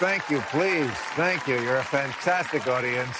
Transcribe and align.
Thank 0.00 0.30
you, 0.30 0.40
please. 0.48 0.90
Thank 1.14 1.46
you. 1.46 1.60
You're 1.60 1.76
a 1.76 1.84
fantastic 1.84 2.66
audience. 2.66 3.16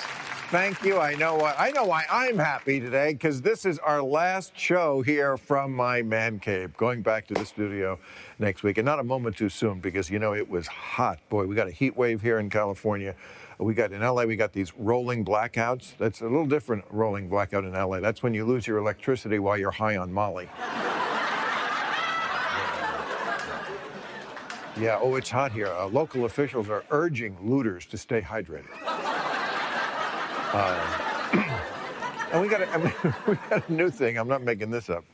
Thank 0.49 0.83
you. 0.83 0.99
I 0.99 1.15
know 1.15 1.37
what 1.37 1.55
I 1.59 1.71
know 1.73 1.85
why 1.85 2.05
I'm 2.11 2.39
happy 2.39 2.81
today 2.81 3.13
because 3.13 3.43
this 3.43 3.67
is 3.67 3.79
our 3.79 4.03
last 4.03 4.59
show 4.59 5.03
here 5.03 5.37
from 5.37 5.73
my 5.73 6.01
man 6.01 6.41
cave. 6.41 6.75
Going 6.79 7.03
back 7.03 7.27
to 7.29 7.35
the 7.35 7.45
studio 7.45 7.99
next 8.39 8.63
week, 8.63 8.79
and 8.79 8.87
not 8.87 8.99
a 8.99 9.05
moment 9.05 9.37
too 9.37 9.51
soon 9.51 9.79
because 9.79 10.09
you 10.09 10.19
know 10.19 10.35
it 10.35 10.49
was 10.49 10.67
hot. 10.67 11.21
Boy, 11.29 11.47
we 11.47 11.55
got 11.55 11.69
a 11.69 11.71
heat 11.71 11.97
wave 11.97 12.23
here 12.23 12.39
in 12.39 12.49
California. 12.49 13.15
We 13.59 13.75
got 13.75 13.93
in 13.93 14.01
LA, 14.01 14.25
we 14.25 14.37
got 14.37 14.55
these 14.55 14.75
rolling 14.75 15.23
blackouts. 15.23 15.93
That's 15.99 16.23
a 16.23 16.25
little 16.25 16.47
different 16.47 16.85
rolling 16.91 17.29
blackout 17.29 17.65
in 17.65 17.75
LA. 17.75 18.01
That's 18.01 18.23
when 18.23 18.33
you 18.33 18.47
lose 18.47 18.67
your 18.67 18.79
electricity 18.79 19.39
while 19.39 19.59
you're 19.59 19.71
high 19.71 19.99
on 19.99 20.11
Molly. 20.11 20.49
Yeah, 24.81 24.99
oh, 24.99 25.17
it's 25.17 25.29
hot 25.29 25.53
here. 25.53 25.67
Uh, 25.67 25.87
local 25.89 26.25
officials 26.25 26.71
are 26.71 26.85
urging 26.91 27.37
looters 27.43 27.85
to 27.87 27.99
stay 27.99 28.23
hydrated. 28.23 28.65
Uh, 30.53 30.81
and 32.33 32.41
we 32.41 32.49
got, 32.49 32.63
a, 32.63 32.71
I 32.71 32.77
mean, 32.83 33.15
we 33.29 33.35
got 33.51 33.69
a 33.69 33.73
new 33.73 33.91
thing. 33.91 34.17
I'm 34.17 34.27
not 34.27 34.43
making 34.43 34.71
this 34.71 34.89
up. 34.89 35.05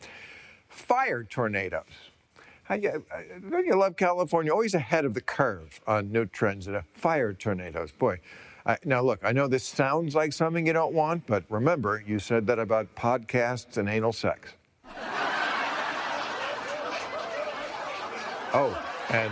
Fire 0.68 1.24
tornadoes. 1.24 1.82
Uh, 2.70 2.76
don't 3.50 3.66
you 3.66 3.74
love 3.74 3.96
California? 3.96 4.52
Always 4.52 4.74
ahead 4.74 5.04
of 5.04 5.14
the 5.14 5.20
curve 5.20 5.80
on 5.84 6.12
new 6.12 6.26
trends. 6.26 6.68
And 6.68 6.80
fire 6.94 7.32
tornadoes. 7.32 7.90
Boy, 7.90 8.20
I, 8.66 8.78
now 8.84 9.02
look, 9.02 9.18
I 9.24 9.32
know 9.32 9.48
this 9.48 9.64
sounds 9.64 10.14
like 10.14 10.32
something 10.32 10.64
you 10.64 10.74
don't 10.74 10.94
want, 10.94 11.26
but 11.26 11.42
remember, 11.48 12.04
you 12.06 12.20
said 12.20 12.46
that 12.46 12.60
about 12.60 12.94
podcasts 12.94 13.78
and 13.78 13.88
anal 13.88 14.12
sex. 14.12 14.52
Oh, 18.58 18.80
and 19.10 19.30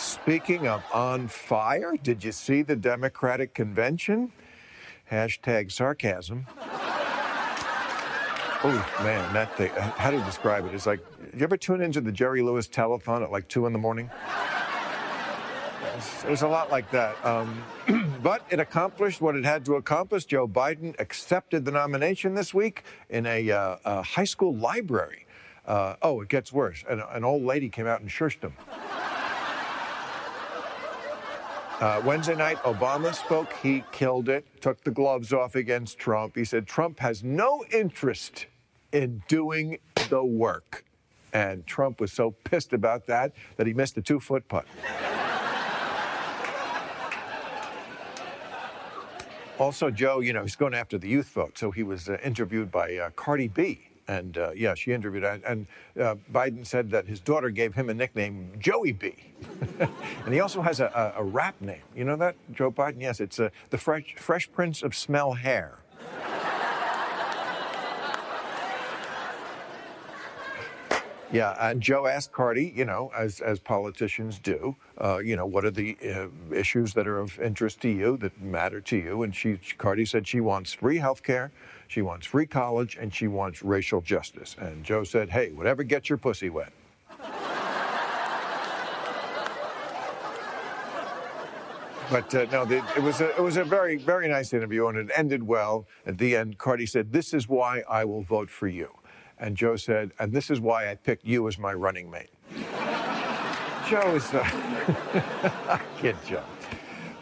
speaking 0.00 0.66
of 0.66 0.82
on 0.92 1.28
fire, 1.28 1.94
did 2.02 2.24
you 2.24 2.32
see 2.32 2.62
the 2.62 2.76
Democratic 2.76 3.54
convention? 3.54 4.32
Hashtag 5.10 5.70
sarcasm. 5.72 6.46
Oh 8.62 8.86
man, 9.02 9.32
that 9.32 9.56
thing. 9.56 9.70
uh, 9.72 9.90
How 9.92 10.10
do 10.10 10.18
you 10.18 10.24
describe 10.24 10.66
it? 10.66 10.74
It's 10.74 10.86
like, 10.86 11.00
you 11.34 11.42
ever 11.42 11.56
tune 11.56 11.80
into 11.80 12.00
the 12.00 12.12
Jerry 12.12 12.42
Lewis 12.42 12.68
telethon 12.68 13.22
at 13.22 13.30
like 13.30 13.48
two 13.48 13.66
in 13.66 13.72
the 13.72 13.78
morning? 13.78 14.10
It 16.24 16.30
was 16.30 16.42
a 16.42 16.48
lot 16.48 16.70
like 16.70 16.90
that. 16.92 17.22
Um, 17.24 17.62
but 18.22 18.44
it 18.50 18.60
accomplished 18.60 19.20
what 19.20 19.34
it 19.36 19.44
had 19.44 19.64
to 19.66 19.74
accomplish. 19.74 20.24
Joe 20.26 20.46
Biden 20.46 20.98
accepted 20.98 21.64
the 21.64 21.70
nomination 21.72 22.34
this 22.34 22.52
week 22.54 22.84
in 23.08 23.26
a, 23.26 23.50
uh, 23.50 23.76
a 23.84 24.02
high 24.02 24.24
school 24.24 24.54
library. 24.54 25.26
Uh, 25.66 25.96
oh, 26.02 26.20
it 26.20 26.28
gets 26.28 26.52
worse. 26.52 26.84
An, 26.88 27.02
an 27.12 27.24
old 27.24 27.42
lady 27.42 27.68
came 27.68 27.86
out 27.86 28.00
and 28.00 28.08
shushed 28.10 28.40
him. 28.42 28.52
Uh, 31.80 31.98
Wednesday 32.04 32.36
night, 32.36 32.58
Obama 32.58 33.14
spoke. 33.14 33.54
He 33.62 33.82
killed 33.90 34.28
it, 34.28 34.44
took 34.60 34.84
the 34.84 34.90
gloves 34.90 35.32
off 35.32 35.54
against 35.54 35.98
Trump. 35.98 36.36
He 36.36 36.44
said 36.44 36.66
Trump 36.66 37.00
has 37.00 37.24
no 37.24 37.64
interest 37.72 38.44
in 38.92 39.22
doing 39.28 39.78
the 40.10 40.22
work. 40.22 40.84
And 41.32 41.66
Trump 41.66 41.98
was 41.98 42.12
so 42.12 42.32
pissed 42.44 42.74
about 42.74 43.06
that 43.06 43.32
that 43.56 43.66
he 43.66 43.72
missed 43.72 43.96
a 43.96 44.02
two 44.02 44.20
foot 44.20 44.46
putt. 44.46 44.66
Also, 49.58 49.90
Joe, 49.90 50.20
you 50.20 50.34
know, 50.34 50.42
he's 50.42 50.56
going 50.56 50.74
after 50.74 50.98
the 50.98 51.08
youth 51.08 51.30
vote. 51.30 51.56
So 51.56 51.70
he 51.70 51.82
was 51.82 52.10
uh, 52.10 52.18
interviewed 52.22 52.70
by 52.70 52.96
uh, 52.96 53.10
Cardi 53.10 53.48
B. 53.48 53.89
And 54.10 54.38
uh, 54.38 54.50
yeah, 54.56 54.74
she 54.74 54.92
interviewed, 54.92 55.22
and, 55.22 55.44
and 55.44 55.66
uh, 56.00 56.16
Biden 56.32 56.66
said 56.66 56.90
that 56.90 57.06
his 57.06 57.20
daughter 57.20 57.48
gave 57.48 57.74
him 57.74 57.88
a 57.90 57.94
nickname, 57.94 58.50
Joey 58.58 58.90
B. 58.90 59.14
and 59.78 60.34
he 60.34 60.40
also 60.40 60.60
has 60.62 60.80
a, 60.80 61.12
a, 61.16 61.20
a 61.20 61.24
rap 61.24 61.54
name. 61.60 61.82
You 61.94 62.04
know 62.04 62.16
that, 62.16 62.34
Joe 62.52 62.72
Biden? 62.72 63.00
Yes, 63.00 63.20
it's 63.20 63.38
uh, 63.38 63.50
the 63.70 63.78
Fresh, 63.78 64.16
Fresh 64.16 64.50
Prince 64.50 64.82
of 64.82 64.96
Smell 64.96 65.34
Hair. 65.34 65.78
Yeah, 71.32 71.54
and 71.60 71.80
Joe 71.80 72.08
asked 72.08 72.32
Cardi, 72.32 72.72
you 72.74 72.84
know, 72.84 73.12
as 73.16 73.40
as 73.40 73.60
politicians 73.60 74.40
do, 74.40 74.74
uh, 75.00 75.18
you 75.18 75.36
know, 75.36 75.46
what 75.46 75.64
are 75.64 75.70
the 75.70 75.96
uh, 76.04 76.26
issues 76.52 76.92
that 76.94 77.06
are 77.06 77.20
of 77.20 77.38
interest 77.38 77.80
to 77.82 77.88
you, 77.88 78.16
that 78.16 78.40
matter 78.42 78.80
to 78.80 78.96
you? 78.96 79.22
And 79.22 79.34
she, 79.34 79.60
Cardi 79.78 80.04
said 80.04 80.26
she 80.26 80.40
wants 80.40 80.72
free 80.72 80.98
health 80.98 81.22
care, 81.22 81.52
she 81.86 82.02
wants 82.02 82.26
free 82.26 82.46
college, 82.46 82.96
and 83.00 83.14
she 83.14 83.28
wants 83.28 83.62
racial 83.62 84.00
justice. 84.00 84.56
And 84.58 84.82
Joe 84.82 85.04
said, 85.04 85.30
hey, 85.30 85.52
whatever 85.52 85.84
gets 85.84 86.08
your 86.08 86.18
pussy 86.18 86.50
wet. 86.50 86.72
But 92.10 92.34
uh, 92.34 92.46
no, 92.50 92.64
the, 92.64 92.84
it 92.96 93.02
was 93.04 93.20
a, 93.20 93.30
it 93.36 93.40
was 93.40 93.56
a 93.56 93.62
very 93.62 93.94
very 93.94 94.26
nice 94.26 94.52
interview, 94.52 94.88
and 94.88 94.98
it 94.98 95.10
ended 95.14 95.44
well. 95.44 95.86
At 96.06 96.18
the 96.18 96.34
end, 96.34 96.58
Cardi 96.58 96.86
said, 96.86 97.12
"This 97.12 97.32
is 97.32 97.48
why 97.48 97.84
I 97.88 98.04
will 98.04 98.22
vote 98.22 98.50
for 98.50 98.66
you," 98.66 98.90
and 99.40 99.56
Joe 99.56 99.76
said, 99.76 100.12
"And 100.18 100.32
this 100.32 100.50
is 100.50 100.60
why 100.60 100.90
I 100.90 100.94
picked 100.94 101.24
you 101.24 101.48
as 101.48 101.58
my 101.58 101.72
running 101.72 102.10
mate." 102.10 102.30
Joe 103.88 104.14
is 104.14 104.32
uh, 104.32 105.78
kid 106.00 106.16
Joe. 106.26 106.44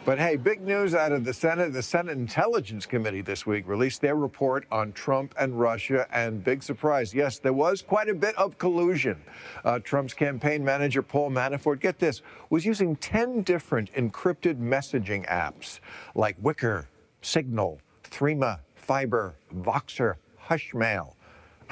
But 0.05 0.17
hey, 0.17 0.37
big 0.37 0.61
news 0.61 0.95
out 0.95 1.11
of 1.11 1.23
the 1.23 1.33
Senate. 1.33 1.71
The 1.71 1.83
Senate 1.83 2.17
Intelligence 2.17 2.85
Committee 2.85 3.21
this 3.21 3.45
week 3.45 3.67
released 3.67 4.01
their 4.01 4.15
report 4.15 4.65
on 4.71 4.91
Trump 4.93 5.35
and 5.37 5.59
Russia, 5.59 6.07
and 6.11 6.43
big 6.43 6.63
surprise, 6.63 7.13
yes, 7.13 7.37
there 7.37 7.53
was 7.53 7.81
quite 7.81 8.09
a 8.09 8.15
bit 8.15 8.35
of 8.35 8.57
collusion. 8.57 9.21
Uh, 9.63 9.77
Trump's 9.77 10.15
campaign 10.15 10.63
manager, 10.63 11.03
Paul 11.03 11.29
Manafort, 11.29 11.79
get 11.79 11.99
this, 11.99 12.23
was 12.49 12.65
using 12.65 12.95
10 12.95 13.43
different 13.43 13.93
encrypted 13.93 14.57
messaging 14.59 15.27
apps 15.27 15.79
like 16.15 16.41
Wickr, 16.41 16.87
Signal, 17.21 17.79
Threema, 18.03 18.61
Viber, 18.87 19.33
Voxer, 19.53 20.15
Hushmail. 20.47 21.13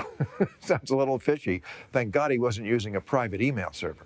Sounds 0.60 0.92
a 0.92 0.96
little 0.96 1.20
fishy. 1.20 1.62
Thank 1.92 2.12
God 2.12 2.32
he 2.32 2.40
wasn't 2.40 2.68
using 2.68 2.96
a 2.96 3.02
private 3.02 3.42
email 3.42 3.70
server. 3.72 4.06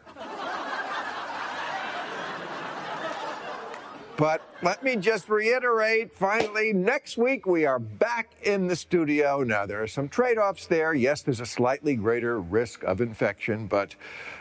But 4.22 4.42
let 4.62 4.84
me 4.84 4.98
just 4.98 5.30
reiterate 5.30 6.14
finally, 6.14 6.74
next 6.74 7.18
week 7.18 7.48
we 7.48 7.66
are 7.66 7.80
back 7.80 8.30
in 8.44 8.68
the 8.68 8.76
studio. 8.76 9.42
Now, 9.42 9.66
there 9.66 9.82
are 9.82 9.88
some 9.88 10.08
trade 10.08 10.38
offs 10.38 10.68
there. 10.68 10.94
Yes, 10.94 11.24
there's 11.24 11.40
a 11.40 11.46
slightly 11.48 11.96
greater 11.96 12.40
risk 12.40 12.84
of 12.84 13.02
infection, 13.02 13.66
but 13.66 13.96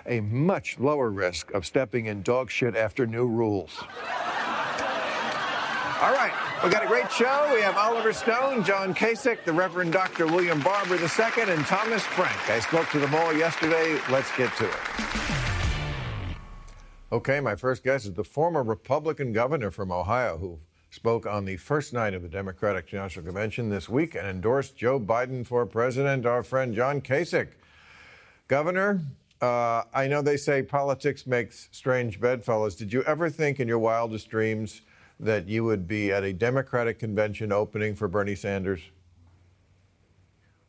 a 0.04 0.20
much 0.20 0.78
lower 0.78 1.08
risk 1.08 1.50
of 1.52 1.64
stepping 1.64 2.04
in 2.06 2.20
dog 2.20 2.50
shit 2.50 2.76
after 2.76 3.06
new 3.06 3.26
rules. 3.26 3.82
All 6.02 6.12
right, 6.12 6.49
we 6.62 6.68
got 6.68 6.84
a 6.84 6.86
great 6.86 7.10
show. 7.10 7.50
We 7.54 7.62
have 7.62 7.76
Oliver 7.76 8.12
Stone, 8.12 8.64
John 8.64 8.94
Kasich, 8.94 9.44
the 9.44 9.52
Reverend 9.52 9.92
Dr. 9.92 10.26
William 10.26 10.60
Barber 10.60 10.96
II, 10.96 11.42
and 11.48 11.64
Thomas 11.64 12.02
Frank. 12.02 12.50
I 12.50 12.60
spoke 12.60 12.88
to 12.90 12.98
them 12.98 13.14
all 13.14 13.32
yesterday. 13.32 13.98
Let's 14.10 14.34
get 14.36 14.54
to 14.56 14.66
it. 14.68 14.74
Okay, 17.12 17.40
my 17.40 17.54
first 17.54 17.82
guest 17.82 18.04
is 18.04 18.12
the 18.12 18.24
former 18.24 18.62
Republican 18.62 19.32
governor 19.32 19.70
from 19.70 19.90
Ohio 19.90 20.36
who 20.38 20.58
spoke 20.90 21.26
on 21.26 21.44
the 21.44 21.56
first 21.56 21.92
night 21.92 22.14
of 22.14 22.22
the 22.22 22.28
Democratic 22.28 22.92
National 22.92 23.24
Convention 23.24 23.70
this 23.70 23.88
week 23.88 24.14
and 24.14 24.26
endorsed 24.26 24.76
Joe 24.76 25.00
Biden 25.00 25.46
for 25.46 25.64
president, 25.64 26.26
our 26.26 26.42
friend 26.42 26.74
John 26.74 27.00
Kasich. 27.00 27.48
Governor, 28.48 29.00
uh, 29.40 29.84
I 29.94 30.08
know 30.08 30.20
they 30.20 30.36
say 30.36 30.62
politics 30.62 31.26
makes 31.26 31.68
strange 31.72 32.20
bedfellows. 32.20 32.74
Did 32.74 32.92
you 32.92 33.02
ever 33.04 33.30
think 33.30 33.60
in 33.60 33.66
your 33.66 33.78
wildest 33.78 34.28
dreams 34.28 34.82
that 35.20 35.48
you 35.48 35.64
would 35.64 35.86
be 35.86 36.10
at 36.10 36.24
a 36.24 36.32
Democratic 36.32 36.98
convention 36.98 37.52
opening 37.52 37.94
for 37.94 38.08
Bernie 38.08 38.34
Sanders? 38.34 38.80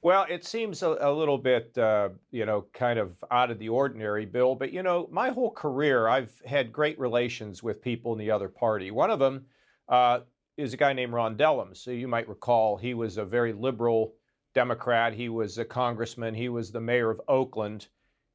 Well, 0.03 0.25
it 0.30 0.44
seems 0.44 0.81
a, 0.81 0.98
a 1.00 1.12
little 1.12 1.38
bit, 1.38 1.77
uh, 1.77 2.09
you 2.31 2.45
know, 2.45 2.65
kind 2.74 2.98
of 2.98 3.24
out 3.30 3.51
of 3.51 3.59
the 3.59 3.69
ordinary, 3.69 4.25
Bill. 4.25 4.56
But, 4.56 4.74
you 4.74 4.81
know, 4.81 5.07
my 5.12 5.30
whole 5.30 5.51
career, 5.51 6.07
I've 6.07 6.33
had 6.45 6.74
great 6.74 7.00
relations 7.00 7.62
with 7.62 7.81
people 7.81 8.12
in 8.12 8.19
the 8.19 8.31
other 8.31 8.50
party. 8.50 8.89
One 8.92 9.12
of 9.12 9.19
them 9.19 9.45
uh, 9.88 10.21
is 10.57 10.74
a 10.74 10.77
guy 10.77 10.94
named 10.94 11.13
Ron 11.13 11.38
Dellums. 11.38 11.77
So 11.77 11.92
you 11.92 12.07
might 12.07 12.27
recall 12.27 12.77
he 12.77 12.94
was 12.94 13.18
a 13.18 13.25
very 13.25 13.53
liberal 13.53 14.15
Democrat. 14.53 15.13
He 15.13 15.30
was 15.30 15.59
a 15.59 15.65
congressman. 15.65 16.33
He 16.33 16.50
was 16.50 16.71
the 16.71 16.81
mayor 16.81 17.09
of 17.12 17.21
Oakland. 17.27 17.88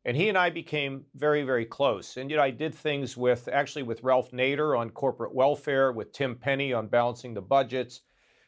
And 0.06 0.16
he 0.16 0.28
and 0.28 0.38
I 0.38 0.50
became 0.50 1.04
very, 1.16 1.42
very 1.42 1.66
close. 1.66 2.16
And 2.16 2.30
you 2.30 2.36
know, 2.36 2.42
I 2.42 2.52
did 2.52 2.74
things 2.74 3.16
with 3.16 3.48
actually 3.48 3.82
with 3.82 4.04
Ralph 4.04 4.30
Nader 4.30 4.78
on 4.78 4.90
corporate 4.90 5.34
welfare, 5.34 5.92
with 5.92 6.12
Tim 6.12 6.36
Penny 6.36 6.72
on 6.72 6.86
balancing 6.86 7.34
the 7.34 7.42
budgets. 7.42 8.02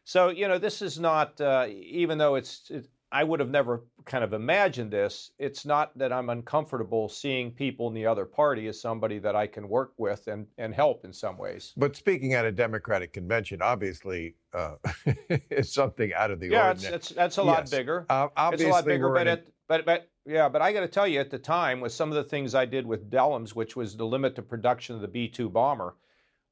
So 0.05 0.29
you 0.31 0.47
know, 0.47 0.59
this 0.59 0.81
is 0.81 1.01
not 1.01 1.39
uh, 1.41 1.67
even 1.69 2.17
though 2.17 2.37
it's 2.37 2.71
it, 2.71 2.89
I 3.11 3.25
would 3.25 3.41
have 3.41 3.49
never 3.49 3.85
kind 4.05 4.23
of 4.23 4.35
imagined 4.35 4.93
this. 4.93 5.33
It's 5.39 5.65
not 5.65 5.97
that 5.99 6.13
I'm 6.13 6.29
uncomfortable 6.29 7.09
seeing 7.09 7.51
people 7.51 7.89
in 7.89 7.95
the 7.95 8.07
other 8.07 8.27
party 8.27 8.67
as 8.69 8.81
somebody 8.81 9.19
that 9.21 9.35
I 9.35 9.47
can 9.47 9.69
work 9.69 9.95
with 9.97 10.27
and, 10.29 10.47
and 10.59 10.75
help 10.75 11.05
in 11.05 11.13
some 11.13 11.39
ways. 11.39 11.73
But 11.77 11.97
speaking 11.97 12.35
at 12.35 12.45
a 12.45 12.53
Democratic 12.53 13.15
convention, 13.15 13.63
obviously, 13.63 14.37
uh, 14.53 14.75
it's 15.29 15.73
something 15.73 16.13
out 16.13 16.31
of 16.31 16.39
the 16.39 16.51
yeah, 16.51 16.69
ordinary. 16.69 16.93
Yeah, 16.93 17.13
that's 17.15 17.39
a 17.39 17.43
lot 17.43 17.61
yes. 17.61 17.71
bigger. 17.71 18.07
Uh, 18.11 18.29
it's 18.53 18.63
a 18.63 18.69
lot 18.69 18.85
bigger, 18.85 19.11
but, 19.11 19.27
it, 19.27 19.53
but, 19.69 19.87
but 19.87 20.09
yeah, 20.29 20.49
but 20.49 20.61
I 20.61 20.73
got 20.73 20.81
to 20.81 20.89
tell 20.89 21.09
you, 21.09 21.21
at 21.21 21.31
the 21.31 21.39
time, 21.39 21.81
with 21.81 21.93
some 21.93 22.11
of 22.11 22.17
the 22.17 22.25
things 22.25 22.55
I 22.55 22.67
did 22.67 22.87
with 22.87 23.11
Dellums, 23.11 23.51
which 23.51 23.77
was 23.77 23.95
to 23.95 24.05
limit 24.05 24.37
the 24.37 24.43
production 24.43 24.95
of 24.95 25.01
the 25.01 25.09
B 25.09 25.27
2 25.27 25.49
bomber, 25.49 25.97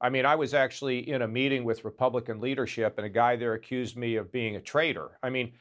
I 0.00 0.08
mean, 0.08 0.24
I 0.24 0.34
was 0.34 0.54
actually 0.54 1.08
in 1.10 1.22
a 1.22 1.28
meeting 1.28 1.62
with 1.62 1.84
Republican 1.84 2.40
leadership, 2.40 2.94
and 2.96 3.06
a 3.06 3.10
guy 3.10 3.36
there 3.36 3.54
accused 3.54 3.96
me 3.96 4.16
of 4.16 4.32
being 4.32 4.56
a 4.56 4.60
traitor. 4.60 5.18
I 5.22 5.30
mean, 5.30 5.52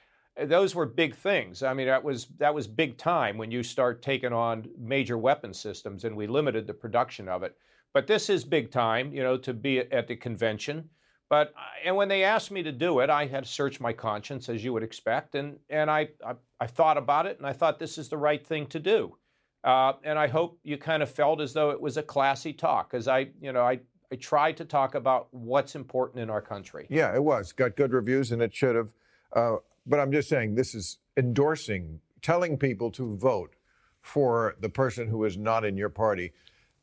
those 0.46 0.76
were 0.76 0.86
big 0.86 1.16
things. 1.16 1.62
I 1.64 1.74
mean, 1.74 1.88
that 1.88 2.04
was 2.04 2.28
that 2.38 2.54
was 2.54 2.68
big 2.68 2.98
time 2.98 3.38
when 3.38 3.52
you 3.52 3.64
start 3.64 4.02
taking 4.02 4.34
on 4.34 4.68
major 4.78 5.18
weapon 5.18 5.54
systems, 5.54 6.04
and 6.04 6.16
we 6.16 6.28
limited 6.28 6.68
the 6.68 6.74
production 6.74 7.30
of 7.30 7.44
it. 7.44 7.56
But 7.94 8.08
this 8.08 8.30
is 8.30 8.44
big 8.44 8.72
time, 8.72 9.14
you 9.14 9.24
know, 9.24 9.38
to 9.38 9.54
be 9.54 9.80
at 9.80 10.08
the 10.08 10.16
convention. 10.16 10.90
But 11.30 11.54
and 11.83 11.95
when 11.95 12.07
they 12.07 12.24
asked 12.24 12.51
me 12.51 12.62
to 12.63 12.72
do 12.72 13.00
it, 13.00 13.10
I 13.10 13.25
had 13.25 13.48
searched 13.48 13.81
my 13.81 13.94
conscience, 13.94 14.48
as 14.48 14.63
you 14.63 14.74
would 14.74 14.83
expect, 14.83 15.36
and 15.36 15.57
and 15.69 15.89
I 15.89 16.10
I, 16.25 16.36
I 16.60 16.68
thought 16.68 16.98
about 16.98 17.25
it, 17.25 17.38
and 17.38 17.48
I 17.48 17.54
thought 17.54 17.80
this 17.80 17.98
is 17.98 18.10
the 18.10 18.18
right 18.18 18.45
thing 18.45 18.68
to 18.68 18.80
do. 18.80 19.18
Uh, 19.63 19.94
and 20.04 20.19
I 20.19 20.27
hope 20.27 20.60
you 20.63 20.77
kind 20.77 21.01
of 21.01 21.10
felt 21.10 21.42
as 21.42 21.51
though 21.54 21.72
it 21.72 21.81
was 21.81 21.98
a 21.98 22.04
classy 22.04 22.54
talk, 22.54 22.92
because 22.92 23.07
I, 23.07 23.30
you 23.42 23.51
know, 23.51 23.63
I 23.63 23.80
I 24.12 24.16
tried 24.18 24.57
to 24.57 24.66
talk 24.66 24.94
about 24.94 25.27
what's 25.31 25.75
important 25.75 26.22
in 26.22 26.30
our 26.30 26.42
country. 26.42 26.86
Yeah, 26.89 27.16
it 27.16 27.24
was 27.24 27.51
got 27.51 27.75
good 27.75 27.92
reviews, 27.92 28.31
and 28.31 28.42
it 28.42 28.54
should 28.54 28.75
have. 28.75 28.94
Uh, 29.33 29.56
but 29.88 30.00
I'm 30.00 30.12
just 30.12 30.30
saying 30.30 30.54
this 30.54 30.75
is 30.75 31.00
endorsing, 31.18 32.00
telling 32.21 32.57
people 32.57 32.92
to 32.92 33.16
vote 33.16 33.56
for 34.01 34.56
the 34.60 34.69
person 34.69 35.07
who 35.07 35.25
is 35.25 35.38
not 35.38 35.66
in 35.66 35.75
your 35.75 35.89
party. 35.89 36.33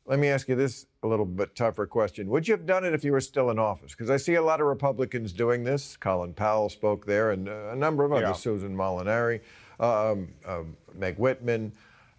Let 0.05 0.19
me 0.19 0.27
ask 0.27 0.49
you 0.49 0.55
this 0.55 0.85
a 1.01 1.07
little 1.07 1.25
bit 1.25 1.55
tougher 1.55 1.85
question. 1.85 2.27
Would 2.27 2.45
you 2.47 2.53
have 2.53 2.65
done 2.65 2.83
it 2.83 2.93
if 2.93 3.05
you 3.05 3.13
were 3.13 3.21
still 3.21 3.51
in 3.51 3.59
office? 3.59 3.93
Because 3.93 4.09
I 4.09 4.17
see 4.17 4.35
a 4.35 4.41
lot 4.41 4.59
of 4.59 4.67
Republicans 4.67 5.31
doing 5.31 5.63
this. 5.63 5.95
Colin 5.95 6.33
Powell 6.33 6.69
spoke 6.69 7.05
there, 7.05 7.31
and 7.31 7.47
uh, 7.47 7.69
a 7.71 7.75
number 7.75 8.03
of 8.03 8.11
others, 8.11 8.27
yeah. 8.27 8.33
Susan 8.33 8.75
Molinari, 8.75 9.39
um, 9.79 10.27
um, 10.45 10.75
Meg 10.93 11.17
Whitman, 11.17 11.71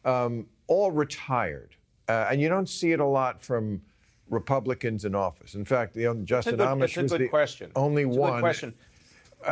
um, 0.07 0.47
all 0.67 0.93
retired. 0.93 1.77
Uh, 2.09 2.29
and 2.31 2.41
you 2.41 2.49
don't 2.49 2.69
see 2.69 2.93
it 2.93 3.01
a 3.01 3.07
lot 3.07 3.43
from 3.43 3.83
Republicans 4.31 5.05
in 5.05 5.15
office. 5.15 5.55
In 5.55 5.67
fact, 5.67 5.95
you 5.95 6.05
know, 6.05 6.15
Justin 6.25 6.57
good, 6.57 6.67
Amash 6.67 7.01
was 7.01 7.13
the 7.13 7.29
question. 7.29 7.71
only 7.77 8.05
it's 8.05 8.17
one. 8.17 8.41
question. 8.41 8.75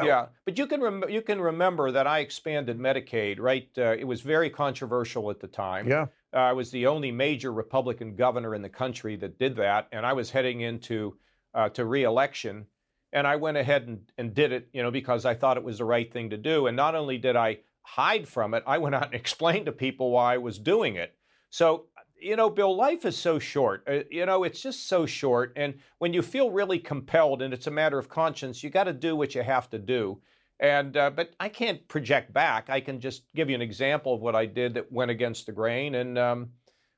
Yeah, 0.02 0.26
but 0.46 0.56
you 0.56 0.67
can 0.67 0.81
rem- 0.81 1.05
you 1.11 1.20
can 1.20 1.38
remember 1.38 1.90
that 1.90 2.06
I 2.06 2.20
expanded 2.20 2.78
Medicaid, 2.78 3.38
right? 3.38 3.69
Uh, 3.76 3.94
it 3.99 4.05
was 4.05 4.23
very 4.23 4.49
controversial 4.49 5.31
at 5.31 5.38
the 5.38 5.46
time. 5.46 5.87
Yeah, 5.87 6.02
uh, 6.02 6.06
I 6.32 6.52
was 6.52 6.70
the 6.70 6.87
only 6.87 7.11
major 7.11 7.52
Republican 7.52 8.17
governor 8.17 8.55
in 8.55 8.62
the 8.62 8.69
country 8.69 9.17
that 9.17 9.38
did 9.38 9.56
that, 9.56 9.88
and 9.93 10.06
I 10.06 10.12
was 10.12 10.31
heading 10.31 10.61
into 10.61 11.17
uh, 11.55 11.69
to 11.70 11.84
reelection, 11.84 12.67
and 13.12 13.26
I 13.26 13.37
went 13.37 13.58
ahead 13.58 13.87
and, 13.87 14.00
and 14.17 14.34
did 14.34 14.52
it, 14.52 14.69
you 14.73 14.82
know, 14.82 14.90
because 14.90 15.25
I 15.25 15.34
thought 15.34 15.58
it 15.58 15.64
was 15.64 15.79
the 15.79 15.84
right 15.84 16.11
thing 16.11 16.31
to 16.31 16.38
do. 16.38 16.67
And 16.67 16.76
not 16.76 16.94
only 16.94 17.19
did 17.19 17.37
I 17.37 17.58
hide 17.82 18.26
from 18.26 18.55
it, 18.55 18.62
I 18.67 18.79
went 18.79 18.94
out 18.94 19.06
and 19.06 19.14
explained 19.20 19.67
to 19.67 19.73
people 19.73 20.11
why 20.11 20.34
I 20.34 20.38
was 20.38 20.58
doing 20.58 20.96
it. 20.96 21.14
So 21.50 21.87
you 22.23 22.37
know, 22.37 22.49
Bill, 22.49 22.75
life 22.75 23.05
is 23.05 23.17
so 23.17 23.38
short. 23.38 23.82
Uh, 23.87 24.00
you 24.11 24.25
know, 24.25 24.44
it's 24.44 24.62
just 24.62 24.87
so 24.87 25.06
short. 25.06 25.52
And 25.56 25.75
when 25.99 26.14
you 26.14 26.23
feel 26.23 26.50
really 26.50 26.78
compelled 26.78 27.43
and 27.43 27.52
it's 27.52 27.67
a 27.67 27.70
matter 27.70 27.99
of 27.99 28.08
conscience, 28.08 28.62
you 28.62 28.70
got 28.70 28.85
to 28.85 28.93
do 28.93 29.17
what 29.17 29.35
you 29.35 29.43
have 29.43 29.69
to 29.70 29.78
do. 29.78 30.20
And 30.62 30.97
uh, 30.97 31.11
but 31.11 31.35
I 31.41 31.49
can't 31.49 31.87
project 31.88 32.32
back. 32.32 32.70
I 32.70 32.81
can 32.81 33.00
just 33.00 33.25
give 33.35 33.50
you 33.50 33.56
an 33.56 33.62
example 33.62 34.14
of 34.14 34.20
what 34.20 34.37
I 34.37 34.47
did 34.47 34.75
that 34.75 34.91
went 34.93 35.11
against 35.11 35.47
the 35.47 35.53
grain, 35.53 35.97
and 35.97 36.17
um, 36.17 36.50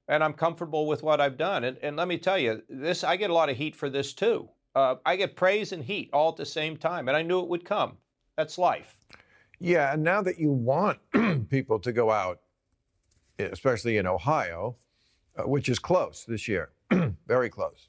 and 0.07 0.23
I'm 0.23 0.35
comfortable 0.35 0.87
with 0.87 1.03
what 1.03 1.19
I've 1.19 1.39
done. 1.39 1.65
And, 1.65 1.79
and 1.83 1.97
let 1.97 2.07
me 2.07 2.19
tell 2.19 2.39
you, 2.39 2.63
this 2.69 3.03
I 3.03 3.17
get 3.17 3.31
a 3.31 3.35
lot 3.35 3.49
of 3.49 3.57
heat 3.57 3.75
for 3.75 3.89
this 3.89 4.13
too. 4.13 4.51
Uh, 4.75 4.97
I 5.07 5.17
get 5.17 5.35
praise 5.35 5.73
and 5.73 5.83
heat 5.83 6.11
all 6.13 6.29
at 6.29 6.37
the 6.37 6.45
same 6.45 6.77
time, 6.77 7.09
and 7.09 7.17
I 7.17 7.23
knew 7.23 7.41
it 7.41 7.49
would 7.49 7.65
come. 7.65 7.97
That's 8.37 8.59
life. 8.59 8.99
Yeah, 9.61 9.95
and 9.95 10.03
now 10.03 10.21
that 10.21 10.39
you 10.39 10.51
want 10.51 10.99
people 11.49 11.79
to 11.79 11.93
go 11.93 12.11
out, 12.11 12.41
especially 13.39 13.97
in 13.97 14.07
Ohio, 14.07 14.77
uh, 15.39 15.49
which 15.49 15.71
is 15.71 15.79
close 15.79 16.27
this 16.27 16.49
year, 16.49 16.71
very 17.27 17.49
close. 17.49 17.89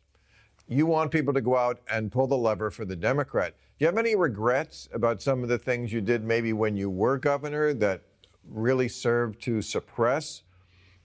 You 0.67 0.88
want 0.88 1.12
people 1.12 1.33
to 1.33 1.41
go 1.41 1.56
out 1.56 1.79
and 1.91 2.12
pull 2.12 2.25
the 2.25 2.38
lever 2.38 2.71
for 2.71 2.85
the 2.85 2.95
Democrat. 2.95 3.53
Do 3.77 3.85
you 3.85 3.88
have 3.88 3.97
any 3.97 4.15
regrets 4.15 4.89
about 4.91 5.21
some 5.21 5.44
of 5.44 5.50
the 5.50 5.59
things 5.59 5.94
you 5.94 6.01
did 6.01 6.23
maybe 6.23 6.53
when 6.53 6.75
you 6.75 6.89
were 6.89 7.17
governor 7.17 7.73
that 7.75 8.01
really 8.50 8.88
served 8.88 9.41
to 9.44 9.62
suppress 9.62 10.41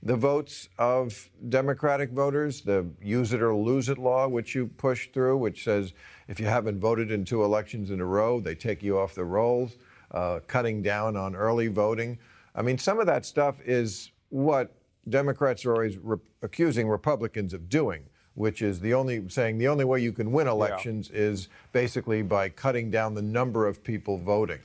the 0.02 0.16
votes 0.16 0.70
of 0.78 1.28
Democratic 1.50 2.10
voters? 2.10 2.62
The 2.62 2.86
use 3.02 3.34
it 3.34 3.42
or 3.42 3.54
lose 3.54 3.90
it 3.90 3.98
law, 3.98 4.28
which 4.28 4.54
you 4.54 4.66
pushed 4.66 5.12
through, 5.12 5.36
which 5.36 5.64
says 5.64 5.92
if 6.26 6.40
you 6.40 6.46
haven't 6.46 6.80
voted 6.80 7.10
in 7.10 7.26
two 7.26 7.44
elections 7.44 7.90
in 7.90 8.00
a 8.00 8.06
row, 8.06 8.40
they 8.40 8.54
take 8.54 8.82
you 8.82 8.98
off 8.98 9.14
the 9.14 9.24
rolls, 9.24 9.76
uh, 10.12 10.40
cutting 10.46 10.80
down 10.80 11.16
on 11.16 11.36
early 11.36 11.68
voting. 11.68 12.18
I 12.54 12.62
mean, 12.62 12.78
some 12.78 12.98
of 12.98 13.06
that 13.06 13.26
stuff 13.26 13.60
is 13.62 14.10
what 14.30 14.74
Democrats 15.08 15.66
are 15.66 15.74
always 15.74 15.98
re- 15.98 16.18
accusing 16.40 16.88
Republicans 16.88 17.52
of 17.52 17.68
doing, 17.68 18.04
which 18.34 18.62
is 18.62 18.80
the 18.80 18.94
only 18.94 19.28
saying 19.28 19.58
the 19.58 19.68
only 19.68 19.84
way 19.84 20.00
you 20.00 20.12
can 20.12 20.32
win 20.32 20.46
elections 20.46 21.10
yeah. 21.12 21.20
is 21.20 21.48
basically 21.72 22.22
by 22.22 22.48
cutting 22.48 22.90
down 22.90 23.14
the 23.14 23.22
number 23.22 23.66
of 23.66 23.82
people 23.82 24.18
voting. 24.18 24.60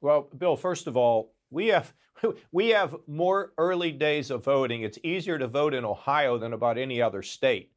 Well, 0.00 0.28
Bill, 0.36 0.56
first 0.56 0.86
of 0.86 0.96
all, 0.96 1.32
we 1.50 1.68
have 1.68 1.92
we 2.52 2.68
have 2.70 2.96
more 3.06 3.52
early 3.58 3.92
days 3.92 4.30
of 4.30 4.44
voting. 4.44 4.82
It's 4.82 4.98
easier 5.02 5.38
to 5.38 5.48
vote 5.48 5.74
in 5.74 5.84
Ohio 5.84 6.38
than 6.38 6.52
about 6.52 6.78
any 6.78 7.00
other 7.00 7.22
state. 7.22 7.70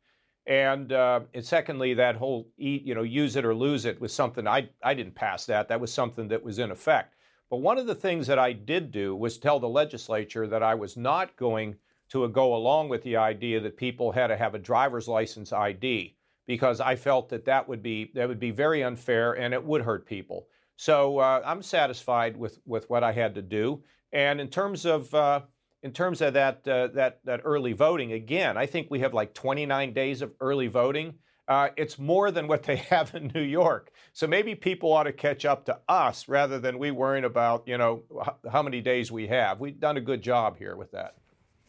And, 0.46 0.94
uh, 0.94 1.22
and 1.34 1.46
secondly, 1.46 1.94
that 1.96 2.16
whole 2.16 2.48
you 2.58 2.96
know 2.96 3.04
use 3.04 3.36
it 3.36 3.46
or 3.46 3.54
lose 3.54 3.86
it 3.86 4.00
was 4.00 4.14
something 4.14 4.48
I 4.48 4.70
I 4.84 4.94
didn't 4.94 5.16
pass 5.16 5.46
that. 5.46 5.68
That 5.68 5.82
was 5.82 5.94
something 5.94 6.28
that 6.30 6.44
was 6.44 6.60
in 6.60 6.72
effect. 6.72 7.16
But 7.50 7.58
one 7.58 7.78
of 7.78 7.88
the 7.88 7.96
things 7.96 8.28
that 8.28 8.40
I 8.40 8.54
did 8.54 8.92
do 8.92 9.16
was 9.16 9.38
tell 9.38 9.60
the 9.60 9.70
legislature 9.70 10.48
that 10.48 10.64
I 10.64 10.76
was 10.76 10.98
not 10.98 11.36
going 11.38 11.76
to 12.10 12.28
go 12.30 12.56
along 12.56 12.90
with 12.90 13.04
the 13.04 13.18
idea 13.18 13.60
that 13.60 13.78
people 13.78 14.12
had 14.12 14.28
to 14.28 14.38
have 14.38 14.56
a 14.56 14.60
driver's 14.60 15.08
license 15.08 15.52
ID 15.52 16.16
because 16.46 16.80
I 16.80 16.96
felt 16.96 17.30
that 17.30 17.46
that 17.46 17.68
would 17.68 17.84
be 17.84 18.12
that 18.16 18.28
would 18.28 18.40
be 18.40 18.52
very 18.52 18.84
unfair 18.84 19.34
and 19.34 19.54
it 19.54 19.64
would 19.64 19.82
hurt 19.82 20.06
people. 20.06 20.48
So 20.78 21.20
uh, 21.20 21.42
I'm 21.46 21.62
satisfied 21.62 22.38
with 22.38 22.60
with 22.66 22.90
what 22.90 23.04
I 23.04 23.12
had 23.12 23.36
to 23.36 23.42
do. 23.42 23.84
And 24.12 24.40
in 24.40 24.48
terms 24.48 24.86
of 24.86 25.14
uh, 25.14 25.42
in 25.84 25.92
terms 25.92 26.22
of 26.22 26.34
that 26.34 26.68
uh, 26.68 26.88
that 26.88 27.20
that 27.26 27.42
early 27.44 27.74
voting, 27.74 28.14
again, 28.14 28.58
I 28.58 28.66
think 28.66 28.88
we 28.90 29.00
have 29.00 29.14
like 29.14 29.34
29 29.34 29.94
days 29.94 30.22
of 30.22 30.32
early 30.40 30.68
voting. 30.68 31.16
Uh, 31.48 31.70
it's 31.78 31.98
more 31.98 32.30
than 32.30 32.46
what 32.48 32.64
they 32.64 32.76
have 32.90 33.16
in 33.16 33.32
New 33.34 33.42
York. 33.42 33.92
So 34.14 34.28
maybe 34.28 34.54
people 34.54 34.92
ought 34.92 35.04
to 35.04 35.14
catch 35.14 35.46
up 35.46 35.66
to 35.66 35.80
us 35.88 36.28
rather 36.28 36.60
than 36.60 36.78
we 36.78 36.92
worrying 36.92 37.24
about, 37.24 37.64
you 37.68 37.78
know, 37.78 38.04
how 38.52 38.62
many 38.62 38.82
days 38.82 39.14
we 39.14 39.28
have. 39.28 39.60
We've 39.62 39.80
done 39.80 39.96
a 39.96 40.02
good 40.02 40.22
job 40.22 40.58
here 40.58 40.76
with 40.76 40.92
that. 40.92 41.16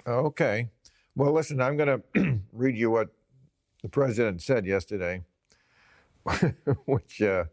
Okay. 0.08 0.70
Well, 1.14 1.32
listen, 1.32 1.60
I'm 1.60 1.76
going 1.76 2.02
to 2.14 2.40
read 2.52 2.78
you 2.78 2.90
what 2.90 3.10
the 3.82 3.90
president 3.90 4.40
said 4.40 4.64
yesterday, 4.64 5.22
which 6.86 7.20
uh, 7.20 7.44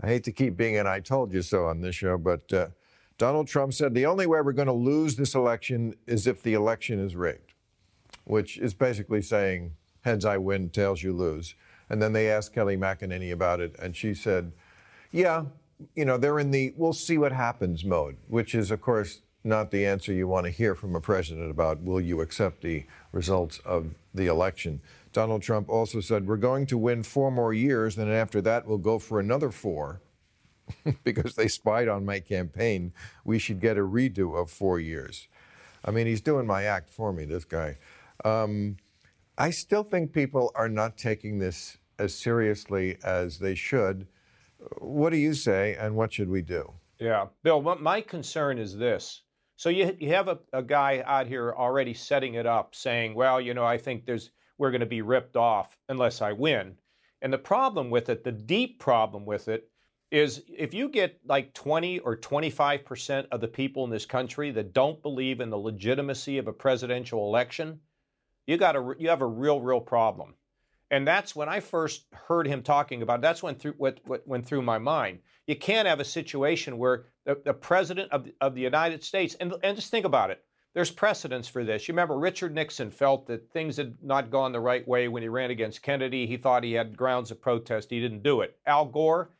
I 0.00 0.06
hate 0.06 0.24
to 0.24 0.32
keep 0.32 0.56
being 0.56 0.78
an 0.78 0.86
I 0.86 1.00
told 1.00 1.30
you 1.30 1.42
so 1.42 1.66
on 1.66 1.82
this 1.82 1.94
show, 1.94 2.16
but 2.16 2.50
uh, 2.54 2.68
Donald 3.18 3.48
Trump 3.48 3.74
said 3.74 3.92
the 3.92 4.06
only 4.06 4.26
way 4.26 4.40
we're 4.40 4.52
going 4.52 4.66
to 4.66 4.72
lose 4.72 5.16
this 5.16 5.34
election 5.34 5.94
is 6.06 6.26
if 6.26 6.42
the 6.42 6.54
election 6.54 6.98
is 6.98 7.14
rigged, 7.14 7.52
which 8.24 8.56
is 8.56 8.72
basically 8.72 9.20
saying 9.20 9.72
heads 10.00 10.24
I 10.24 10.38
win, 10.38 10.70
tails 10.70 11.02
you 11.02 11.12
lose. 11.12 11.54
And 11.90 12.00
then 12.00 12.14
they 12.14 12.30
asked 12.30 12.54
Kayleigh 12.54 12.78
McEnany 12.78 13.30
about 13.30 13.60
it, 13.60 13.76
and 13.78 13.94
she 13.94 14.14
said, 14.14 14.52
yeah, 15.12 15.44
you 15.94 16.06
know, 16.06 16.16
they're 16.16 16.38
in 16.38 16.50
the 16.50 16.72
we'll 16.76 16.94
see 16.94 17.18
what 17.18 17.32
happens 17.32 17.84
mode, 17.84 18.16
which 18.26 18.54
is, 18.54 18.70
of 18.70 18.80
course, 18.80 19.20
not 19.42 19.70
the 19.70 19.86
answer 19.86 20.12
you 20.12 20.28
want 20.28 20.46
to 20.46 20.52
hear 20.52 20.74
from 20.74 20.94
a 20.94 21.00
president 21.00 21.50
about 21.50 21.82
will 21.82 22.00
you 22.00 22.20
accept 22.20 22.62
the 22.62 22.84
results 23.12 23.58
of 23.64 23.94
the 24.14 24.26
election. 24.26 24.80
Donald 25.12 25.42
Trump 25.42 25.68
also 25.68 26.00
said, 26.00 26.26
We're 26.26 26.36
going 26.36 26.66
to 26.66 26.78
win 26.78 27.02
four 27.02 27.30
more 27.30 27.52
years, 27.52 27.96
and 27.96 28.10
after 28.10 28.40
that, 28.42 28.66
we'll 28.66 28.78
go 28.78 28.98
for 28.98 29.18
another 29.18 29.50
four. 29.50 30.00
because 31.04 31.34
they 31.34 31.48
spied 31.48 31.88
on 31.88 32.04
my 32.04 32.20
campaign, 32.20 32.92
we 33.24 33.38
should 33.38 33.60
get 33.60 33.76
a 33.76 33.80
redo 33.80 34.40
of 34.40 34.50
four 34.50 34.78
years. 34.78 35.28
I 35.84 35.90
mean, 35.90 36.06
he's 36.06 36.20
doing 36.20 36.46
my 36.46 36.64
act 36.64 36.90
for 36.90 37.12
me, 37.12 37.24
this 37.24 37.44
guy. 37.44 37.78
Um, 38.24 38.76
I 39.38 39.50
still 39.50 39.82
think 39.82 40.12
people 40.12 40.52
are 40.54 40.68
not 40.68 40.96
taking 40.96 41.38
this 41.38 41.78
as 41.98 42.14
seriously 42.14 42.98
as 43.02 43.38
they 43.38 43.54
should. 43.54 44.06
What 44.78 45.10
do 45.10 45.16
you 45.16 45.34
say, 45.34 45.76
and 45.78 45.96
what 45.96 46.12
should 46.12 46.28
we 46.28 46.42
do? 46.42 46.72
Yeah, 46.98 47.26
Bill, 47.42 47.62
my 47.62 48.02
concern 48.02 48.58
is 48.58 48.76
this. 48.76 49.22
So 49.60 49.68
you, 49.68 49.94
you 50.00 50.08
have 50.14 50.28
a, 50.28 50.38
a 50.54 50.62
guy 50.62 51.02
out 51.04 51.26
here 51.26 51.52
already 51.54 51.92
setting 51.92 52.32
it 52.32 52.46
up, 52.46 52.74
saying, 52.74 53.14
well, 53.14 53.38
you 53.38 53.52
know, 53.52 53.66
I 53.66 53.76
think 53.76 54.06
there's 54.06 54.30
we're 54.56 54.70
going 54.70 54.80
to 54.80 54.86
be 54.86 55.02
ripped 55.02 55.36
off 55.36 55.76
unless 55.90 56.22
I 56.22 56.32
win. 56.32 56.76
And 57.20 57.30
the 57.30 57.36
problem 57.36 57.90
with 57.90 58.08
it, 58.08 58.24
the 58.24 58.32
deep 58.32 58.78
problem 58.78 59.26
with 59.26 59.48
it, 59.48 59.68
is 60.10 60.42
if 60.48 60.72
you 60.72 60.88
get 60.88 61.20
like 61.26 61.52
20 61.52 61.98
or 61.98 62.16
25% 62.16 63.26
of 63.30 63.42
the 63.42 63.48
people 63.48 63.84
in 63.84 63.90
this 63.90 64.06
country 64.06 64.50
that 64.50 64.72
don't 64.72 65.02
believe 65.02 65.42
in 65.42 65.50
the 65.50 65.58
legitimacy 65.58 66.38
of 66.38 66.48
a 66.48 66.54
presidential 66.54 67.26
election, 67.26 67.80
you 68.46 68.56
got 68.56 68.76
a 68.76 68.94
you 68.98 69.10
have 69.10 69.20
a 69.20 69.26
real 69.26 69.60
real 69.60 69.82
problem. 69.82 70.36
And 70.90 71.06
that's 71.06 71.36
when 71.36 71.50
I 71.50 71.60
first 71.60 72.06
heard 72.12 72.46
him 72.46 72.62
talking 72.62 73.02
about. 73.02 73.20
That's 73.20 73.42
when 73.42 73.56
through 73.56 73.74
what, 73.76 74.00
what 74.06 74.26
went 74.26 74.46
through 74.46 74.62
my 74.62 74.78
mind. 74.78 75.18
You 75.46 75.56
can't 75.56 75.86
have 75.86 76.00
a 76.00 76.04
situation 76.04 76.78
where 76.78 77.04
the, 77.30 77.40
the 77.44 77.54
president 77.54 78.10
of 78.10 78.24
the, 78.24 78.34
of 78.40 78.54
the 78.54 78.60
United 78.60 79.04
States 79.04 79.36
and 79.40 79.54
and 79.62 79.76
just 79.76 79.90
think 79.90 80.04
about 80.04 80.30
it. 80.30 80.44
There's 80.74 80.90
precedence 80.90 81.48
for 81.48 81.64
this. 81.64 81.86
You 81.86 81.92
remember 81.92 82.18
Richard 82.18 82.54
Nixon 82.54 82.90
felt 82.90 83.26
that 83.26 83.50
things 83.50 83.76
had 83.76 83.96
not 84.02 84.30
gone 84.30 84.52
the 84.52 84.60
right 84.60 84.86
way 84.86 85.08
when 85.08 85.22
he 85.22 85.28
ran 85.28 85.50
against 85.50 85.82
Kennedy. 85.82 86.26
He 86.26 86.36
thought 86.36 86.62
he 86.62 86.72
had 86.72 86.96
grounds 86.96 87.30
of 87.30 87.40
protest. 87.40 87.90
He 87.90 88.00
didn't 88.00 88.22
do 88.22 88.40
it. 88.40 88.56
Al 88.66 88.84
Gore, 88.84 89.30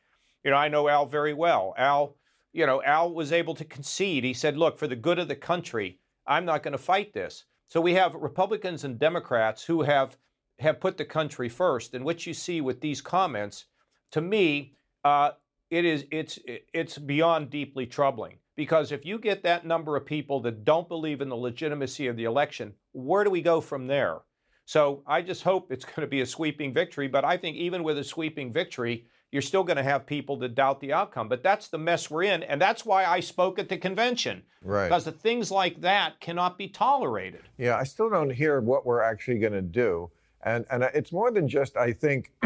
you 0.44 0.50
know, 0.50 0.56
I 0.56 0.68
know 0.68 0.88
Al 0.88 1.06
very 1.06 1.34
well. 1.34 1.74
Al, 1.78 2.16
you 2.52 2.66
know, 2.66 2.82
Al 2.82 3.12
was 3.12 3.32
able 3.32 3.54
to 3.54 3.64
concede. 3.64 4.24
He 4.24 4.34
said, 4.34 4.56
look, 4.56 4.76
for 4.76 4.88
the 4.88 4.96
good 4.96 5.20
of 5.20 5.28
the 5.28 5.36
country, 5.36 6.00
I'm 6.26 6.44
not 6.44 6.64
going 6.64 6.72
to 6.72 6.78
fight 6.78 7.12
this. 7.12 7.44
So 7.68 7.80
we 7.80 7.94
have 7.94 8.14
Republicans 8.16 8.82
and 8.82 8.98
Democrats 8.98 9.62
who 9.64 9.82
have 9.82 10.16
have 10.58 10.80
put 10.80 10.96
the 10.96 11.04
country 11.04 11.48
first, 11.48 11.94
and 11.94 12.04
what 12.04 12.26
you 12.26 12.34
see 12.34 12.60
with 12.60 12.80
these 12.80 13.00
comments, 13.00 13.66
to 14.10 14.20
me, 14.20 14.74
uh, 15.04 15.30
it 15.70 15.84
is 15.84 16.04
it's 16.10 16.38
it's 16.46 16.98
beyond 16.98 17.50
deeply 17.50 17.86
troubling. 17.86 18.36
Because 18.56 18.92
if 18.92 19.06
you 19.06 19.18
get 19.18 19.42
that 19.44 19.64
number 19.64 19.96
of 19.96 20.04
people 20.04 20.40
that 20.40 20.64
don't 20.64 20.88
believe 20.88 21.22
in 21.22 21.30
the 21.30 21.36
legitimacy 21.36 22.08
of 22.08 22.16
the 22.16 22.24
election, 22.24 22.74
where 22.92 23.24
do 23.24 23.30
we 23.30 23.40
go 23.40 23.60
from 23.60 23.86
there? 23.86 24.18
So 24.66 25.02
I 25.06 25.22
just 25.22 25.42
hope 25.42 25.72
it's 25.72 25.84
going 25.84 26.02
to 26.02 26.06
be 26.06 26.20
a 26.20 26.26
sweeping 26.26 26.74
victory. 26.74 27.08
But 27.08 27.24
I 27.24 27.38
think 27.38 27.56
even 27.56 27.82
with 27.82 27.96
a 27.96 28.04
sweeping 28.04 28.52
victory, 28.52 29.06
you're 29.32 29.42
still 29.42 29.64
going 29.64 29.78
to 29.78 29.82
have 29.82 30.04
people 30.04 30.36
that 30.40 30.54
doubt 30.54 30.80
the 30.80 30.92
outcome. 30.92 31.28
But 31.28 31.42
that's 31.42 31.68
the 31.68 31.78
mess 31.78 32.10
we're 32.10 32.24
in. 32.24 32.42
And 32.42 32.60
that's 32.60 32.84
why 32.84 33.04
I 33.04 33.20
spoke 33.20 33.58
at 33.58 33.68
the 33.68 33.78
convention. 33.78 34.42
Right. 34.62 34.88
Because 34.88 35.04
the 35.04 35.12
things 35.12 35.50
like 35.50 35.80
that 35.80 36.20
cannot 36.20 36.58
be 36.58 36.68
tolerated. 36.68 37.42
Yeah, 37.56 37.76
I 37.76 37.84
still 37.84 38.10
don't 38.10 38.30
hear 38.30 38.60
what 38.60 38.84
we're 38.84 39.02
actually 39.02 39.38
going 39.38 39.54
to 39.54 39.62
do. 39.62 40.10
And, 40.42 40.66
and 40.70 40.82
it's 40.94 41.12
more 41.12 41.30
than 41.30 41.48
just, 41.48 41.76
I 41.76 41.92
think, 41.92 42.32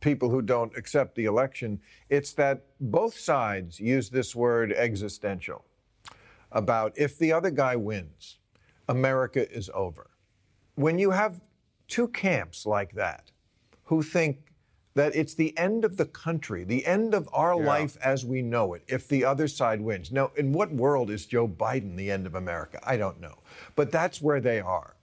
people 0.00 0.30
who 0.30 0.42
don't 0.42 0.76
accept 0.76 1.14
the 1.14 1.26
election. 1.26 1.80
It's 2.08 2.32
that 2.34 2.64
both 2.80 3.18
sides 3.18 3.78
use 3.78 4.10
this 4.10 4.34
word 4.34 4.72
existential 4.72 5.64
about 6.52 6.92
if 6.96 7.18
the 7.18 7.32
other 7.32 7.50
guy 7.50 7.76
wins, 7.76 8.38
America 8.88 9.50
is 9.50 9.70
over. 9.72 10.10
When 10.74 10.98
you 10.98 11.10
have 11.10 11.40
two 11.86 12.08
camps 12.08 12.66
like 12.66 12.92
that 12.94 13.30
who 13.84 14.02
think 14.02 14.50
that 14.94 15.14
it's 15.14 15.34
the 15.34 15.56
end 15.56 15.84
of 15.84 15.96
the 15.96 16.06
country, 16.06 16.64
the 16.64 16.84
end 16.84 17.14
of 17.14 17.28
our 17.32 17.60
yeah. 17.60 17.66
life 17.66 17.96
as 18.02 18.24
we 18.24 18.42
know 18.42 18.74
it, 18.74 18.82
if 18.88 19.06
the 19.06 19.24
other 19.24 19.46
side 19.46 19.80
wins. 19.80 20.10
Now, 20.10 20.32
in 20.36 20.52
what 20.52 20.72
world 20.72 21.10
is 21.10 21.26
Joe 21.26 21.46
Biden 21.46 21.96
the 21.96 22.10
end 22.10 22.26
of 22.26 22.34
America? 22.34 22.80
I 22.82 22.96
don't 22.96 23.20
know. 23.20 23.38
But 23.76 23.92
that's 23.92 24.20
where 24.20 24.40
they 24.40 24.60
are. 24.60 24.96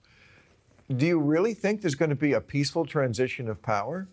Do 0.94 1.06
you 1.06 1.18
really 1.18 1.54
think 1.54 1.80
there's 1.80 1.94
going 1.94 2.10
to 2.10 2.16
be 2.16 2.32
a 2.32 2.40
peaceful 2.40 2.84
transition 2.84 3.48
of 3.48 3.62
power? 3.62 4.08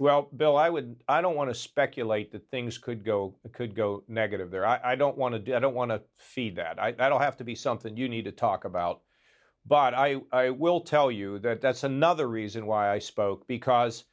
Well, 0.00 0.30
Bill, 0.34 0.56
I 0.56 0.70
would. 0.70 0.96
I 1.08 1.20
don't 1.20 1.36
want 1.36 1.50
to 1.50 1.54
speculate 1.54 2.32
that 2.32 2.48
things 2.50 2.78
could 2.78 3.04
go 3.04 3.34
could 3.52 3.74
go 3.76 4.02
negative 4.08 4.50
there. 4.50 4.64
I, 4.64 4.80
I 4.82 4.94
don't 4.94 5.18
want 5.18 5.44
to. 5.44 5.54
I 5.54 5.60
don't 5.60 5.74
want 5.74 5.90
to 5.90 6.00
feed 6.16 6.56
that. 6.56 6.80
I, 6.80 6.92
that'll 6.92 7.18
have 7.18 7.36
to 7.36 7.44
be 7.44 7.54
something 7.54 7.94
you 7.94 8.08
need 8.08 8.24
to 8.24 8.32
talk 8.32 8.64
about. 8.64 9.02
But 9.66 9.92
I, 9.92 10.22
I 10.32 10.48
will 10.48 10.80
tell 10.80 11.10
you 11.10 11.38
that 11.40 11.60
that's 11.60 11.84
another 11.84 12.28
reason 12.28 12.64
why 12.64 12.90
I 12.90 12.98
spoke 12.98 13.46
because 13.46 14.04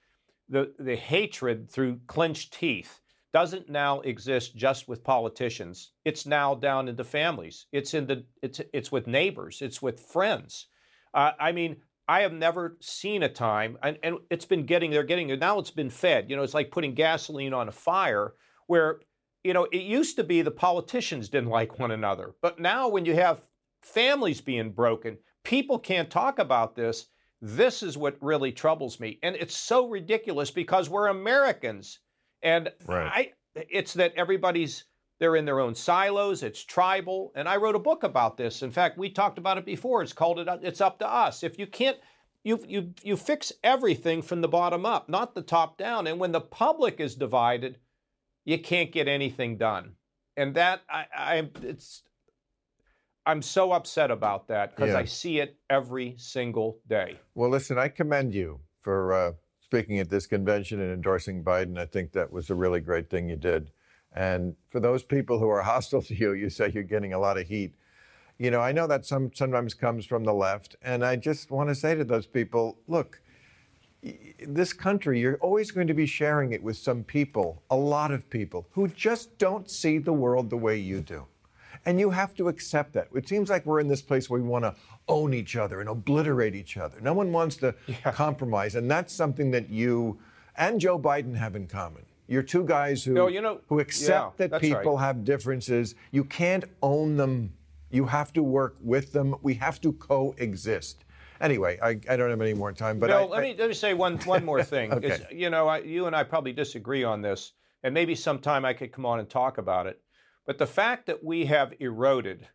the 0.49 0.73
the 0.77 0.97
hatred 0.97 1.71
through 1.71 2.01
clenched 2.05 2.51
teeth 2.51 2.99
doesn't 3.31 3.69
now 3.69 4.01
exist 4.01 4.57
just 4.57 4.89
with 4.89 5.05
politicians. 5.05 5.93
It's 6.03 6.25
now 6.25 6.53
down 6.53 6.89
into 6.89 7.05
families. 7.05 7.67
It's 7.71 7.93
in 7.93 8.07
the 8.07 8.25
it's 8.41 8.59
it's 8.73 8.91
with 8.91 9.07
neighbors. 9.07 9.61
It's 9.61 9.81
with 9.81 10.01
friends. 10.01 10.67
Uh, 11.13 11.31
I 11.39 11.53
mean, 11.53 11.77
I 12.07 12.21
have 12.21 12.33
never 12.33 12.77
seen 12.79 13.23
a 13.23 13.29
time, 13.29 13.77
and, 13.83 13.97
and 14.01 14.17
it's 14.29 14.45
been 14.45 14.65
getting 14.65 14.91
they're 14.91 15.03
getting 15.03 15.37
now. 15.39 15.59
It's 15.59 15.71
been 15.71 15.89
fed. 15.89 16.29
You 16.29 16.35
know, 16.35 16.43
it's 16.43 16.53
like 16.53 16.71
putting 16.71 16.93
gasoline 16.93 17.53
on 17.53 17.67
a 17.67 17.71
fire 17.71 18.33
where 18.67 18.99
you 19.43 19.53
know 19.53 19.65
it 19.71 19.81
used 19.81 20.15
to 20.15 20.23
be 20.23 20.41
the 20.41 20.51
politicians 20.51 21.29
didn't 21.29 21.49
like 21.49 21.79
one 21.79 21.91
another, 21.91 22.33
but 22.41 22.59
now 22.59 22.87
when 22.87 23.05
you 23.05 23.15
have 23.15 23.41
families 23.81 24.41
being 24.41 24.71
broken, 24.71 25.17
people 25.43 25.79
can't 25.79 26.09
talk 26.09 26.39
about 26.39 26.75
this. 26.75 27.07
This 27.41 27.83
is 27.83 27.97
what 27.97 28.17
really 28.21 28.51
troubles 28.51 28.99
me, 28.99 29.19
and 29.21 29.35
it's 29.35 29.55
so 29.55 29.89
ridiculous 29.89 30.49
because 30.49 30.89
we're 30.89 31.07
Americans 31.07 31.99
and 32.41 32.69
right. 32.85 33.11
I, 33.13 33.63
it's 33.69 33.93
that 33.95 34.13
everybody's 34.15 34.85
they're 35.19 35.35
in 35.35 35.45
their 35.45 35.59
own 35.59 35.75
silos. 35.75 36.43
It's 36.43 36.63
tribal, 36.63 37.31
and 37.35 37.47
I 37.47 37.57
wrote 37.57 37.75
a 37.75 37.79
book 37.79 38.03
about 38.03 38.37
this. 38.37 38.61
In 38.61 38.71
fact, 38.71 38.97
we 38.97 39.09
talked 39.09 39.37
about 39.37 39.57
it 39.57 39.65
before. 39.65 40.01
It's 40.01 40.13
called 40.13 40.39
it. 40.39 40.47
It's 40.61 40.81
up 40.81 40.99
to 40.99 41.11
us. 41.11 41.43
If 41.43 41.57
you 41.57 41.67
can't, 41.67 41.97
you 42.43 42.63
you 42.67 42.93
you 43.03 43.17
fix 43.17 43.51
everything 43.63 44.21
from 44.21 44.41
the 44.41 44.47
bottom 44.47 44.85
up, 44.85 45.09
not 45.09 45.33
the 45.33 45.41
top 45.41 45.77
down. 45.77 46.07
And 46.07 46.19
when 46.19 46.31
the 46.31 46.41
public 46.41 46.99
is 46.99 47.15
divided, 47.15 47.79
you 48.45 48.59
can't 48.59 48.91
get 48.91 49.07
anything 49.07 49.57
done. 49.57 49.93
And 50.35 50.55
that 50.55 50.81
I, 50.89 51.05
I 51.15 51.49
it's 51.63 52.03
I'm 53.25 53.41
so 53.41 53.71
upset 53.71 54.11
about 54.11 54.47
that 54.49 54.75
because 54.75 54.91
yeah. 54.91 54.99
I 54.99 55.05
see 55.05 55.39
it 55.39 55.57
every 55.69 56.15
single 56.17 56.79
day. 56.87 57.19
Well, 57.33 57.49
listen, 57.49 57.77
I 57.77 57.87
commend 57.87 58.33
you 58.33 58.59
for. 58.81 59.13
Uh 59.13 59.31
speaking 59.67 59.99
at 59.99 60.09
this 60.09 60.25
convention 60.25 60.79
and 60.79 60.93
endorsing 60.93 61.43
Biden. 61.43 61.77
I 61.77 61.85
think 61.85 62.13
that 62.13 62.31
was 62.31 62.49
a 62.49 62.55
really 62.55 62.79
great 62.79 63.09
thing 63.09 63.27
you 63.27 63.35
did. 63.35 63.69
And 64.13 64.55
for 64.69 64.79
those 64.79 65.03
people 65.03 65.39
who 65.39 65.49
are 65.49 65.61
hostile 65.61 66.01
to 66.03 66.15
you, 66.15 66.33
you 66.33 66.49
say 66.49 66.71
you're 66.73 66.83
getting 66.83 67.13
a 67.13 67.19
lot 67.19 67.37
of 67.37 67.47
heat. 67.47 67.73
You 68.37 68.51
know, 68.51 68.61
I 68.61 68.71
know 68.71 68.85
that 68.87 69.05
some 69.05 69.31
sometimes 69.33 69.73
comes 69.73 70.05
from 70.05 70.23
the 70.23 70.33
left, 70.33 70.75
and 70.83 71.03
I 71.03 71.15
just 71.15 71.49
want 71.49 71.69
to 71.69 71.75
say 71.75 71.95
to 71.95 72.03
those 72.03 72.27
people, 72.27 72.77
look, 72.87 73.19
this 74.47 74.73
country, 74.73 75.19
you're 75.19 75.37
always 75.37 75.71
going 75.71 75.87
to 75.87 75.93
be 75.93 76.05
sharing 76.05 76.51
it 76.51 76.61
with 76.61 76.77
some 76.77 77.03
people, 77.03 77.63
a 77.69 77.75
lot 77.75 78.11
of 78.11 78.29
people 78.29 78.67
who 78.71 78.87
just 78.87 79.37
don't 79.37 79.69
see 79.69 79.97
the 79.97 80.13
world 80.13 80.49
the 80.49 80.57
way 80.57 80.77
you 80.77 81.01
do. 81.01 81.25
And 81.85 81.99
you 81.99 82.09
have 82.09 82.33
to 82.35 82.47
accept 82.47 82.93
that. 82.93 83.07
It 83.15 83.27
seems 83.27 83.49
like 83.49 83.65
we're 83.65 83.79
in 83.79 83.87
this 83.87 84.01
place 84.01 84.29
where 84.29 84.41
we 84.41 84.47
want 84.47 84.65
to 84.65 84.75
own 85.07 85.33
each 85.33 85.55
other 85.55 85.79
and 85.79 85.89
obliterate 85.89 86.55
each 86.55 86.77
other. 86.77 86.99
No 87.01 87.13
one 87.13 87.31
wants 87.31 87.55
to 87.57 87.73
yeah. 87.87 88.11
compromise. 88.11 88.75
And 88.75 88.89
that's 88.89 89.13
something 89.13 89.51
that 89.51 89.69
you 89.69 90.19
and 90.55 90.79
Joe 90.79 90.99
Biden 90.99 91.35
have 91.35 91.55
in 91.55 91.67
common. 91.67 92.03
You're 92.27 92.43
two 92.43 92.65
guys 92.65 93.03
who, 93.03 93.13
no, 93.13 93.27
you 93.27 93.41
know, 93.41 93.61
who 93.67 93.79
accept 93.79 94.39
yeah, 94.39 94.47
that 94.47 94.61
people 94.61 94.95
right. 94.95 95.05
have 95.05 95.23
differences. 95.23 95.95
You 96.11 96.25
can't 96.25 96.65
own 96.81 97.15
them. 97.15 97.53
You 97.89 98.05
have 98.05 98.33
to 98.33 98.43
work 98.43 98.75
with 98.81 99.13
them. 99.13 99.35
We 99.41 99.53
have 99.55 99.79
to 99.81 99.93
coexist. 99.93 101.05
Anyway, 101.39 101.79
I, 101.81 101.99
I 102.09 102.17
don't 102.17 102.29
have 102.29 102.41
any 102.41 102.53
more 102.53 102.73
time, 102.73 102.99
but 102.99 103.09
no, 103.09 103.23
I, 103.23 103.25
let 103.27 103.43
me 103.43 103.55
let 103.57 103.69
me 103.69 103.75
say 103.75 103.93
one 103.93 104.17
one 104.19 104.43
more 104.43 104.63
thing. 104.73 104.91
okay. 104.91 105.25
you 105.31 105.49
know, 105.49 105.67
I, 105.67 105.79
you 105.79 106.07
and 106.07 106.15
I 106.15 106.23
probably 106.23 106.51
disagree 106.51 107.03
on 107.03 107.21
this, 107.21 107.53
and 107.83 107.93
maybe 107.93 108.15
sometime 108.15 108.65
I 108.65 108.73
could 108.73 108.91
come 108.91 109.05
on 109.05 109.19
and 109.19 109.29
talk 109.29 109.57
about 109.57 109.87
it. 109.87 110.01
But 110.45 110.57
the 110.57 110.67
fact 110.67 111.05
that 111.07 111.23
we 111.23 111.45
have 111.45 111.73
eroded 111.79 112.47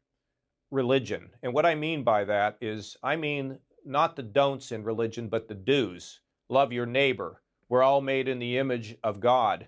religion, 0.71 1.31
and 1.43 1.55
what 1.55 1.65
I 1.65 1.75
mean 1.75 2.03
by 2.03 2.25
that 2.25 2.59
is, 2.61 2.97
I 3.03 3.17
mean 3.17 3.59
not 3.85 4.17
the 4.17 4.23
don'ts 4.23 4.73
in 4.73 4.85
religion, 4.85 5.29
but 5.29 5.49
the 5.49 5.55
do's. 5.55 6.21
Love 6.49 6.73
your 6.73 6.87
neighbor. 6.87 7.42
We're 7.73 7.83
all 7.83 8.03
made 8.03 8.29
in 8.29 8.39
the 8.39 8.59
image 8.59 8.97
of 9.03 9.19
God. 9.19 9.67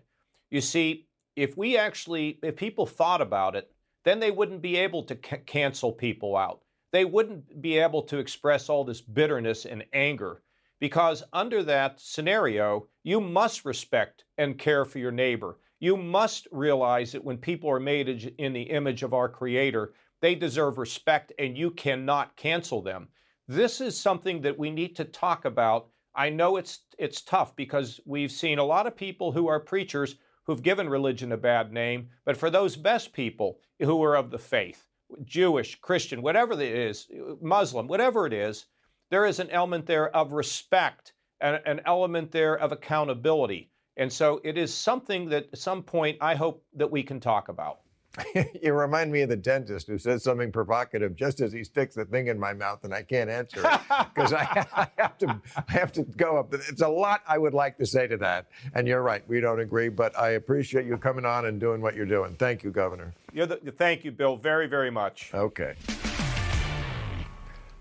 You 0.51 0.61
see, 0.61 1.07
if 1.37 1.57
we 1.57 1.79
actually, 1.79 2.39
if 2.43 2.55
people 2.55 2.85
thought 2.85 3.23
about 3.23 3.57
it, 3.57 3.73
then 4.05 4.21
they 4.21 4.31
wouldn't 4.31 4.61
be 4.61 4.77
able 4.77 5.05
to 5.05 5.15
c- 5.15 5.39
cancel 5.47 5.91
people 5.91 6.37
out. 6.37 6.61
They 6.93 7.07
wouldn't 7.07 7.63
be 7.63 7.79
able 7.79 8.03
to 8.03 8.19
express 8.19 8.69
all 8.69 8.85
this 8.85 9.01
bitterness 9.01 9.65
and 9.65 9.87
anger 9.95 10.43
because 10.81 11.23
under 11.33 11.63
that 11.63 11.99
scenario, 11.99 12.89
you 13.05 13.23
must 13.23 13.65
respect 13.65 14.25
and 14.37 14.59
care 14.59 14.85
for 14.85 14.99
your 14.99 15.11
neighbor. 15.11 15.59
You 15.81 15.97
must 15.97 16.47
realize 16.53 17.11
that 17.13 17.25
when 17.25 17.39
people 17.39 17.71
are 17.71 17.81
made 17.81 18.35
in 18.37 18.53
the 18.53 18.65
image 18.65 19.03
of 19.03 19.15
our 19.15 19.31
Creator, 19.31 19.95
they 20.21 20.35
deserve 20.35 20.77
respect 20.77 21.33
and 21.39 21.57
you 21.57 21.71
cannot 21.71 22.37
cancel 22.37 22.83
them. 22.83 23.09
This 23.49 23.81
is 23.81 23.99
something 23.99 24.43
that 24.43 24.59
we 24.59 24.71
need 24.71 24.95
to 24.97 25.05
talk 25.07 25.47
about. 25.47 25.89
I 26.14 26.30
know 26.30 26.56
it's 26.56 26.80
it's 26.99 27.23
tough 27.23 27.56
because 27.56 28.00
we've 28.04 28.30
seen 28.30 28.59
a 28.59 28.64
lot 28.64 28.87
of 28.87 28.97
people 28.97 29.33
who 29.33 29.49
are 29.49 29.61
preachers 29.61 30.16
who've 30.44 30.62
given 30.62 30.88
religion 30.88 31.33
a 31.33 31.37
bad 31.37 31.73
name, 31.73 32.11
but 32.25 32.37
for 32.37 32.50
those 32.50 32.76
best 32.76 33.12
people 33.12 33.59
who 33.80 34.02
are 34.02 34.16
of 34.16 34.30
the 34.30 34.38
faith, 34.38 34.87
Jewish, 35.25 35.80
Christian, 35.80 36.23
whatever 36.23 36.52
it 36.52 36.61
is, 36.61 37.09
Muslim, 37.40 37.88
whatever 37.88 38.26
it 38.26 38.33
is, 38.33 38.66
there 39.11 39.26
is 39.26 39.40
an 39.40 39.50
element 39.50 39.87
there 39.87 40.14
of 40.14 40.33
respect 40.33 41.12
and 41.40 41.61
an 41.66 41.80
element 41.87 42.30
there 42.30 42.59
of 42.59 42.73
accountability. 42.73 43.71
And 43.97 44.12
so 44.12 44.40
it 44.44 44.59
is 44.59 44.75
something 44.75 45.28
that 45.30 45.49
at 45.52 45.59
some 45.59 45.83
point 45.83 46.18
I 46.21 46.35
hope 46.35 46.64
that 46.75 46.90
we 46.90 47.02
can 47.02 47.21
talk 47.21 47.49
about. 47.49 47.80
you 48.62 48.73
remind 48.73 49.11
me 49.11 49.23
of 49.23 49.28
the 49.28 49.37
dentist 49.37 49.87
who 49.87 49.99
says 49.99 50.23
something 50.23 50.52
provocative 50.52 51.16
just 51.16 51.40
as 51.40 51.52
he 51.52 51.64
sticks 51.64 51.94
the 51.94 52.04
thing 52.04 52.28
in 52.28 52.38
my 52.38 52.52
mouth, 52.52 52.85
and 52.85 52.94
I 52.94 53.02
can't 53.02 53.28
answer 53.28 53.61
it 53.61 53.80
because 54.14 54.33
I, 54.33 54.66
I, 54.76 54.88
have 54.99 55.18
to. 55.18 55.40
I 55.56 55.73
have 55.73 55.92
to 55.92 56.02
go 56.02 56.38
up. 56.38 56.54
It's 56.54 56.83
a 56.83 56.88
lot 56.88 57.23
I 57.26 57.38
would 57.38 57.54
like 57.54 57.76
to 57.78 57.87
say 57.87 58.06
to 58.06 58.16
that, 58.18 58.47
and 58.75 58.87
you're 58.87 59.02
right. 59.02 59.26
We 59.28 59.40
don't 59.40 59.61
agree, 59.61 59.88
but 59.88 60.16
I 60.18 60.30
appreciate 60.30 60.87
you 60.87 60.97
coming 60.97 61.25
on 61.25 61.47
and 61.47 61.59
doing 61.59 61.80
what 61.80 61.94
you're 61.94 62.06
doing. 62.06 62.35
Thank 62.35 62.62
you, 62.62 62.71
Governor. 62.71 63.14
The, 63.33 63.75
thank 63.76 64.04
you, 64.04 64.12
Bill, 64.12 64.37
very, 64.37 64.66
very 64.66 64.90
much. 64.90 65.30
Okay. 65.35 65.75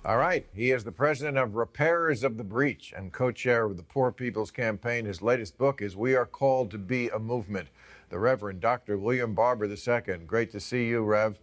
All 0.05 0.17
right. 0.17 0.45
He 0.53 0.71
is 0.71 0.83
the 0.83 0.91
president 0.91 1.37
of 1.37 1.55
Repairers 1.55 2.25
of 2.25 2.37
the 2.37 2.43
Breach 2.43 2.93
and 2.95 3.13
co 3.13 3.31
chair 3.31 3.65
of 3.65 3.77
the 3.77 3.83
Poor 3.83 4.11
People's 4.11 4.51
Campaign. 4.51 5.05
His 5.05 5.21
latest 5.21 5.57
book 5.57 5.81
is 5.81 5.95
We 5.95 6.15
Are 6.15 6.25
Called 6.25 6.71
to 6.71 6.77
Be 6.77 7.07
a 7.09 7.19
Movement 7.19 7.69
the 8.13 8.19
Reverend 8.19 8.61
Dr. 8.61 8.99
William 8.99 9.33
Barber 9.33 9.65
II. 9.65 10.17
Great 10.27 10.51
to 10.51 10.59
see 10.59 10.87
you, 10.87 11.01
Rev. 11.01 11.39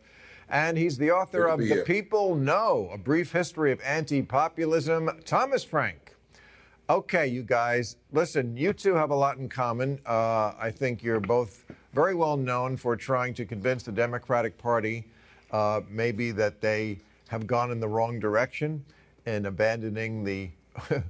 And 0.48 0.78
he's 0.78 0.96
the 0.96 1.10
author 1.10 1.46
of 1.46 1.58
The. 1.58 1.82
People 1.84 2.36
No, 2.36 2.88
A 2.92 2.96
Brief 2.96 3.32
History 3.32 3.72
of 3.72 3.80
Anti-Populism. 3.80 5.10
Thomas 5.24 5.64
Frank. 5.64 6.14
Okay, 6.88 7.26
you 7.26 7.42
guys, 7.42 7.96
listen, 8.12 8.56
you 8.56 8.72
two 8.72 8.94
have 8.94 9.10
a 9.10 9.14
lot 9.16 9.38
in 9.38 9.48
common. 9.48 9.98
Uh, 10.06 10.52
I 10.60 10.70
think 10.70 11.02
you're 11.02 11.18
both 11.18 11.64
very 11.92 12.14
well 12.14 12.36
known 12.36 12.76
for 12.76 12.94
trying 12.94 13.34
to 13.34 13.44
convince 13.44 13.82
the 13.82 13.90
Democratic 13.90 14.56
Party 14.56 15.08
uh, 15.50 15.80
maybe 15.90 16.30
that 16.30 16.60
they 16.60 17.00
have 17.30 17.48
gone 17.48 17.72
in 17.72 17.80
the 17.80 17.88
wrong 17.88 18.20
direction 18.20 18.84
in 19.26 19.46
abandoning 19.46 20.22
the 20.22 20.50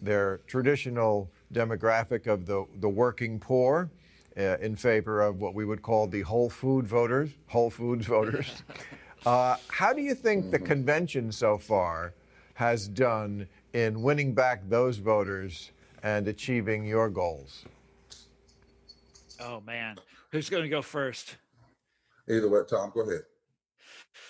their 0.00 0.38
traditional 0.46 1.28
demographic 1.52 2.28
of 2.28 2.46
the, 2.46 2.64
the 2.76 2.88
working 2.88 3.40
poor 3.40 3.90
in 4.38 4.76
favor 4.76 5.20
of 5.20 5.40
what 5.40 5.54
we 5.54 5.64
would 5.64 5.82
call 5.82 6.06
the 6.06 6.22
whole 6.22 6.48
food 6.48 6.86
voters, 6.86 7.30
Whole 7.48 7.70
Foods 7.70 8.06
voters. 8.16 8.62
Uh, 9.26 9.56
how 9.68 9.92
do 9.92 10.00
you 10.00 10.14
think 10.14 10.50
the 10.50 10.58
convention 10.58 11.32
so 11.32 11.58
far 11.58 12.14
has 12.54 12.88
done 12.88 13.48
in 13.72 14.00
winning 14.02 14.34
back 14.34 14.62
those 14.68 14.98
voters 14.98 15.72
and 16.02 16.28
achieving 16.28 16.84
your 16.86 17.10
goals? 17.10 17.64
Oh 19.40 19.60
man, 19.66 19.98
who's 20.30 20.48
going 20.48 20.62
to 20.62 20.68
go 20.68 20.82
first? 20.82 21.36
Either 22.28 22.48
way, 22.48 22.60
Tom, 22.68 22.92
go 22.94 23.00
ahead. 23.00 23.22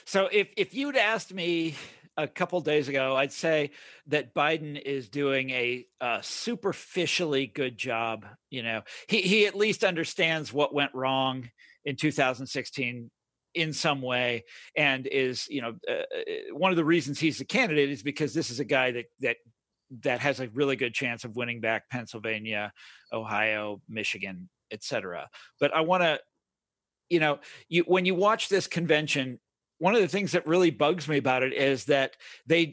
So 0.04 0.28
if 0.32 0.48
if 0.56 0.74
you'd 0.74 0.96
asked 0.96 1.34
me 1.34 1.74
a 2.18 2.26
couple 2.26 2.60
days 2.60 2.88
ago, 2.88 3.14
I'd 3.16 3.32
say 3.32 3.70
that 4.08 4.34
Biden 4.34 4.80
is 4.80 5.08
doing 5.08 5.50
a, 5.50 5.86
a, 6.00 6.18
superficially 6.20 7.46
good 7.46 7.78
job. 7.78 8.26
You 8.50 8.64
know, 8.64 8.82
he 9.06 9.22
he 9.22 9.46
at 9.46 9.54
least 9.54 9.84
understands 9.84 10.52
what 10.52 10.74
went 10.74 10.92
wrong 10.94 11.48
in 11.84 11.94
2016 11.94 13.10
in 13.54 13.72
some 13.72 14.02
way, 14.02 14.44
and 14.76 15.06
is 15.06 15.46
you 15.48 15.62
know 15.62 15.76
uh, 15.88 15.92
uh, 15.92 16.54
one 16.54 16.72
of 16.72 16.76
the 16.76 16.84
reasons 16.84 17.20
he's 17.20 17.38
the 17.38 17.44
candidate 17.44 17.88
is 17.88 18.02
because 18.02 18.34
this 18.34 18.50
is 18.50 18.58
a 18.58 18.64
guy 18.64 18.90
that 18.90 19.04
that 19.20 19.36
that 20.02 20.20
has 20.20 20.40
a 20.40 20.48
really 20.48 20.76
good 20.76 20.92
chance 20.92 21.24
of 21.24 21.36
winning 21.36 21.60
back 21.60 21.88
Pennsylvania, 21.88 22.72
Ohio, 23.12 23.80
Michigan, 23.88 24.48
etc. 24.72 25.28
But 25.60 25.72
I 25.72 25.82
want 25.82 26.02
to 26.02 26.18
you 27.08 27.20
know 27.20 27.38
you 27.68 27.84
when 27.86 28.04
you 28.04 28.16
watch 28.16 28.48
this 28.48 28.66
convention 28.66 29.38
one 29.78 29.94
of 29.94 30.00
the 30.00 30.08
things 30.08 30.32
that 30.32 30.46
really 30.46 30.70
bugs 30.70 31.08
me 31.08 31.16
about 31.16 31.42
it 31.42 31.52
is 31.52 31.84
that 31.86 32.16
they 32.46 32.72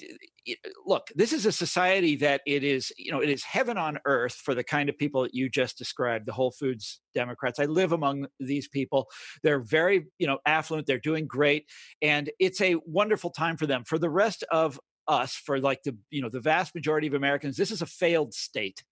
look 0.86 1.08
this 1.16 1.34
is 1.34 1.46
a 1.46 1.52
society 1.52 2.16
that 2.16 2.42
it 2.46 2.64
is 2.64 2.92
you 2.98 3.12
know 3.12 3.20
it 3.20 3.30
is 3.30 3.44
heaven 3.44 3.78
on 3.78 3.98
earth 4.06 4.34
for 4.34 4.54
the 4.54 4.64
kind 4.64 4.90
of 4.90 4.98
people 4.98 5.24
that 5.24 5.34
you 5.34 5.50
just 5.50 5.78
described 5.78 6.28
the 6.28 6.34
whole 6.34 6.52
foods 6.52 7.00
democrats. 7.14 7.60
I 7.60 7.66
live 7.66 7.94
among 7.94 8.28
these 8.40 8.68
people. 8.68 9.08
They're 9.42 9.64
very 9.64 10.06
you 10.20 10.28
know 10.28 10.40
affluent. 10.46 10.88
They're 10.88 11.00
doing 11.00 11.28
great 11.28 11.66
and 12.02 12.30
it's 12.40 12.62
a 12.62 12.76
wonderful 12.86 13.32
time 13.32 13.58
for 13.58 13.66
them. 13.66 13.84
For 13.86 13.98
the 13.98 14.10
rest 14.10 14.44
of 14.52 14.80
us 15.08 15.36
for 15.36 15.60
like 15.60 15.84
the 15.84 15.96
you 16.10 16.22
know 16.22 16.30
the 16.30 16.40
vast 16.40 16.74
majority 16.74 17.06
of 17.06 17.14
americans 17.14 17.56
this 17.58 17.70
is 17.70 17.84
a 17.84 17.86
failed 17.86 18.34
state 18.34 18.84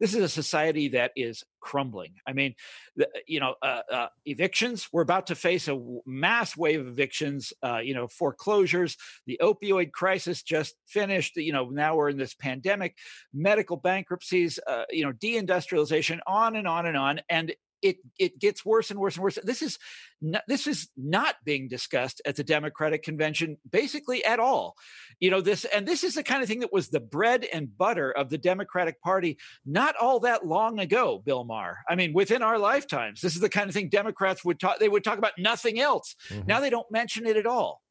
this 0.00 0.14
is 0.14 0.22
a 0.22 0.28
society 0.28 0.88
that 0.88 1.12
is 1.14 1.44
crumbling. 1.60 2.14
I 2.26 2.32
mean, 2.32 2.54
the, 2.96 3.08
you 3.26 3.38
know, 3.38 3.54
uh, 3.62 3.82
uh, 3.92 4.06
evictions. 4.24 4.88
We're 4.92 5.02
about 5.02 5.26
to 5.28 5.34
face 5.34 5.68
a 5.68 5.78
mass 6.06 6.56
wave 6.56 6.80
of 6.80 6.88
evictions. 6.88 7.52
Uh, 7.62 7.78
you 7.78 7.94
know, 7.94 8.08
foreclosures. 8.08 8.96
The 9.26 9.38
opioid 9.42 9.92
crisis 9.92 10.42
just 10.42 10.74
finished. 10.86 11.36
You 11.36 11.52
know, 11.52 11.68
now 11.68 11.96
we're 11.96 12.08
in 12.08 12.16
this 12.16 12.34
pandemic. 12.34 12.96
Medical 13.32 13.76
bankruptcies. 13.76 14.58
Uh, 14.66 14.84
you 14.90 15.04
know, 15.04 15.12
deindustrialization. 15.12 16.20
On 16.26 16.56
and 16.56 16.66
on 16.66 16.86
and 16.86 16.96
on. 16.96 17.20
And 17.28 17.54
it 17.82 17.96
it 18.18 18.38
gets 18.38 18.64
worse 18.64 18.90
and 18.90 18.98
worse 18.98 19.16
and 19.16 19.22
worse. 19.22 19.38
This 19.42 19.62
is 19.62 19.78
not, 20.20 20.42
this 20.48 20.66
is 20.66 20.88
not 20.96 21.36
being 21.44 21.68
discussed 21.68 22.20
at 22.24 22.36
the 22.36 22.44
Democratic 22.44 23.02
convention 23.02 23.56
basically 23.70 24.24
at 24.24 24.40
all. 24.40 24.76
You 25.18 25.30
know 25.30 25.40
this 25.40 25.64
and 25.64 25.86
this 25.86 26.04
is 26.04 26.14
the 26.14 26.22
kind 26.22 26.42
of 26.42 26.48
thing 26.48 26.60
that 26.60 26.72
was 26.72 26.88
the 26.88 27.00
bread 27.00 27.46
and 27.52 27.76
butter 27.76 28.10
of 28.10 28.30
the 28.30 28.38
Democratic 28.38 29.00
Party 29.00 29.38
not 29.64 29.94
all 29.96 30.20
that 30.20 30.46
long 30.46 30.78
ago, 30.78 31.22
Bill 31.24 31.44
Maher. 31.44 31.78
I 31.88 31.94
mean, 31.94 32.12
within 32.12 32.42
our 32.42 32.58
lifetimes, 32.58 33.20
this 33.20 33.34
is 33.34 33.40
the 33.40 33.48
kind 33.48 33.68
of 33.68 33.74
thing 33.74 33.88
Democrats 33.88 34.44
would 34.44 34.60
talk 34.60 34.78
they 34.78 34.88
would 34.88 35.04
talk 35.04 35.18
about 35.18 35.32
nothing 35.38 35.80
else. 35.80 36.14
Mm-hmm. 36.28 36.46
Now 36.46 36.60
they 36.60 36.70
don't 36.70 36.90
mention 36.90 37.26
it 37.26 37.36
at 37.36 37.46
all. 37.46 37.82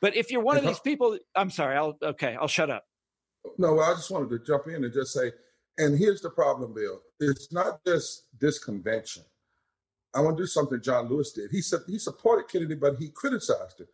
But 0.00 0.16
if 0.16 0.32
you're 0.32 0.42
one 0.42 0.56
of 0.56 0.64
these 0.64 0.80
people, 0.80 1.16
I'm 1.36 1.50
sorry, 1.50 1.76
I'll 1.76 1.96
okay, 2.02 2.36
I'll 2.40 2.48
shut 2.48 2.70
up. 2.70 2.84
No, 3.58 3.80
I 3.80 3.94
just 3.94 4.10
wanted 4.10 4.30
to 4.30 4.38
jump 4.44 4.66
in 4.68 4.84
and 4.84 4.92
just 4.92 5.12
say 5.12 5.32
and 5.78 5.98
here's 5.98 6.20
the 6.20 6.30
problem, 6.30 6.74
Bill. 6.74 7.00
It's 7.20 7.52
not 7.52 7.84
just 7.86 8.24
this 8.38 8.58
convention. 8.58 9.22
I 10.14 10.20
want 10.20 10.36
to 10.36 10.42
do 10.42 10.46
something 10.46 10.80
John 10.82 11.08
Lewis 11.08 11.32
did. 11.32 11.50
He 11.50 11.62
said 11.62 11.80
he 11.86 11.98
supported 11.98 12.48
Kennedy, 12.48 12.74
but 12.74 12.96
he 12.98 13.08
criticized 13.08 13.80
it. 13.80 13.88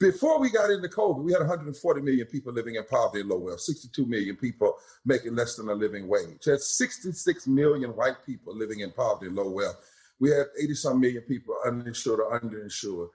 Before 0.00 0.38
we 0.38 0.48
got 0.48 0.70
into 0.70 0.88
COVID, 0.88 1.24
we 1.24 1.32
had 1.32 1.40
140 1.40 2.00
million 2.02 2.26
people 2.26 2.52
living 2.52 2.76
in 2.76 2.84
poverty 2.84 3.20
and 3.20 3.28
low 3.28 3.38
wealth, 3.38 3.60
62 3.60 4.06
million 4.06 4.36
people 4.36 4.76
making 5.04 5.34
less 5.34 5.56
than 5.56 5.68
a 5.68 5.74
living 5.74 6.06
wage. 6.06 6.44
That's 6.46 6.78
66 6.78 7.48
million 7.48 7.90
white 7.96 8.24
people 8.24 8.56
living 8.56 8.80
in 8.80 8.92
poverty 8.92 9.26
and 9.26 9.34
low 9.34 9.50
wealth. 9.50 9.76
We 10.20 10.30
had 10.30 10.46
80 10.60 10.74
some 10.74 11.00
million 11.00 11.22
people 11.22 11.56
uninsured 11.66 12.20
or 12.20 12.40
underinsured. 12.40 13.08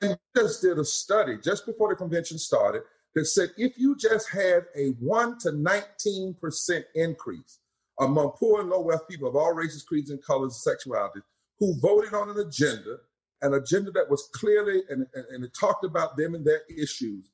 And 0.00 0.18
just 0.34 0.62
did 0.62 0.78
a 0.78 0.84
study 0.84 1.36
just 1.42 1.66
before 1.66 1.90
the 1.90 1.96
convention 1.96 2.38
started 2.38 2.82
that 3.14 3.26
said 3.26 3.50
if 3.56 3.78
you 3.78 3.96
just 3.96 4.30
had 4.30 4.64
a 4.76 4.90
1 5.00 5.38
to 5.40 5.50
19% 5.50 6.82
increase 6.94 7.58
among 8.00 8.30
poor 8.30 8.60
and 8.60 8.70
low 8.70 8.80
wealth 8.80 9.08
people 9.08 9.28
of 9.28 9.36
all 9.36 9.52
races, 9.52 9.82
creeds, 9.82 10.10
and 10.10 10.22
colors 10.22 10.62
and 10.66 10.76
sexualities, 10.76 11.22
who 11.58 11.78
voted 11.80 12.14
on 12.14 12.30
an 12.30 12.38
agenda, 12.38 12.98
an 13.42 13.54
agenda 13.54 13.90
that 13.92 14.08
was 14.08 14.28
clearly 14.34 14.82
and, 14.88 15.06
and, 15.14 15.24
and 15.30 15.44
it 15.44 15.52
talked 15.58 15.84
about 15.84 16.16
them 16.16 16.34
and 16.34 16.44
their 16.44 16.62
issues, 16.68 17.30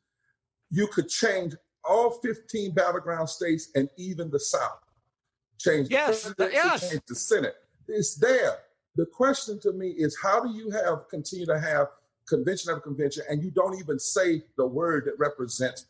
you 0.70 0.86
could 0.88 1.08
change 1.08 1.54
all 1.84 2.10
15 2.22 2.72
battleground 2.72 3.28
states 3.28 3.70
and 3.74 3.88
even 3.96 4.30
the 4.30 4.40
South. 4.40 4.80
Change 5.58 5.88
yes, 5.90 6.24
the 6.36 6.50
yes. 6.52 6.90
change 6.90 7.02
the 7.06 7.14
Senate. 7.14 7.54
It's 7.88 8.16
there. 8.16 8.58
The 8.96 9.06
question 9.06 9.60
to 9.60 9.72
me 9.72 9.88
is 9.90 10.16
how 10.22 10.42
do 10.42 10.50
you 10.50 10.70
have 10.70 11.08
continue 11.10 11.46
to 11.46 11.58
have 11.58 11.88
convention 12.28 12.70
after 12.70 12.80
convention 12.80 13.22
and 13.28 13.42
you 13.42 13.50
don't 13.50 13.78
even 13.78 13.98
say 13.98 14.42
the 14.56 14.66
word 14.66 15.04
that 15.04 15.14
represents 15.18 15.86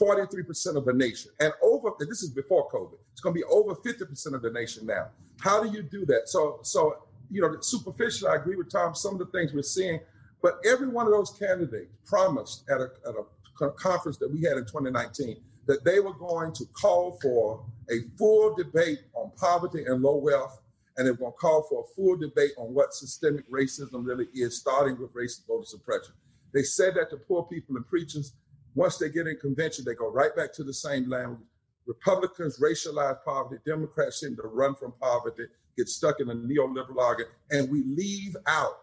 43% 0.00 0.76
of 0.76 0.84
the 0.84 0.92
nation. 0.92 1.30
And 1.40 1.52
over 1.62 1.90
this 1.98 2.22
is 2.22 2.30
before 2.30 2.68
COVID. 2.70 2.98
It's 3.12 3.20
going 3.20 3.34
to 3.34 3.40
be 3.40 3.44
over 3.44 3.74
50% 3.74 4.34
of 4.34 4.42
the 4.42 4.50
nation 4.50 4.86
now. 4.86 5.08
How 5.40 5.62
do 5.62 5.70
you 5.70 5.82
do 5.82 6.04
that? 6.06 6.28
So 6.28 6.60
so 6.62 6.96
you 7.30 7.42
know, 7.42 7.56
superficial, 7.60 8.28
I 8.28 8.36
agree 8.36 8.56
with 8.56 8.70
Tom, 8.70 8.94
some 8.94 9.14
of 9.14 9.18
the 9.18 9.26
things 9.26 9.52
we're 9.52 9.62
seeing, 9.62 10.00
but 10.42 10.58
every 10.64 10.88
one 10.88 11.06
of 11.06 11.12
those 11.12 11.30
candidates 11.30 11.90
promised 12.04 12.64
at 12.70 12.80
a, 12.80 12.88
at 13.06 13.14
a 13.14 13.70
conference 13.70 14.16
that 14.18 14.30
we 14.30 14.42
had 14.42 14.56
in 14.56 14.64
2019 14.64 15.36
that 15.66 15.84
they 15.84 16.00
were 16.00 16.12
going 16.14 16.52
to 16.52 16.64
call 16.66 17.18
for 17.20 17.64
a 17.90 18.00
full 18.16 18.54
debate 18.54 19.00
on 19.14 19.30
poverty 19.36 19.84
and 19.84 20.02
low 20.02 20.16
wealth, 20.16 20.60
and 20.96 21.06
they 21.06 21.10
were 21.10 21.16
going 21.16 21.32
to 21.32 21.38
call 21.38 21.62
for 21.62 21.84
a 21.84 21.94
full 21.94 22.16
debate 22.16 22.52
on 22.56 22.72
what 22.72 22.94
systemic 22.94 23.50
racism 23.50 24.06
really 24.06 24.28
is, 24.34 24.58
starting 24.58 24.98
with 24.98 25.12
racist 25.12 25.46
voter 25.46 25.64
suppression. 25.64 26.14
They 26.54 26.62
said 26.62 26.94
that 26.94 27.10
to 27.10 27.16
poor 27.16 27.42
people 27.44 27.76
and 27.76 27.86
preachers. 27.86 28.34
Once 28.74 28.98
they 28.98 29.08
get 29.08 29.26
in 29.26 29.36
convention, 29.38 29.84
they 29.84 29.94
go 29.94 30.10
right 30.10 30.34
back 30.36 30.52
to 30.54 30.64
the 30.64 30.72
same 30.72 31.08
language. 31.10 31.46
Republicans 31.86 32.60
racialize 32.60 33.22
poverty. 33.24 33.60
Democrats 33.66 34.20
seem 34.20 34.36
to 34.36 34.42
run 34.42 34.74
from 34.74 34.92
poverty 35.00 35.46
get 35.76 35.88
stuck 35.88 36.20
in 36.20 36.30
a 36.30 36.34
neoliberal 36.34 37.00
argument, 37.00 37.34
and 37.50 37.70
we 37.70 37.82
leave 37.84 38.36
out 38.46 38.78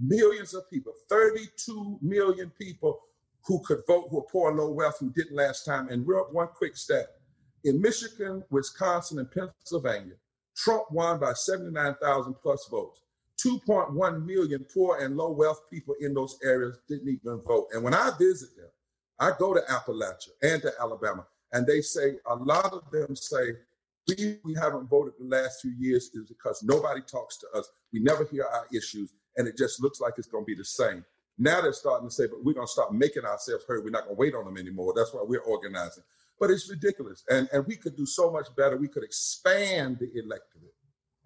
millions 0.00 0.54
of 0.54 0.68
people, 0.70 0.92
32 1.08 1.98
million 2.02 2.50
people 2.58 3.00
who 3.44 3.60
could 3.60 3.80
vote 3.86 4.08
who 4.10 4.18
are 4.18 4.26
poor 4.30 4.52
low 4.52 4.70
wealth 4.70 4.98
who 4.98 5.10
didn't 5.10 5.36
last 5.36 5.64
time. 5.64 5.88
And 5.88 6.06
real, 6.06 6.26
one 6.32 6.48
quick 6.48 6.76
stat 6.76 7.06
in 7.64 7.80
Michigan, 7.80 8.44
Wisconsin, 8.50 9.18
and 9.18 9.30
Pennsylvania, 9.30 10.14
Trump 10.56 10.84
won 10.90 11.18
by 11.18 11.32
79,000 11.32 12.34
plus 12.34 12.66
votes. 12.70 13.02
2.1 13.44 14.24
million 14.24 14.64
poor 14.72 14.98
and 14.98 15.16
low 15.16 15.30
wealth 15.30 15.62
people 15.70 15.94
in 16.00 16.14
those 16.14 16.38
areas 16.42 16.78
didn't 16.88 17.08
even 17.08 17.40
vote. 17.42 17.66
And 17.72 17.82
when 17.82 17.92
I 17.92 18.10
visit 18.18 18.56
them, 18.56 18.68
I 19.18 19.32
go 19.38 19.52
to 19.52 19.60
Appalachia 19.62 20.30
and 20.42 20.62
to 20.62 20.72
Alabama, 20.80 21.26
and 21.52 21.66
they 21.66 21.80
say, 21.80 22.16
a 22.26 22.34
lot 22.34 22.72
of 22.72 22.90
them 22.90 23.14
say, 23.14 23.52
we, 24.08 24.38
we 24.44 24.54
haven't 24.54 24.88
voted 24.88 25.14
the 25.18 25.26
last 25.26 25.60
few 25.60 25.72
years 25.78 26.10
is 26.14 26.26
because 26.26 26.62
nobody 26.62 27.00
talks 27.00 27.36
to 27.38 27.46
us. 27.54 27.68
We 27.92 28.00
never 28.00 28.24
hear 28.24 28.44
our 28.44 28.66
issues. 28.72 29.12
and 29.36 29.46
it 29.46 29.56
just 29.56 29.82
looks 29.82 30.00
like 30.00 30.14
it's 30.16 30.28
going 30.28 30.44
to 30.44 30.46
be 30.46 30.54
the 30.54 30.64
same. 30.64 31.04
Now 31.38 31.60
they're 31.60 31.72
starting 31.72 32.08
to 32.08 32.14
say, 32.14 32.26
but 32.26 32.44
we're 32.44 32.54
going 32.54 32.66
to 32.66 32.72
start 32.72 32.94
making 32.94 33.24
ourselves 33.24 33.64
heard. 33.68 33.84
We're 33.84 33.90
not 33.90 34.04
going 34.04 34.16
to 34.16 34.20
wait 34.20 34.34
on 34.34 34.44
them 34.44 34.56
anymore. 34.56 34.94
That's 34.96 35.12
why 35.12 35.22
we're 35.24 35.40
organizing. 35.40 36.04
But 36.40 36.50
it's 36.50 36.70
ridiculous. 36.70 37.24
And, 37.28 37.48
and 37.52 37.66
we 37.66 37.76
could 37.76 37.96
do 37.96 38.06
so 38.06 38.30
much 38.30 38.46
better. 38.56 38.76
We 38.76 38.88
could 38.88 39.04
expand 39.04 39.98
the 39.98 40.10
electorate 40.18 40.74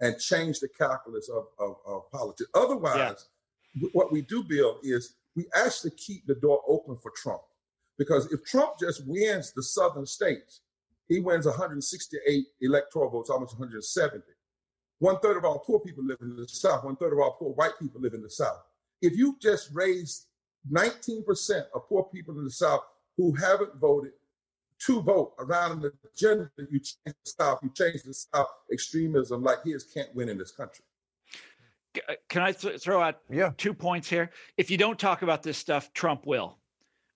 and 0.00 0.18
change 0.18 0.60
the 0.60 0.68
calculus 0.68 1.28
of, 1.28 1.46
of, 1.58 1.76
of 1.86 2.10
politics. 2.10 2.50
Otherwise, 2.54 3.26
yeah. 3.74 3.88
what 3.92 4.10
we 4.10 4.22
do, 4.22 4.42
Bill, 4.42 4.78
is 4.82 5.14
we 5.36 5.46
actually 5.54 5.92
keep 5.92 6.26
the 6.26 6.36
door 6.36 6.62
open 6.66 6.96
for 6.96 7.12
Trump. 7.14 7.42
Because 7.98 8.32
if 8.32 8.44
Trump 8.44 8.78
just 8.80 9.06
wins 9.06 9.52
the 9.52 9.62
southern 9.62 10.06
states, 10.06 10.62
he 11.10 11.18
wins 11.18 11.44
168 11.44 12.46
electoral 12.60 13.10
votes, 13.10 13.30
almost 13.30 13.54
170. 13.54 14.22
One 15.00 15.18
third 15.18 15.36
of 15.36 15.44
our 15.44 15.58
poor 15.58 15.80
people 15.80 16.04
live 16.04 16.18
in 16.20 16.36
the 16.36 16.46
South. 16.46 16.84
One 16.84 16.94
third 16.94 17.12
of 17.12 17.18
our 17.18 17.32
poor 17.32 17.52
white 17.54 17.72
people 17.80 18.00
live 18.00 18.14
in 18.14 18.22
the 18.22 18.30
South. 18.30 18.62
If 19.02 19.16
you 19.16 19.36
just 19.42 19.70
raise 19.72 20.28
19% 20.72 21.24
of 21.74 21.88
poor 21.88 22.04
people 22.04 22.38
in 22.38 22.44
the 22.44 22.50
South 22.50 22.82
who 23.16 23.34
haven't 23.34 23.74
voted 23.80 24.12
to 24.86 25.02
vote 25.02 25.32
around 25.40 25.82
the 25.82 25.92
agenda, 26.14 26.48
that 26.56 26.70
you 26.70 26.78
change 26.78 27.16
the 27.24 27.30
South, 27.38 27.58
you 27.64 27.70
change 27.74 28.04
the 28.04 28.14
South 28.14 28.48
extremism 28.72 29.42
like 29.42 29.64
his 29.64 29.82
can't 29.82 30.14
win 30.14 30.28
in 30.28 30.38
this 30.38 30.52
country. 30.52 30.84
Uh, 32.08 32.14
can 32.28 32.42
I 32.42 32.52
th- 32.52 32.80
throw 32.80 33.02
out 33.02 33.18
yeah. 33.28 33.50
two 33.56 33.74
points 33.74 34.08
here? 34.08 34.30
If 34.56 34.70
you 34.70 34.78
don't 34.78 34.98
talk 34.98 35.22
about 35.22 35.42
this 35.42 35.58
stuff, 35.58 35.92
Trump 35.92 36.24
will. 36.24 36.59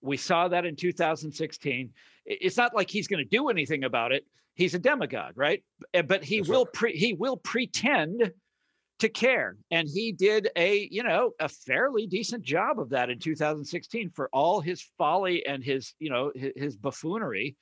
We 0.05 0.17
saw 0.17 0.47
that 0.47 0.65
in 0.65 0.75
2016 0.75 1.91
it's 2.25 2.57
not 2.57 2.75
like 2.75 2.89
he's 2.89 3.07
going 3.07 3.23
to 3.23 3.29
do 3.29 3.49
anything 3.49 3.83
about 3.83 4.11
it. 4.11 4.25
He's 4.55 4.73
a 4.73 4.79
demagogue, 4.79 5.33
right? 5.35 5.63
Eh, 5.93 6.01
but 6.01 6.23
he 6.23 6.37
That's 6.37 6.49
will 6.49 6.65
right. 6.65 6.73
pre- 6.73 6.97
he 6.97 7.13
will 7.13 7.37
pretend 7.37 8.31
to 8.99 9.09
care, 9.09 9.57
and 9.69 9.89
he 9.89 10.13
did 10.13 10.49
a 10.55 10.87
you 10.89 11.03
know 11.03 11.31
a 11.39 11.49
fairly 11.49 12.07
decent 12.07 12.43
job 12.43 12.79
of 12.79 12.89
that 12.89 13.09
in 13.09 13.19
2016 13.19 14.11
for 14.11 14.29
all 14.31 14.61
his 14.61 14.81
folly 14.97 15.45
and 15.45 15.63
his 15.63 15.93
you 15.99 16.09
know 16.09 16.31
his, 16.33 16.53
his 16.55 16.77
buffoonery, 16.77 17.55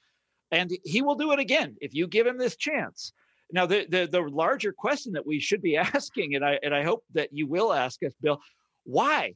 and 0.52 0.72
he 0.84 1.02
will 1.02 1.16
do 1.16 1.32
it 1.32 1.40
again 1.40 1.76
if 1.82 1.94
you 1.94 2.08
give 2.08 2.28
him 2.28 2.38
this 2.38 2.56
chance. 2.56 3.12
Now, 3.52 3.66
the, 3.66 3.86
the 3.90 4.08
the 4.10 4.22
larger 4.22 4.72
question 4.72 5.14
that 5.14 5.26
we 5.26 5.40
should 5.40 5.62
be 5.62 5.78
asking, 5.96 6.36
and 6.36 6.46
I 6.46 6.60
and 6.62 6.76
I 6.76 6.84
hope 6.84 7.04
that 7.14 7.34
you 7.34 7.48
will 7.48 7.74
ask 7.74 8.04
us, 8.04 8.14
Bill, 8.22 8.40
why 8.84 9.34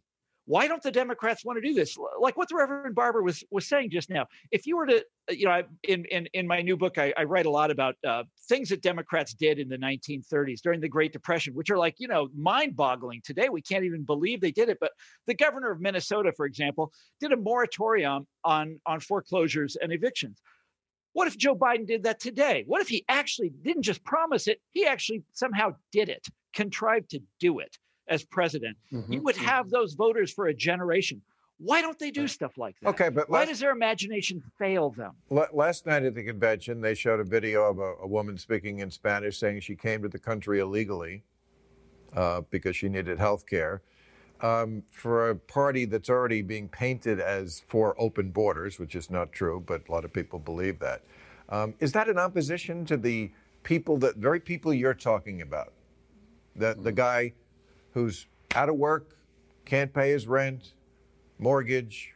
why 0.47 0.65
don't 0.69 0.81
the 0.81 0.91
Democrats 0.91 1.43
want 1.43 1.61
to 1.61 1.67
do 1.67 1.73
this? 1.73 1.97
Like 2.19 2.37
what 2.37 2.47
the 2.47 2.55
Reverend 2.55 2.95
Barber 2.95 3.21
was 3.21 3.43
was 3.51 3.67
saying 3.67 3.89
just 3.91 4.09
now. 4.09 4.25
If 4.49 4.65
you 4.65 4.77
were 4.77 4.85
to, 4.85 4.99
uh, 5.29 5.33
you 5.33 5.45
know, 5.45 5.51
I, 5.51 5.63
in 5.83 6.05
in 6.05 6.27
in 6.33 6.47
my 6.47 6.61
new 6.61 6.77
book, 6.77 6.97
I, 6.97 7.13
I 7.17 7.25
write 7.25 7.45
a 7.45 7.49
lot 7.49 7.69
about 7.69 7.95
uh, 8.07 8.23
things 8.47 8.69
that 8.69 8.81
Democrats 8.81 9.33
did 9.33 9.59
in 9.59 9.67
the 9.67 9.77
1930s 9.77 10.61
during 10.61 10.79
the 10.79 10.87
Great 10.87 11.11
Depression, 11.11 11.53
which 11.53 11.69
are 11.69 11.77
like 11.77 11.95
you 11.97 12.07
know 12.07 12.29
mind-boggling 12.33 13.21
today. 13.25 13.49
We 13.49 13.61
can't 13.61 13.83
even 13.83 14.03
believe 14.03 14.39
they 14.39 14.53
did 14.53 14.69
it. 14.69 14.77
But 14.79 14.93
the 15.27 15.33
governor 15.33 15.69
of 15.69 15.81
Minnesota, 15.81 16.31
for 16.35 16.45
example, 16.45 16.93
did 17.19 17.33
a 17.33 17.37
moratorium 17.37 18.25
on 18.45 18.79
on 18.85 19.01
foreclosures 19.01 19.75
and 19.75 19.91
evictions. 19.91 20.41
What 21.11 21.27
if 21.27 21.37
Joe 21.37 21.55
Biden 21.55 21.85
did 21.85 22.03
that 22.03 22.21
today? 22.21 22.63
What 22.67 22.81
if 22.81 22.87
he 22.87 23.03
actually 23.09 23.49
didn't 23.49 23.83
just 23.83 24.01
promise 24.05 24.47
it? 24.47 24.61
He 24.71 24.85
actually 24.85 25.23
somehow 25.33 25.75
did 25.91 26.07
it, 26.07 26.25
contrived 26.53 27.09
to 27.09 27.19
do 27.41 27.59
it 27.59 27.77
as 28.07 28.23
president, 28.23 28.77
mm-hmm. 28.91 29.13
you 29.13 29.21
would 29.21 29.37
have 29.37 29.65
mm-hmm. 29.65 29.75
those 29.75 29.93
voters 29.93 30.31
for 30.31 30.47
a 30.47 30.53
generation. 30.53 31.21
Why 31.59 31.81
don't 31.81 31.97
they 31.97 32.11
do 32.11 32.27
stuff 32.27 32.57
like 32.57 32.75
that? 32.81 32.89
Okay, 32.89 33.09
but 33.09 33.29
why 33.29 33.45
does 33.45 33.59
their 33.59 33.71
imagination 33.71 34.43
fail 34.59 34.91
them? 34.91 35.13
Last 35.29 35.87
night 35.87 36.03
at 36.03 36.13
the 36.13 36.23
convention, 36.23 36.81
they 36.81 36.93
showed 36.93 37.19
a 37.19 37.23
video 37.23 37.63
of 37.63 37.79
a, 37.79 37.93
a 38.03 38.07
woman 38.07 38.37
speaking 38.37 38.79
in 38.79 38.91
Spanish 38.91 39.39
saying 39.39 39.61
she 39.61 39.75
came 39.75 40.03
to 40.03 40.07
the 40.07 40.19
country 40.19 40.59
illegally 40.59 41.23
uh, 42.15 42.41
because 42.51 42.75
she 42.75 42.89
needed 42.89 43.17
health 43.17 43.47
care. 43.47 43.81
Um, 44.39 44.83
for 44.91 45.31
a 45.31 45.35
party 45.35 45.85
that's 45.85 46.11
already 46.11 46.43
being 46.43 46.69
painted 46.69 47.19
as 47.19 47.63
for 47.67 47.99
open 47.99 48.29
borders, 48.29 48.77
which 48.77 48.95
is 48.95 49.09
not 49.09 49.31
true, 49.31 49.63
but 49.65 49.89
a 49.89 49.91
lot 49.91 50.05
of 50.05 50.13
people 50.13 50.37
believe 50.37 50.77
that. 50.77 51.01
Um, 51.49 51.73
is 51.79 51.91
that 51.93 52.07
in 52.07 52.19
opposition 52.19 52.85
to 52.85 52.97
the 52.97 53.31
people 53.63 53.97
that 53.97 54.17
very 54.17 54.39
people 54.39 54.75
you're 54.75 54.93
talking 54.93 55.41
about? 55.41 55.73
The, 56.55 56.75
the 56.75 56.91
mm-hmm. 56.91 56.95
guy 56.95 57.33
who's 57.97 58.27
out 58.53 58.69
of 58.69 58.75
work, 58.75 59.17
can't 59.65 59.91
pay 59.91 60.11
his 60.11 60.27
rent, 60.27 60.73
mortgage, 61.39 62.13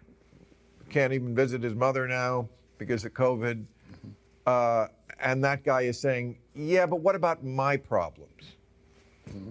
can't 0.92 1.12
even 1.12 1.34
visit 1.34 1.64
his 1.64 1.74
mother 1.74 2.08
now 2.08 2.48
because 2.78 3.04
of 3.04 3.14
COVID. 3.14 3.66
Uh, 4.46 4.88
and 5.20 5.44
that 5.44 5.64
guy 5.64 5.82
is 5.82 6.00
saying, 6.00 6.38
yeah, 6.54 6.86
but 6.86 6.98
what 6.98 7.16
about 7.16 7.44
my 7.44 7.78
problems? 7.78 8.58
Mm-hmm. 9.28 9.50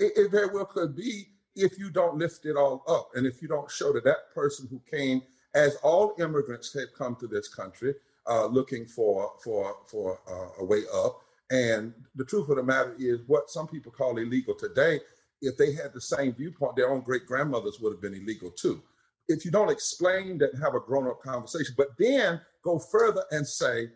It, 0.00 0.12
it, 0.16 0.30
very 0.30 0.46
well 0.46 0.64
could 0.64 0.96
be 0.96 1.28
if 1.54 1.78
you 1.78 1.90
don't 1.90 2.16
lift 2.16 2.46
it 2.46 2.56
all 2.56 2.82
up 2.88 3.10
and 3.14 3.26
if 3.26 3.42
you 3.42 3.48
don't 3.48 3.70
show 3.70 3.92
that 3.92 4.04
that 4.04 4.32
person 4.34 4.68
who 4.70 4.80
came, 4.90 5.22
as 5.54 5.76
all 5.82 6.14
immigrants 6.18 6.72
have 6.72 6.94
come 6.96 7.14
to 7.16 7.26
this 7.26 7.48
country, 7.48 7.94
uh, 8.26 8.46
looking 8.46 8.86
for 8.86 9.32
for 9.42 9.76
for 9.86 10.18
uh, 10.30 10.62
a 10.62 10.64
way 10.64 10.82
up. 10.94 11.20
And 11.50 11.94
the 12.14 12.24
truth 12.24 12.50
of 12.50 12.56
the 12.56 12.62
matter 12.62 12.94
is, 12.98 13.20
what 13.26 13.50
some 13.50 13.66
people 13.66 13.90
call 13.90 14.18
illegal 14.18 14.54
today 14.54 15.00
if 15.40 15.56
they 15.56 15.72
had 15.72 15.92
the 15.92 16.00
same 16.00 16.34
viewpoint, 16.34 16.76
their 16.76 16.90
own 16.90 17.00
great 17.00 17.26
grandmothers 17.26 17.78
would 17.80 17.92
have 17.92 18.02
been 18.02 18.14
illegal 18.14 18.50
too. 18.50 18.82
If 19.28 19.44
you 19.44 19.50
don't 19.50 19.70
explain 19.70 20.38
that 20.38 20.54
have 20.62 20.74
a 20.74 20.80
grown 20.80 21.06
up 21.06 21.20
conversation, 21.20 21.74
but 21.76 21.88
then 21.98 22.40
go 22.64 22.78
further 22.78 23.24
and 23.30 23.46
say, 23.46 23.88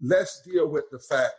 let's 0.00 0.42
deal 0.42 0.68
with 0.68 0.84
the 0.90 0.98
fact 0.98 1.34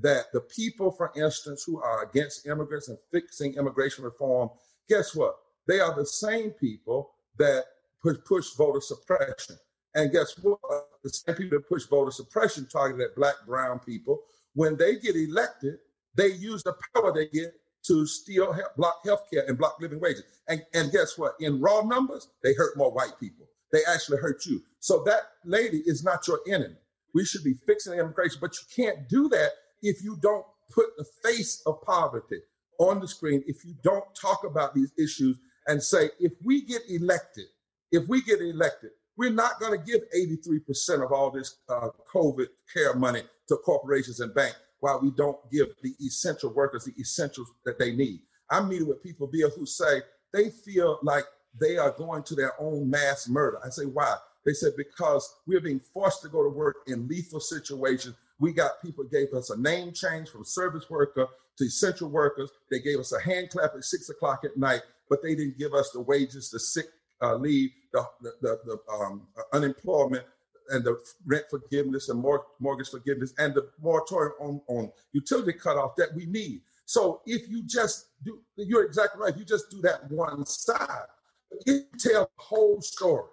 that 0.00 0.26
the 0.32 0.40
people, 0.40 0.90
for 0.90 1.12
instance, 1.14 1.62
who 1.66 1.80
are 1.82 2.04
against 2.04 2.46
immigrants 2.46 2.88
and 2.88 2.98
fixing 3.12 3.54
immigration 3.54 4.04
reform, 4.04 4.48
guess 4.88 5.14
what? 5.14 5.36
They 5.68 5.80
are 5.80 5.94
the 5.94 6.06
same 6.06 6.50
people 6.52 7.10
that 7.38 7.64
push, 8.02 8.16
push 8.26 8.54
voter 8.56 8.80
suppression. 8.80 9.56
And 9.94 10.10
guess 10.10 10.34
what? 10.38 10.58
The 11.02 11.10
same 11.10 11.34
people 11.34 11.58
that 11.58 11.68
push 11.68 11.84
voter 11.84 12.10
suppression 12.10 12.66
targeted 12.66 13.10
at 13.10 13.16
black, 13.16 13.34
brown 13.46 13.78
people. 13.80 14.20
When 14.54 14.76
they 14.76 14.96
get 14.96 15.16
elected, 15.16 15.78
they 16.14 16.28
use 16.28 16.62
the 16.62 16.74
power 16.94 17.12
they 17.12 17.26
get 17.26 17.52
to 17.84 18.06
steal 18.06 18.52
he- 18.52 18.62
block 18.76 19.04
healthcare 19.04 19.48
and 19.48 19.58
block 19.58 19.76
living 19.80 20.00
wages. 20.00 20.24
And, 20.48 20.64
and 20.74 20.92
guess 20.92 21.16
what? 21.16 21.34
In 21.40 21.60
raw 21.60 21.82
numbers, 21.82 22.28
they 22.42 22.54
hurt 22.54 22.76
more 22.76 22.92
white 22.92 23.18
people. 23.18 23.46
They 23.72 23.80
actually 23.88 24.18
hurt 24.18 24.44
you. 24.46 24.62
So 24.80 25.02
that 25.04 25.22
lady 25.44 25.82
is 25.86 26.04
not 26.04 26.26
your 26.26 26.40
enemy. 26.48 26.76
We 27.14 27.24
should 27.24 27.44
be 27.44 27.54
fixing 27.66 27.94
immigration, 27.94 28.38
but 28.40 28.54
you 28.54 28.84
can't 28.84 29.08
do 29.08 29.28
that 29.28 29.50
if 29.82 30.02
you 30.02 30.18
don't 30.20 30.44
put 30.70 30.86
the 30.96 31.04
face 31.22 31.62
of 31.66 31.82
poverty 31.82 32.38
on 32.78 33.00
the 33.00 33.08
screen, 33.08 33.42
if 33.46 33.64
you 33.64 33.74
don't 33.82 34.04
talk 34.14 34.44
about 34.44 34.74
these 34.74 34.92
issues 34.98 35.36
and 35.66 35.82
say, 35.82 36.10
if 36.18 36.32
we 36.44 36.62
get 36.62 36.82
elected, 36.88 37.46
if 37.92 38.08
we 38.08 38.22
get 38.22 38.40
elected, 38.40 38.90
we're 39.16 39.30
not 39.30 39.60
going 39.60 39.78
to 39.78 39.84
give 39.84 40.00
83% 40.16 41.04
of 41.04 41.12
all 41.12 41.30
this 41.30 41.56
uh, 41.68 41.88
COVID 42.12 42.46
care 42.72 42.94
money 42.94 43.22
to 43.48 43.56
corporations 43.56 44.20
and 44.20 44.34
banks 44.34 44.56
while 44.80 45.00
we 45.00 45.10
don't 45.10 45.38
give 45.50 45.68
the 45.82 45.94
essential 46.00 46.52
workers 46.52 46.84
the 46.84 46.94
essentials 47.00 47.52
that 47.64 47.78
they 47.78 47.92
need. 47.92 48.20
I'm 48.50 48.68
meeting 48.68 48.88
with 48.88 49.02
people, 49.02 49.26
Bill, 49.26 49.50
who 49.50 49.64
say 49.64 50.02
they 50.32 50.50
feel 50.50 50.98
like 51.02 51.24
they 51.58 51.76
are 51.76 51.92
going 51.92 52.22
to 52.24 52.34
their 52.34 52.52
own 52.60 52.88
mass 52.88 53.28
murder. 53.28 53.58
I 53.64 53.70
say, 53.70 53.84
why? 53.84 54.16
They 54.44 54.52
said, 54.52 54.72
because 54.76 55.28
we're 55.46 55.60
being 55.60 55.80
forced 55.80 56.22
to 56.22 56.28
go 56.28 56.42
to 56.42 56.48
work 56.48 56.76
in 56.86 57.06
lethal 57.08 57.40
situations. 57.40 58.16
We 58.38 58.52
got 58.52 58.80
people 58.82 59.04
gave 59.04 59.32
us 59.34 59.50
a 59.50 59.60
name 59.60 59.92
change 59.92 60.30
from 60.30 60.44
service 60.44 60.88
worker 60.88 61.28
to 61.58 61.64
essential 61.64 62.08
workers. 62.08 62.50
They 62.70 62.80
gave 62.80 62.98
us 62.98 63.12
a 63.12 63.20
hand 63.20 63.50
clap 63.50 63.74
at 63.74 63.84
six 63.84 64.08
o'clock 64.08 64.44
at 64.44 64.56
night, 64.56 64.80
but 65.10 65.22
they 65.22 65.34
didn't 65.34 65.58
give 65.58 65.74
us 65.74 65.90
the 65.90 66.00
wages, 66.00 66.50
the 66.50 66.58
sick 66.58 66.86
uh, 67.20 67.34
leave, 67.34 67.70
the, 67.92 68.02
the, 68.22 68.32
the, 68.40 68.58
the 68.64 68.92
um, 68.92 69.26
unemployment, 69.52 70.24
and 70.70 70.84
the 70.84 70.98
rent 71.26 71.44
forgiveness 71.50 72.08
and 72.08 72.20
mortgage 72.20 72.88
forgiveness 72.88 73.34
and 73.38 73.54
the 73.54 73.68
moratorium 73.80 74.32
on, 74.40 74.60
on 74.68 74.92
utility 75.12 75.52
cutoff 75.52 75.96
that 75.96 76.14
we 76.14 76.26
need. 76.26 76.62
So 76.86 77.20
if 77.26 77.48
you 77.48 77.62
just 77.62 78.08
do, 78.24 78.40
you're 78.56 78.84
exactly 78.84 79.20
right. 79.20 79.32
If 79.32 79.38
you 79.38 79.44
just 79.44 79.70
do 79.70 79.80
that 79.82 80.10
one 80.10 80.44
side, 80.46 81.06
if 81.50 81.66
you 81.66 81.82
tell 81.98 82.22
the 82.22 82.42
whole 82.42 82.80
story, 82.80 83.30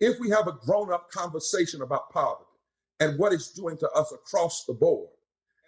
if 0.00 0.18
we 0.20 0.30
have 0.30 0.46
a 0.46 0.52
grown 0.64 0.92
up 0.92 1.10
conversation 1.10 1.82
about 1.82 2.10
poverty 2.10 2.44
and 3.00 3.18
what 3.18 3.32
it's 3.32 3.52
doing 3.52 3.76
to 3.78 3.90
us 3.90 4.12
across 4.12 4.64
the 4.64 4.72
board 4.72 5.10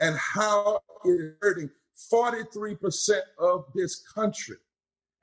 and 0.00 0.16
how 0.16 0.80
it 1.04 1.10
is 1.10 1.32
hurting 1.42 1.70
43% 2.12 3.20
of 3.38 3.66
this 3.74 4.02
country. 4.14 4.56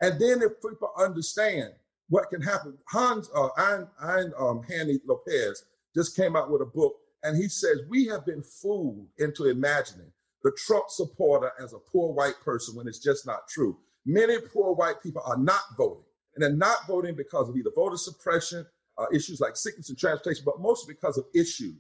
And 0.02 0.20
then 0.20 0.42
if 0.44 0.62
people 0.62 0.92
understand 0.98 1.74
what 2.10 2.30
can 2.30 2.42
happen. 2.42 2.78
Hans 2.88 3.30
uh, 3.36 3.50
Ian, 3.60 3.88
Ian 4.04 4.34
um, 4.40 4.64
Haney 4.64 5.00
Lopez 5.06 5.66
just 5.96 6.16
came 6.16 6.36
out 6.36 6.50
with 6.50 6.62
a 6.62 6.66
book, 6.66 6.96
and 7.24 7.36
he 7.36 7.48
says 7.48 7.82
we 7.90 8.06
have 8.06 8.26
been 8.26 8.42
fooled 8.42 9.08
into 9.18 9.46
imagining 9.46 10.12
the 10.44 10.52
Trump 10.66 10.86
supporter 10.90 11.52
as 11.62 11.74
a 11.74 11.80
poor 11.80 12.14
white 12.14 12.40
person 12.44 12.76
when 12.76 12.88
it's 12.88 13.00
just 13.00 13.26
not 13.26 13.48
true. 13.50 13.78
Many 14.06 14.38
poor 14.54 14.74
white 14.74 15.02
people 15.04 15.22
are 15.26 15.38
not 15.38 15.62
voting, 15.78 16.04
and 16.36 16.44
they're 16.44 16.54
not 16.54 16.88
voting 16.88 17.16
because 17.16 17.50
of 17.50 17.58
either 17.58 17.72
voter 17.76 17.98
suppression, 17.98 18.66
uh, 18.98 19.06
issues 19.14 19.42
like 19.42 19.58
sickness 19.58 19.90
and 19.90 19.98
transportation, 19.98 20.44
but 20.46 20.62
mostly 20.62 20.94
because 20.94 21.18
of 21.18 21.26
issues. 21.36 21.76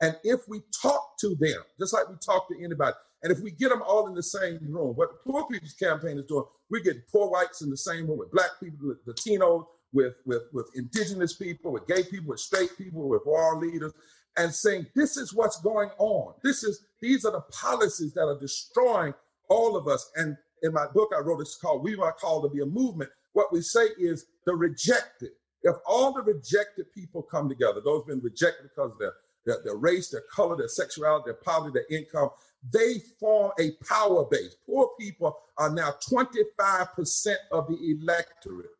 And 0.00 0.16
if 0.24 0.40
we 0.48 0.60
talk 0.80 1.18
to 1.20 1.36
them, 1.40 1.60
just 1.78 1.92
like 1.92 2.08
we 2.08 2.16
talk 2.24 2.48
to 2.48 2.64
anybody, 2.64 2.94
And 3.22 3.32
if 3.32 3.40
we 3.40 3.50
get 3.50 3.70
them 3.70 3.82
all 3.82 4.06
in 4.06 4.14
the 4.14 4.22
same 4.22 4.58
room, 4.62 4.94
what 4.94 5.10
the 5.10 5.30
Poor 5.30 5.46
People's 5.46 5.72
Campaign 5.74 6.18
is 6.18 6.26
doing, 6.26 6.44
we 6.70 6.82
get 6.82 7.08
poor 7.08 7.28
whites 7.28 7.62
in 7.62 7.70
the 7.70 7.76
same 7.76 8.06
room 8.06 8.18
with 8.18 8.30
black 8.30 8.50
people, 8.60 8.88
with 8.88 9.04
Latinos, 9.06 9.64
with, 9.92 10.14
with, 10.24 10.42
with 10.52 10.70
indigenous 10.76 11.34
people, 11.34 11.72
with 11.72 11.86
gay 11.86 12.02
people, 12.04 12.28
with 12.28 12.40
straight 12.40 12.76
people, 12.76 13.08
with 13.08 13.24
world 13.26 13.62
leaders, 13.62 13.92
and 14.36 14.54
saying, 14.54 14.86
this 14.94 15.16
is 15.16 15.34
what's 15.34 15.60
going 15.60 15.90
on. 15.98 16.34
This 16.44 16.62
is 16.62 16.84
these 17.00 17.24
are 17.24 17.32
the 17.32 17.44
policies 17.52 18.14
that 18.14 18.26
are 18.26 18.38
destroying 18.38 19.14
all 19.48 19.76
of 19.76 19.88
us. 19.88 20.10
And 20.16 20.36
in 20.62 20.72
my 20.72 20.86
book, 20.94 21.10
I 21.16 21.20
wrote 21.20 21.40
it's 21.40 21.56
called 21.56 21.82
We 21.82 21.96
Want 21.96 22.16
Call 22.18 22.42
to 22.42 22.48
Be 22.48 22.60
a 22.60 22.66
Movement. 22.66 23.10
What 23.32 23.52
we 23.52 23.62
say 23.62 23.88
is 23.98 24.26
the 24.46 24.54
rejected. 24.54 25.30
If 25.62 25.76
all 25.86 26.12
the 26.12 26.22
rejected 26.22 26.92
people 26.94 27.22
come 27.22 27.48
together, 27.48 27.80
those 27.84 28.04
been 28.04 28.20
rejected 28.20 28.70
because 28.70 28.92
of 28.92 28.98
their, 28.98 29.12
their, 29.44 29.56
their 29.64 29.76
race, 29.76 30.10
their 30.10 30.24
color, 30.32 30.56
their 30.56 30.68
sexuality, 30.68 31.24
their 31.26 31.34
poverty, 31.34 31.72
their 31.72 31.98
income, 31.98 32.30
they 32.72 33.00
form 33.20 33.52
a 33.60 33.72
power 33.84 34.24
base. 34.30 34.56
Poor 34.66 34.90
people 34.98 35.36
are 35.56 35.70
now 35.70 35.94
25% 36.10 37.34
of 37.52 37.68
the 37.68 37.96
electorate. 38.00 38.70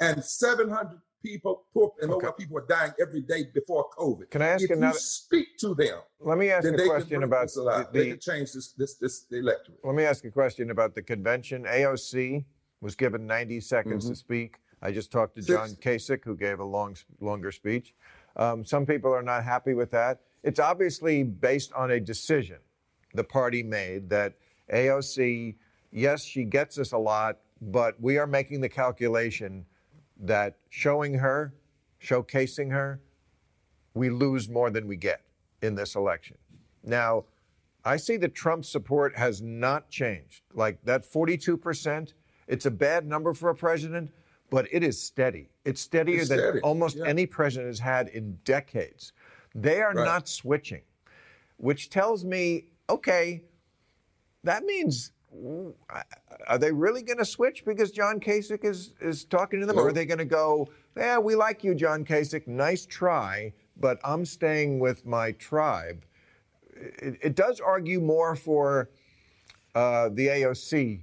And 0.00 0.22
700 0.22 1.00
people, 1.22 1.64
poor 1.72 1.92
and 2.00 2.10
okay. 2.12 2.28
people 2.36 2.58
are 2.58 2.66
dying 2.68 2.92
every 3.00 3.20
day 3.20 3.46
before 3.54 3.88
COVID. 3.96 4.30
Can 4.30 4.42
I 4.42 4.48
ask 4.48 4.64
if 4.64 4.70
another? 4.70 4.94
You 4.94 5.00
speak 5.00 5.56
to 5.58 5.74
them. 5.74 6.00
Let 6.20 6.38
me 6.38 6.50
ask 6.50 6.66
a 6.66 6.86
question 6.86 7.22
about 7.22 7.48
the, 7.52 7.88
the, 7.92 7.98
they 7.98 8.08
can 8.10 8.18
change 8.18 8.52
this 8.52 8.72
this 8.72 8.94
this 8.94 9.26
electorate. 9.30 9.78
Let 9.84 9.94
me 9.94 10.04
ask 10.04 10.24
a 10.24 10.30
question 10.30 10.70
about 10.70 10.94
the 10.94 11.02
convention. 11.02 11.64
AOC 11.64 12.44
was 12.80 12.96
given 12.96 13.26
90 13.26 13.60
seconds 13.60 14.04
mm-hmm. 14.04 14.12
to 14.12 14.16
speak. 14.16 14.56
I 14.82 14.90
just 14.90 15.12
talked 15.12 15.36
to 15.36 15.42
John 15.42 15.68
Kasich, 15.80 16.24
who 16.24 16.36
gave 16.36 16.58
a 16.58 16.64
long, 16.64 16.96
longer 17.20 17.52
speech. 17.52 17.94
Um, 18.34 18.64
some 18.64 18.84
people 18.84 19.12
are 19.12 19.22
not 19.22 19.44
happy 19.44 19.74
with 19.74 19.92
that. 19.92 20.20
It's 20.42 20.58
obviously 20.58 21.22
based 21.22 21.72
on 21.72 21.92
a 21.92 22.00
decision 22.00 22.58
the 23.14 23.24
party 23.24 23.62
made 23.62 24.08
that 24.10 24.34
AOC, 24.72 25.56
yes, 25.90 26.24
she 26.24 26.44
gets 26.44 26.78
us 26.78 26.92
a 26.92 26.98
lot, 26.98 27.38
but 27.60 28.00
we 28.00 28.18
are 28.18 28.26
making 28.26 28.60
the 28.60 28.68
calculation 28.68 29.64
that 30.18 30.56
showing 30.70 31.14
her, 31.14 31.54
showcasing 32.02 32.70
her, 32.70 33.00
we 33.94 34.10
lose 34.10 34.48
more 34.48 34.70
than 34.70 34.86
we 34.86 34.96
get 34.96 35.22
in 35.60 35.74
this 35.74 35.94
election. 35.94 36.36
Now, 36.82 37.24
I 37.84 37.96
see 37.96 38.16
that 38.18 38.34
Trump's 38.34 38.68
support 38.68 39.16
has 39.16 39.42
not 39.42 39.90
changed. 39.90 40.42
Like 40.54 40.82
that 40.84 41.04
42%, 41.04 42.12
it's 42.46 42.66
a 42.66 42.70
bad 42.70 43.06
number 43.06 43.34
for 43.34 43.50
a 43.50 43.54
president, 43.54 44.10
but 44.50 44.68
it 44.70 44.82
is 44.82 45.00
steady. 45.00 45.48
It's 45.64 45.80
steadier 45.80 46.20
it's 46.20 46.28
than 46.28 46.38
steady. 46.38 46.60
almost 46.60 46.96
yeah. 46.96 47.06
any 47.06 47.26
president 47.26 47.68
has 47.68 47.78
had 47.78 48.08
in 48.08 48.38
decades. 48.44 49.12
They 49.54 49.80
are 49.80 49.92
right. 49.92 50.04
not 50.04 50.28
switching, 50.28 50.82
which 51.56 51.90
tells 51.90 52.24
me, 52.24 52.66
okay, 52.88 53.42
that 54.44 54.64
means 54.64 55.12
are 56.46 56.58
they 56.58 56.72
really 56.72 57.02
going 57.02 57.18
to 57.18 57.24
switch 57.24 57.64
because 57.64 57.90
John 57.90 58.20
Kasich 58.20 58.64
is, 58.64 58.92
is 59.00 59.24
talking 59.24 59.60
to 59.60 59.66
them? 59.66 59.78
Or 59.78 59.88
are 59.88 59.92
they 59.92 60.04
going 60.04 60.18
to 60.18 60.24
go, 60.24 60.68
yeah, 60.96 61.18
we 61.18 61.34
like 61.34 61.64
you, 61.64 61.74
John 61.74 62.04
Kasich, 62.04 62.46
nice 62.46 62.84
try, 62.84 63.52
but 63.78 63.98
I'm 64.04 64.24
staying 64.24 64.78
with 64.78 65.06
my 65.06 65.32
tribe? 65.32 66.04
It, 66.74 67.18
it 67.22 67.34
does 67.34 67.60
argue 67.60 68.00
more 68.00 68.36
for 68.36 68.90
uh, 69.74 70.10
the 70.10 70.28
AOC 70.28 71.00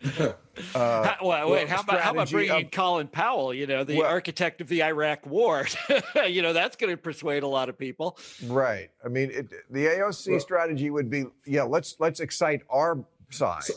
uh, 0.20 0.32
how, 0.74 1.16
well, 1.22 1.50
wait, 1.50 1.68
how 1.68 1.80
about 1.80 2.00
how 2.00 2.12
about 2.12 2.30
bringing 2.30 2.52
of, 2.52 2.60
in 2.60 2.68
Colin 2.68 3.08
Powell? 3.08 3.52
You 3.52 3.66
know, 3.66 3.82
the 3.82 3.98
well, 3.98 4.06
architect 4.06 4.60
of 4.60 4.68
the 4.68 4.82
Iraq 4.82 5.26
War. 5.26 5.66
you 6.28 6.42
know, 6.42 6.52
that's 6.52 6.76
going 6.76 6.92
to 6.92 6.96
persuade 6.96 7.42
a 7.42 7.48
lot 7.48 7.68
of 7.68 7.76
people. 7.76 8.16
Right. 8.46 8.90
I 9.04 9.08
mean, 9.08 9.30
it, 9.32 9.50
the 9.70 9.86
AOC 9.86 10.30
well, 10.30 10.40
strategy 10.40 10.90
would 10.90 11.10
be, 11.10 11.24
yeah, 11.46 11.64
let's 11.64 11.96
let's 11.98 12.20
excite 12.20 12.62
our 12.70 13.04
side. 13.30 13.64
So, 13.64 13.74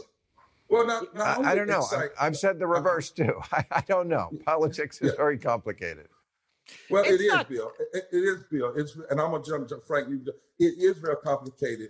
well, 0.69 0.85
not, 0.85 1.15
not 1.15 1.39
I, 1.45 1.51
I, 1.51 1.55
don't 1.55 1.67
know. 1.67 1.85
I, 2.19 2.25
have 2.25 2.37
said 2.37 2.59
the 2.59 2.67
reverse 2.67 3.09
too. 3.09 3.41
I, 3.51 3.65
I 3.71 3.81
don't 3.81 4.07
know. 4.07 4.29
Politics 4.45 5.01
is 5.01 5.09
yeah. 5.11 5.17
very 5.17 5.39
complicated. 5.39 6.07
Well, 6.89 7.03
it's 7.03 7.13
it 7.13 7.21
is, 7.21 7.33
not... 7.33 7.49
Bill. 7.49 7.71
It, 7.93 8.03
it 8.11 8.17
is, 8.17 8.43
Bill. 8.49 8.73
It's, 8.75 8.95
and 9.09 9.19
I'm 9.19 9.31
gonna 9.31 9.43
jump, 9.43 9.67
jump 9.67 9.83
Frank. 9.83 10.07
It 10.59 10.63
is 10.77 10.97
very 10.99 11.17
complicated, 11.17 11.89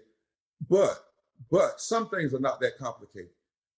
but 0.70 1.06
but 1.52 1.82
some 1.82 2.10
things 2.10 2.34
are 2.34 2.40
not 2.40 2.60
that 2.62 2.78
complicated. 2.78 3.32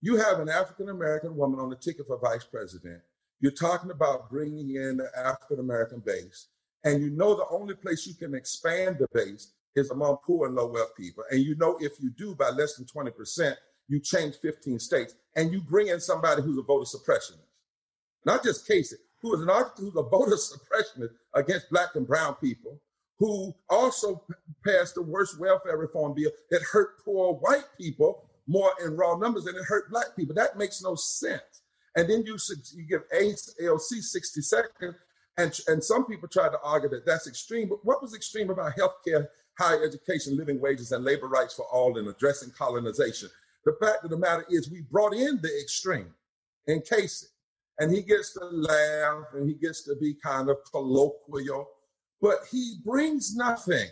You 0.03 0.17
have 0.17 0.41
an 0.41 0.49
African 0.49 0.89
American 0.89 1.33
woman 1.37 1.61
on 1.61 1.69
the 1.69 1.77
ticket 1.77 2.07
for 2.07 2.19
vice 2.19 2.43
president. 2.43 2.99
You're 3.39 3.53
talking 3.53 3.89
about 3.89 4.29
bringing 4.29 4.75
in 4.75 4.97
the 4.97 5.09
African 5.17 5.61
American 5.61 5.99
base, 5.99 6.47
and 6.83 7.01
you 7.01 7.09
know 7.09 7.35
the 7.35 7.47
only 7.49 7.73
place 7.73 8.05
you 8.05 8.13
can 8.13 8.35
expand 8.35 8.97
the 8.99 9.07
base 9.13 9.53
is 9.77 9.91
among 9.91 10.17
poor 10.25 10.47
and 10.47 10.55
low 10.57 10.67
wealth 10.67 10.93
people. 10.97 11.23
And 11.31 11.39
you 11.41 11.55
know, 11.55 11.77
if 11.79 12.01
you 12.01 12.09
do 12.09 12.35
by 12.35 12.49
less 12.49 12.75
than 12.75 12.85
20%, 12.85 13.55
you 13.87 14.01
change 14.01 14.35
15 14.41 14.77
states 14.77 15.15
and 15.37 15.53
you 15.53 15.61
bring 15.61 15.87
in 15.87 16.01
somebody 16.01 16.41
who's 16.41 16.57
a 16.57 16.63
voter 16.63 16.83
suppressionist. 16.83 17.47
Not 18.25 18.43
just 18.43 18.67
Kasich, 18.69 18.95
who 19.21 19.33
is 19.35 19.41
an 19.41 19.49
who's 19.77 19.95
a 19.95 20.03
voter 20.03 20.35
suppressionist 20.35 21.13
against 21.33 21.69
black 21.69 21.95
and 21.95 22.05
brown 22.05 22.35
people, 22.35 22.77
who 23.19 23.55
also 23.69 24.21
passed 24.65 24.95
the 24.95 25.01
worst 25.01 25.39
welfare 25.39 25.77
reform 25.77 26.13
bill 26.13 26.31
that 26.51 26.61
hurt 26.61 26.99
poor 27.05 27.35
white 27.35 27.69
people 27.79 28.25
more 28.47 28.71
in 28.83 28.95
raw 28.95 29.15
numbers 29.15 29.45
than 29.45 29.55
it 29.55 29.63
hurt 29.63 29.89
black 29.89 30.15
people. 30.15 30.35
That 30.35 30.57
makes 30.57 30.81
no 30.81 30.95
sense. 30.95 31.61
And 31.95 32.09
then 32.09 32.23
you 32.25 32.37
you 32.75 32.83
give 32.83 33.03
AOC 33.09 34.01
60 34.01 34.41
seconds, 34.41 34.95
and, 35.37 35.59
and 35.67 35.83
some 35.83 36.05
people 36.05 36.27
try 36.27 36.49
to 36.49 36.59
argue 36.63 36.89
that 36.89 37.05
that's 37.05 37.27
extreme. 37.27 37.69
But 37.69 37.85
what 37.85 38.01
was 38.01 38.15
extreme 38.15 38.49
about 38.49 38.73
healthcare 38.75 39.27
higher 39.57 39.83
education, 39.83 40.37
living 40.37 40.59
wages, 40.59 40.91
and 40.91 41.03
labor 41.03 41.27
rights 41.27 41.53
for 41.53 41.65
all 41.71 41.97
in 41.97 42.07
addressing 42.07 42.51
colonization. 42.57 43.29
The 43.65 43.75
fact 43.81 44.03
of 44.03 44.09
the 44.09 44.17
matter 44.17 44.45
is, 44.49 44.69
we 44.69 44.81
brought 44.81 45.13
in 45.13 45.39
the 45.41 45.61
extreme 45.61 46.13
in 46.67 46.81
Kasich, 46.81 47.25
and 47.79 47.91
he 47.91 48.01
gets 48.01 48.33
to 48.33 48.45
laugh 48.45 49.25
and 49.33 49.47
he 49.47 49.55
gets 49.55 49.83
to 49.83 49.95
be 49.99 50.15
kind 50.15 50.49
of 50.49 50.57
colloquial, 50.71 51.67
but 52.21 52.39
he 52.51 52.75
brings 52.85 53.35
nothing. 53.35 53.87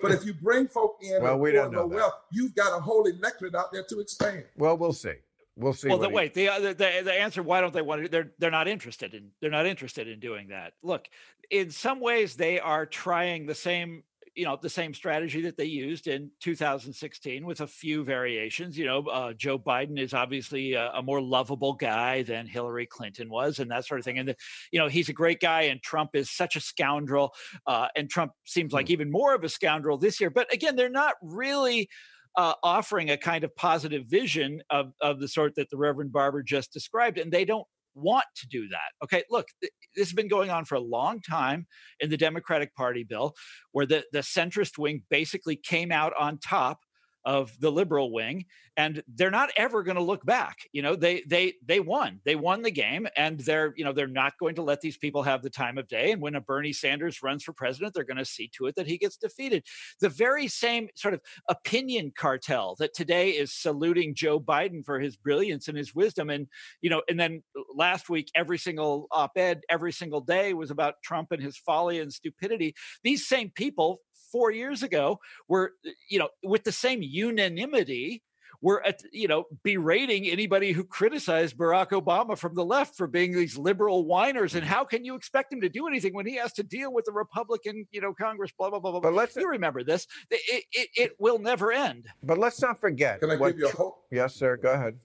But 0.00 0.12
if 0.12 0.24
you 0.24 0.34
bring 0.34 0.66
folk 0.68 0.98
in, 1.00 1.22
well, 1.22 1.38
we 1.38 1.52
don't 1.52 1.72
know 1.72 1.86
Well, 1.86 2.22
you've 2.30 2.54
got 2.54 2.76
a 2.76 2.80
whole 2.80 3.04
electorate 3.06 3.54
out 3.54 3.72
there 3.72 3.84
to 3.84 4.00
expand. 4.00 4.44
Well, 4.56 4.76
we'll 4.76 4.92
see. 4.92 5.14
We'll 5.56 5.72
see. 5.72 5.88
Well, 5.88 5.98
the, 5.98 6.08
he... 6.08 6.14
wait. 6.14 6.36
Uh, 6.36 6.58
the, 6.58 6.74
the 6.74 7.02
the 7.04 7.12
answer. 7.12 7.42
Why 7.42 7.60
don't 7.60 7.72
they 7.72 7.82
want 7.82 8.02
to? 8.02 8.08
They're 8.08 8.32
they're 8.38 8.50
not 8.50 8.66
interested 8.66 9.14
in. 9.14 9.30
They're 9.40 9.50
not 9.50 9.66
interested 9.66 10.08
in 10.08 10.18
doing 10.18 10.48
that. 10.48 10.72
Look, 10.82 11.08
in 11.50 11.70
some 11.70 12.00
ways, 12.00 12.34
they 12.34 12.58
are 12.58 12.86
trying 12.86 13.46
the 13.46 13.54
same 13.54 14.02
you 14.34 14.44
know 14.44 14.58
the 14.60 14.68
same 14.68 14.92
strategy 14.92 15.42
that 15.42 15.56
they 15.56 15.64
used 15.64 16.06
in 16.06 16.30
2016 16.40 17.46
with 17.46 17.60
a 17.60 17.66
few 17.66 18.04
variations 18.04 18.76
you 18.76 18.84
know 18.84 19.00
uh, 19.06 19.32
joe 19.32 19.58
biden 19.58 19.98
is 19.98 20.14
obviously 20.14 20.74
a, 20.74 20.90
a, 20.92 21.02
more 21.02 21.20
lovable 21.20 21.74
guy 21.74 22.22
than 22.22 22.46
hillary 22.46 22.86
clinton 22.86 23.28
was 23.28 23.58
and 23.58 23.70
that 23.70 23.84
sort 23.84 24.00
of 24.00 24.04
thing 24.04 24.18
and 24.18 24.28
the, 24.28 24.36
you 24.72 24.78
know 24.78 24.88
he's 24.88 25.08
a 25.08 25.12
great 25.12 25.40
guy 25.40 25.62
and 25.62 25.82
trump 25.82 26.10
is 26.14 26.30
such 26.30 26.56
a 26.56 26.60
scoundrel 26.60 27.32
uh, 27.66 27.88
and 27.96 28.10
trump 28.10 28.32
seems 28.44 28.72
like 28.72 28.86
mm. 28.86 28.90
even 28.90 29.10
more 29.10 29.34
of 29.34 29.44
a 29.44 29.48
scoundrel 29.48 29.96
this 29.98 30.20
year 30.20 30.30
but 30.30 30.52
again 30.52 30.76
they're 30.76 30.88
not 30.88 31.14
really 31.22 31.88
uh, 32.36 32.54
offering 32.62 33.10
a 33.10 33.16
kind 33.16 33.44
of 33.44 33.54
positive 33.54 34.06
vision 34.06 34.60
of, 34.70 34.92
of 35.00 35.20
the 35.20 35.28
sort 35.28 35.54
that 35.54 35.70
the 35.70 35.76
Reverend 35.76 36.12
Barber 36.12 36.42
just 36.42 36.72
described, 36.72 37.16
and 37.16 37.30
they 37.30 37.44
don't 37.44 37.66
want 37.94 38.24
to 38.36 38.46
do 38.46 38.68
that. 38.68 39.04
Okay, 39.04 39.22
look, 39.30 39.46
th- 39.60 39.72
this 39.94 40.08
has 40.08 40.14
been 40.14 40.28
going 40.28 40.50
on 40.50 40.64
for 40.64 40.74
a 40.74 40.80
long 40.80 41.20
time 41.20 41.66
in 42.00 42.10
the 42.10 42.16
Democratic 42.16 42.74
Party 42.74 43.04
bill, 43.04 43.34
where 43.72 43.86
the, 43.86 44.04
the 44.12 44.20
centrist 44.20 44.78
wing 44.78 45.02
basically 45.10 45.56
came 45.56 45.92
out 45.92 46.12
on 46.18 46.38
top 46.38 46.80
of 47.24 47.52
the 47.60 47.70
liberal 47.70 48.12
wing 48.12 48.44
and 48.76 49.02
they're 49.14 49.30
not 49.30 49.50
ever 49.56 49.82
going 49.82 49.96
to 49.96 50.02
look 50.02 50.24
back 50.24 50.58
you 50.72 50.82
know 50.82 50.96
they 50.96 51.22
they 51.26 51.54
they 51.64 51.80
won. 51.80 52.20
They 52.24 52.36
won 52.36 52.62
the 52.62 52.70
game 52.70 53.06
and 53.16 53.40
they're 53.40 53.74
you 53.76 53.84
know 53.84 53.92
they're 53.92 54.06
not 54.06 54.34
going 54.38 54.54
to 54.56 54.62
let 54.62 54.80
these 54.80 54.96
people 54.96 55.22
have 55.22 55.42
the 55.42 55.50
time 55.50 55.78
of 55.78 55.88
day 55.88 56.12
and 56.12 56.20
when 56.20 56.34
a 56.34 56.40
bernie 56.40 56.72
sanders 56.72 57.22
runs 57.22 57.42
for 57.42 57.52
president 57.52 57.94
they're 57.94 58.04
going 58.04 58.16
to 58.16 58.24
see 58.24 58.50
to 58.56 58.66
it 58.66 58.74
that 58.76 58.86
he 58.86 58.98
gets 58.98 59.16
defeated. 59.16 59.64
The 60.00 60.08
very 60.08 60.48
same 60.48 60.88
sort 60.94 61.14
of 61.14 61.20
opinion 61.48 62.12
cartel 62.16 62.76
that 62.78 62.94
today 62.94 63.30
is 63.30 63.52
saluting 63.52 64.14
joe 64.14 64.40
biden 64.40 64.84
for 64.84 64.98
his 65.00 65.16
brilliance 65.16 65.68
and 65.68 65.76
his 65.76 65.94
wisdom 65.94 66.30
and 66.30 66.46
you 66.80 66.90
know 66.90 67.02
and 67.08 67.18
then 67.18 67.42
last 67.74 68.08
week 68.08 68.30
every 68.34 68.58
single 68.58 69.06
op-ed 69.10 69.62
every 69.68 69.92
single 69.92 70.20
day 70.20 70.54
was 70.54 70.70
about 70.70 70.94
trump 71.02 71.32
and 71.32 71.42
his 71.42 71.56
folly 71.56 72.00
and 72.00 72.12
stupidity. 72.12 72.74
These 73.02 73.26
same 73.26 73.50
people 73.54 74.00
four 74.34 74.50
years 74.50 74.82
ago 74.82 75.20
were, 75.46 75.74
uh, 75.86 75.90
you 76.08 76.18
know, 76.18 76.28
with 76.42 76.64
the 76.64 76.72
same 76.72 77.00
unanimity, 77.02 78.20
were 78.60 78.84
at, 78.84 79.00
you 79.12 79.28
know 79.28 79.44
berating 79.62 80.26
anybody 80.26 80.72
who 80.72 80.82
criticized 80.82 81.56
Barack 81.56 81.90
Obama 81.90 82.36
from 82.36 82.54
the 82.54 82.64
left 82.64 82.96
for 82.96 83.06
being 83.06 83.32
these 83.32 83.56
liberal 83.58 84.06
whiners. 84.06 84.54
And 84.54 84.64
how 84.64 84.84
can 84.84 85.04
you 85.04 85.14
expect 85.14 85.52
him 85.52 85.60
to 85.60 85.68
do 85.68 85.86
anything 85.86 86.14
when 86.14 86.26
he 86.26 86.36
has 86.36 86.52
to 86.54 86.62
deal 86.62 86.92
with 86.92 87.04
the 87.04 87.12
Republican, 87.12 87.86
you 87.92 88.00
know, 88.00 88.14
Congress? 88.14 88.50
Blah 88.58 88.70
blah 88.70 88.80
blah 88.80 88.92
blah. 88.92 89.00
But 89.00 89.12
let's 89.12 89.36
you 89.36 89.48
remember 89.48 89.84
this. 89.84 90.06
It, 90.30 90.64
it, 90.72 90.88
it 90.96 91.12
will 91.20 91.38
never 91.38 91.70
end. 91.72 92.06
But 92.22 92.38
let's 92.38 92.60
not 92.60 92.80
forget. 92.80 93.20
Can 93.20 93.30
I 93.30 93.36
give 93.36 93.58
you 93.58 93.68
a 93.68 93.72
hope? 93.72 94.04
Yes, 94.10 94.34
sir. 94.34 94.56
Go 94.56 94.72
ahead. 94.72 94.98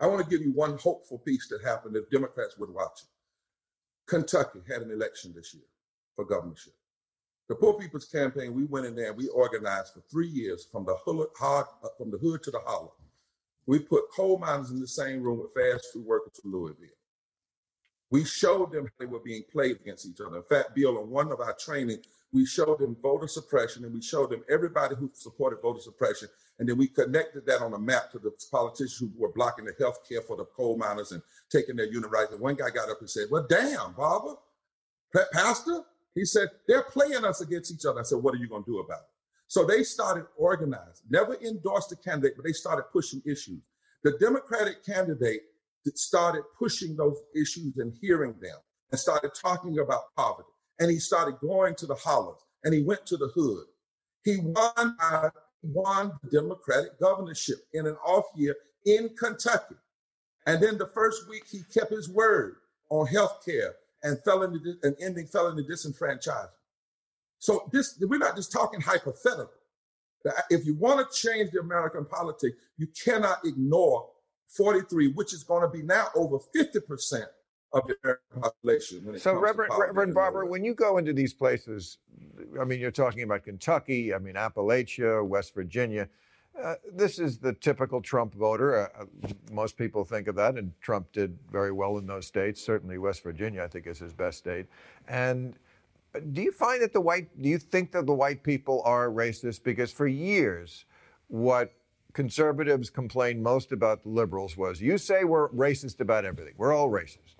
I 0.00 0.06
want 0.06 0.22
to 0.22 0.30
give 0.30 0.44
you 0.46 0.52
one 0.52 0.78
hopeful 0.78 1.18
piece 1.18 1.48
that 1.48 1.62
happened 1.62 1.96
if 1.96 2.10
Democrats 2.10 2.56
would 2.58 2.70
watch 2.70 3.00
it. 3.02 3.08
Kentucky 4.06 4.60
had 4.68 4.82
an 4.82 4.90
election 4.90 5.32
this 5.34 5.54
year 5.54 5.64
for 6.14 6.24
governorship. 6.24 6.74
The 7.50 7.56
Poor 7.56 7.74
People's 7.74 8.04
Campaign, 8.04 8.54
we 8.54 8.66
went 8.66 8.86
in 8.86 8.94
there 8.94 9.08
and 9.08 9.16
we 9.16 9.26
organized 9.26 9.94
for 9.94 10.04
three 10.08 10.28
years 10.28 10.68
from 10.70 10.84
the 10.84 10.94
hood, 11.04 11.26
hard, 11.36 11.66
uh, 11.82 11.88
from 11.98 12.12
the 12.12 12.16
hood 12.16 12.44
to 12.44 12.52
the 12.52 12.60
hollow. 12.60 12.92
We 13.66 13.80
put 13.80 14.04
coal 14.14 14.38
miners 14.38 14.70
in 14.70 14.78
the 14.78 14.86
same 14.86 15.20
room 15.20 15.40
with 15.40 15.52
fast 15.52 15.88
food 15.92 16.06
workers 16.06 16.38
from 16.40 16.52
Louisville. 16.52 16.86
We 18.08 18.24
showed 18.24 18.70
them 18.70 18.88
they 19.00 19.06
were 19.06 19.18
being 19.18 19.42
played 19.50 19.80
against 19.80 20.06
each 20.06 20.20
other. 20.20 20.36
In 20.36 20.44
fact, 20.44 20.76
Bill, 20.76 20.96
on 20.98 21.10
one 21.10 21.32
of 21.32 21.40
our 21.40 21.54
training, 21.54 21.98
we 22.32 22.46
showed 22.46 22.78
them 22.78 22.96
voter 23.02 23.26
suppression 23.26 23.84
and 23.84 23.92
we 23.92 24.00
showed 24.00 24.30
them 24.30 24.44
everybody 24.48 24.94
who 24.94 25.10
supported 25.12 25.60
voter 25.60 25.80
suppression. 25.80 26.28
And 26.60 26.68
then 26.68 26.78
we 26.78 26.86
connected 26.86 27.46
that 27.46 27.62
on 27.62 27.74
a 27.74 27.78
map 27.80 28.12
to 28.12 28.20
the 28.20 28.30
politicians 28.52 28.96
who 28.96 29.10
were 29.20 29.32
blocking 29.32 29.64
the 29.64 29.74
health 29.76 30.08
care 30.08 30.22
for 30.22 30.36
the 30.36 30.44
coal 30.44 30.78
miners 30.78 31.10
and 31.10 31.20
taking 31.50 31.74
their 31.74 31.90
unit 31.90 32.12
rights. 32.12 32.30
And 32.30 32.40
one 32.40 32.54
guy 32.54 32.70
got 32.70 32.90
up 32.90 33.00
and 33.00 33.10
said, 33.10 33.26
Well, 33.28 33.44
damn, 33.50 33.94
Barber, 33.94 34.36
Pastor, 35.32 35.82
he 36.14 36.24
said, 36.24 36.48
they're 36.66 36.82
playing 36.82 37.24
us 37.24 37.40
against 37.40 37.72
each 37.72 37.84
other. 37.86 38.00
I 38.00 38.02
said, 38.02 38.18
what 38.18 38.34
are 38.34 38.38
you 38.38 38.48
going 38.48 38.64
to 38.64 38.70
do 38.70 38.78
about 38.80 39.00
it? 39.00 39.10
So 39.48 39.64
they 39.64 39.82
started 39.82 40.26
organizing, 40.36 41.06
never 41.08 41.34
endorsed 41.36 41.92
a 41.92 41.96
candidate, 41.96 42.34
but 42.36 42.44
they 42.44 42.52
started 42.52 42.84
pushing 42.92 43.20
issues. 43.26 43.60
The 44.04 44.16
Democratic 44.20 44.84
candidate 44.84 45.42
started 45.94 46.42
pushing 46.58 46.96
those 46.96 47.18
issues 47.34 47.76
and 47.78 47.92
hearing 48.00 48.34
them 48.40 48.56
and 48.90 49.00
started 49.00 49.32
talking 49.34 49.78
about 49.78 50.14
poverty. 50.16 50.48
And 50.78 50.90
he 50.90 50.98
started 50.98 51.38
going 51.40 51.74
to 51.76 51.86
the 51.86 51.94
hollers 51.94 52.38
and 52.64 52.72
he 52.72 52.82
went 52.82 53.06
to 53.06 53.16
the 53.16 53.28
hood. 53.34 53.64
He 54.24 54.38
won, 54.40 54.96
uh, 55.02 55.30
won 55.62 56.12
the 56.22 56.40
Democratic 56.40 56.98
governorship 57.00 57.58
in 57.72 57.86
an 57.86 57.96
off 58.06 58.26
year 58.36 58.54
in 58.86 59.10
Kentucky. 59.18 59.76
And 60.46 60.62
then 60.62 60.78
the 60.78 60.86
first 60.86 61.28
week, 61.28 61.44
he 61.50 61.62
kept 61.72 61.90
his 61.90 62.08
word 62.08 62.56
on 62.88 63.06
health 63.06 63.44
care 63.44 63.74
and 64.02 64.18
felony 64.24 64.58
and 64.82 64.96
ending 65.00 65.26
felony 65.26 65.64
disenfranchisement. 65.64 66.48
So 67.38 67.68
this 67.72 67.98
we're 68.00 68.18
not 68.18 68.36
just 68.36 68.52
talking 68.52 68.80
hypothetical. 68.80 69.50
If 70.50 70.66
you 70.66 70.74
want 70.74 71.10
to 71.10 71.18
change 71.18 71.50
the 71.50 71.60
American 71.60 72.04
politics, 72.04 72.56
you 72.76 72.86
cannot 73.02 73.38
ignore 73.44 74.08
43, 74.48 75.12
which 75.12 75.32
is 75.32 75.44
going 75.44 75.62
to 75.62 75.68
be 75.68 75.82
now 75.82 76.08
over 76.14 76.38
50% 76.54 77.24
of 77.72 77.86
the 77.86 77.94
American 78.04 78.42
population. 78.42 79.18
so, 79.18 79.34
Reverend, 79.34 79.72
Reverend 79.78 80.12
Barber, 80.12 80.44
when 80.44 80.64
you 80.64 80.74
go 80.74 80.98
into 80.98 81.12
these 81.12 81.32
places, 81.32 81.98
I 82.60 82.64
mean, 82.64 82.80
you're 82.80 82.90
talking 82.90 83.22
about 83.22 83.44
Kentucky, 83.44 84.12
I 84.12 84.18
mean, 84.18 84.34
Appalachia, 84.34 85.26
West 85.26 85.54
Virginia. 85.54 86.08
Uh, 86.62 86.74
this 86.92 87.18
is 87.18 87.38
the 87.38 87.52
typical 87.54 88.00
Trump 88.00 88.34
voter. 88.34 88.76
Uh, 88.76 89.02
uh, 89.02 89.32
most 89.50 89.76
people 89.76 90.04
think 90.04 90.28
of 90.28 90.34
that, 90.34 90.56
and 90.56 90.72
Trump 90.80 91.10
did 91.12 91.38
very 91.50 91.72
well 91.72 91.96
in 91.98 92.06
those 92.06 92.26
states. 92.26 92.62
Certainly, 92.62 92.98
West 92.98 93.22
Virginia, 93.22 93.62
I 93.62 93.68
think, 93.68 93.86
is 93.86 93.98
his 93.98 94.12
best 94.12 94.38
state. 94.38 94.66
And 95.08 95.54
uh, 96.14 96.20
do 96.32 96.42
you 96.42 96.52
find 96.52 96.82
that 96.82 96.92
the 96.92 97.00
white, 97.00 97.40
do 97.40 97.48
you 97.48 97.58
think 97.58 97.92
that 97.92 98.06
the 98.06 98.14
white 98.14 98.42
people 98.42 98.82
are 98.84 99.08
racist? 99.08 99.62
Because 99.62 99.92
for 99.92 100.06
years, 100.06 100.84
what 101.28 101.72
conservatives 102.12 102.90
complained 102.90 103.42
most 103.42 103.72
about 103.72 104.02
the 104.02 104.08
liberals 104.08 104.56
was 104.56 104.80
you 104.80 104.98
say 104.98 105.24
we're 105.24 105.48
racist 105.50 106.00
about 106.00 106.24
everything. 106.24 106.54
We're 106.56 106.74
all 106.74 106.90
racist. 106.90 107.36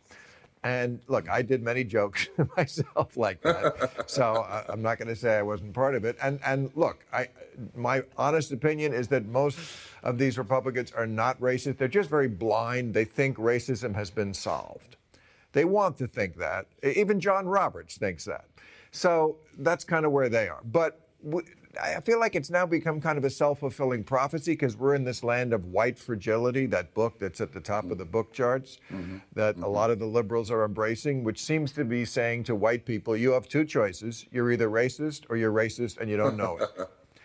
And 0.62 1.00
look, 1.08 1.28
I 1.28 1.40
did 1.40 1.62
many 1.62 1.84
jokes 1.84 2.28
myself 2.56 3.16
like 3.16 3.40
that, 3.42 4.04
so 4.10 4.46
I'm 4.68 4.82
not 4.82 4.98
going 4.98 5.08
to 5.08 5.16
say 5.16 5.38
I 5.38 5.42
wasn't 5.42 5.72
part 5.72 5.94
of 5.94 6.04
it. 6.04 6.16
And 6.22 6.38
and 6.44 6.70
look, 6.74 7.04
I 7.12 7.28
my 7.74 8.02
honest 8.18 8.52
opinion 8.52 8.92
is 8.92 9.08
that 9.08 9.26
most 9.26 9.58
of 10.02 10.18
these 10.18 10.36
Republicans 10.36 10.92
are 10.92 11.06
not 11.06 11.40
racist. 11.40 11.78
They're 11.78 11.88
just 11.88 12.10
very 12.10 12.28
blind. 12.28 12.92
They 12.92 13.06
think 13.06 13.38
racism 13.38 13.94
has 13.94 14.10
been 14.10 14.34
solved. 14.34 14.96
They 15.52 15.64
want 15.64 15.96
to 15.98 16.06
think 16.06 16.36
that. 16.36 16.66
Even 16.82 17.20
John 17.20 17.46
Roberts 17.46 17.96
thinks 17.96 18.24
that. 18.26 18.44
So 18.92 19.36
that's 19.58 19.84
kind 19.84 20.04
of 20.04 20.12
where 20.12 20.28
they 20.28 20.48
are. 20.48 20.60
But 20.64 21.00
I 21.80 22.00
feel 22.00 22.18
like 22.18 22.34
it's 22.34 22.50
now 22.50 22.66
become 22.66 23.00
kind 23.00 23.16
of 23.16 23.24
a 23.24 23.30
self 23.30 23.60
fulfilling 23.60 24.02
prophecy 24.02 24.52
because 24.52 24.76
we're 24.76 24.94
in 24.94 25.04
this 25.04 25.22
land 25.22 25.52
of 25.52 25.66
white 25.66 25.98
fragility, 25.98 26.66
that 26.66 26.94
book 26.94 27.18
that's 27.18 27.40
at 27.40 27.52
the 27.52 27.60
top 27.60 27.84
mm-hmm. 27.84 27.92
of 27.92 27.98
the 27.98 28.04
book 28.04 28.32
charts 28.32 28.78
mm-hmm. 28.90 29.18
that 29.34 29.54
mm-hmm. 29.54 29.64
a 29.64 29.68
lot 29.68 29.90
of 29.90 29.98
the 29.98 30.06
liberals 30.06 30.50
are 30.50 30.64
embracing, 30.64 31.22
which 31.22 31.40
seems 31.40 31.70
to 31.72 31.84
be 31.84 32.04
saying 32.04 32.44
to 32.44 32.56
white 32.56 32.84
people, 32.84 33.16
you 33.16 33.30
have 33.32 33.48
two 33.48 33.64
choices. 33.64 34.26
You're 34.32 34.50
either 34.50 34.68
racist 34.68 35.26
or 35.28 35.36
you're 35.36 35.52
racist 35.52 35.98
and 35.98 36.10
you 36.10 36.16
don't 36.16 36.36
know 36.36 36.58
it. 36.58 36.68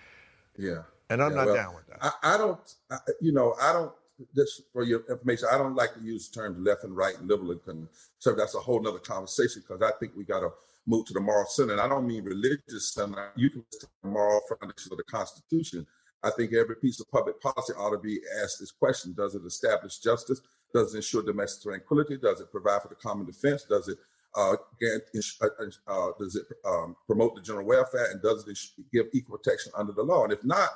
yeah. 0.58 0.84
And 1.10 1.24
I'm 1.24 1.32
yeah, 1.32 1.38
not 1.38 1.46
well, 1.48 1.56
down 1.56 1.76
with 1.76 1.88
that. 1.88 1.98
I, 2.02 2.36
I 2.36 2.38
don't, 2.38 2.76
I, 2.92 2.98
you 3.22 3.32
know, 3.32 3.56
I 3.60 3.74
don't, 3.74 3.92
just 4.36 4.62
for 4.72 4.84
your 4.84 5.04
information, 5.10 5.48
I 5.52 5.58
don't 5.58 5.76
like 5.76 5.94
to 5.96 6.02
use 6.02 6.30
terms 6.30 6.58
left 6.60 6.84
and 6.84 6.96
right, 6.96 7.20
liberal 7.22 7.52
and 7.52 7.62
conservative. 7.64 8.38
That's 8.38 8.56
a 8.56 8.60
whole 8.60 8.82
nother 8.82 9.00
conversation 9.00 9.64
because 9.68 9.82
I 9.82 9.92
think 10.00 10.14
we 10.16 10.24
got 10.24 10.40
to 10.40 10.52
move 10.88 11.06
to 11.08 11.14
the 11.14 11.20
moral 11.20 11.46
center. 11.48 11.74
And 11.74 11.82
I 11.82 11.88
don't 11.88 12.08
mean 12.08 12.24
religious 12.24 12.94
center. 12.94 13.32
You 13.36 13.50
can 13.50 13.66
the 13.82 14.10
moral 14.10 14.42
foundation 14.48 14.92
of 14.92 14.98
the 14.98 15.04
Constitution. 15.04 15.86
I 16.24 16.32
think 16.32 16.54
every 16.54 16.76
piece 16.78 17.00
of 17.00 17.10
public 17.12 17.40
policy 17.42 17.74
ought 17.74 17.92
to 17.92 18.00
be 18.00 18.20
asked 18.44 18.60
this 18.60 18.72
question: 18.72 19.14
Does 19.16 19.36
it 19.36 19.46
establish 19.46 20.00
justice? 20.00 20.42
Does 20.74 20.94
it 20.94 20.98
ensure 20.98 21.24
domestic 21.24 21.64
tranquility? 21.64 22.18
Does 22.18 22.42
it 22.42 22.52
provide 22.52 22.82
for 22.82 22.90
the 22.90 22.96
common 22.96 23.26
defense? 23.26 23.64
Does 23.64 23.88
it 23.88 23.98
uh, 24.36 24.54
uh, 24.54 25.48
uh, 25.88 26.12
does 26.20 26.36
it 26.36 26.46
um, 26.66 26.96
promote 27.06 27.36
the 27.36 27.42
general 27.42 27.66
welfare? 27.66 28.12
And 28.12 28.22
does 28.22 28.48
it 28.48 28.58
give 28.92 29.08
equal 29.14 29.38
protection 29.38 29.72
under 29.78 29.94
the 29.94 30.04
law? 30.04 30.24
And 30.24 30.34
if 30.34 30.44
not, 30.44 30.70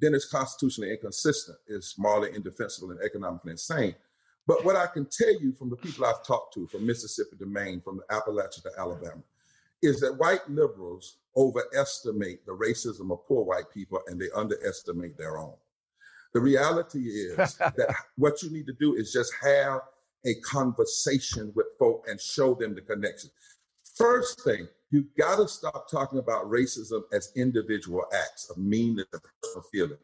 then 0.00 0.14
it's 0.14 0.28
constitutionally 0.28 0.92
inconsistent. 0.92 1.56
It's 1.68 1.98
morally 1.98 2.34
indefensible 2.34 2.90
and 2.90 3.00
economically 3.00 3.52
insane. 3.52 3.94
But 4.46 4.64
what 4.64 4.76
I 4.76 4.86
can 4.86 5.06
tell 5.06 5.40
you 5.40 5.52
from 5.52 5.70
the 5.70 5.76
people 5.76 6.04
I've 6.04 6.26
talked 6.26 6.54
to, 6.54 6.66
from 6.66 6.86
Mississippi 6.86 7.36
to 7.38 7.46
Maine, 7.46 7.80
from 7.80 7.98
the 7.98 8.14
Appalachia 8.14 8.62
to 8.62 8.70
Alabama, 8.76 9.22
is 9.84 10.00
that 10.00 10.18
white 10.18 10.48
liberals 10.48 11.18
overestimate 11.36 12.44
the 12.46 12.52
racism 12.52 13.12
of 13.12 13.26
poor 13.26 13.44
white 13.44 13.70
people 13.72 14.00
and 14.06 14.20
they 14.20 14.30
underestimate 14.34 15.16
their 15.18 15.38
own. 15.38 15.54
The 16.32 16.40
reality 16.40 17.00
is 17.00 17.36
that 17.58 17.94
what 18.16 18.42
you 18.42 18.50
need 18.50 18.66
to 18.66 18.72
do 18.74 18.94
is 18.94 19.12
just 19.12 19.32
have 19.42 19.80
a 20.26 20.34
conversation 20.40 21.52
with 21.54 21.66
folk 21.78 22.06
and 22.08 22.20
show 22.20 22.54
them 22.54 22.74
the 22.74 22.80
connection. 22.80 23.30
First 23.94 24.42
thing, 24.42 24.66
you 24.90 25.06
got 25.18 25.36
to 25.36 25.48
stop 25.48 25.90
talking 25.90 26.18
about 26.18 26.50
racism 26.50 27.02
as 27.12 27.32
individual 27.36 28.04
acts 28.12 28.48
of 28.50 28.56
meanness 28.56 29.06
and 29.12 29.22
personal 29.42 29.64
feeling. 29.70 29.98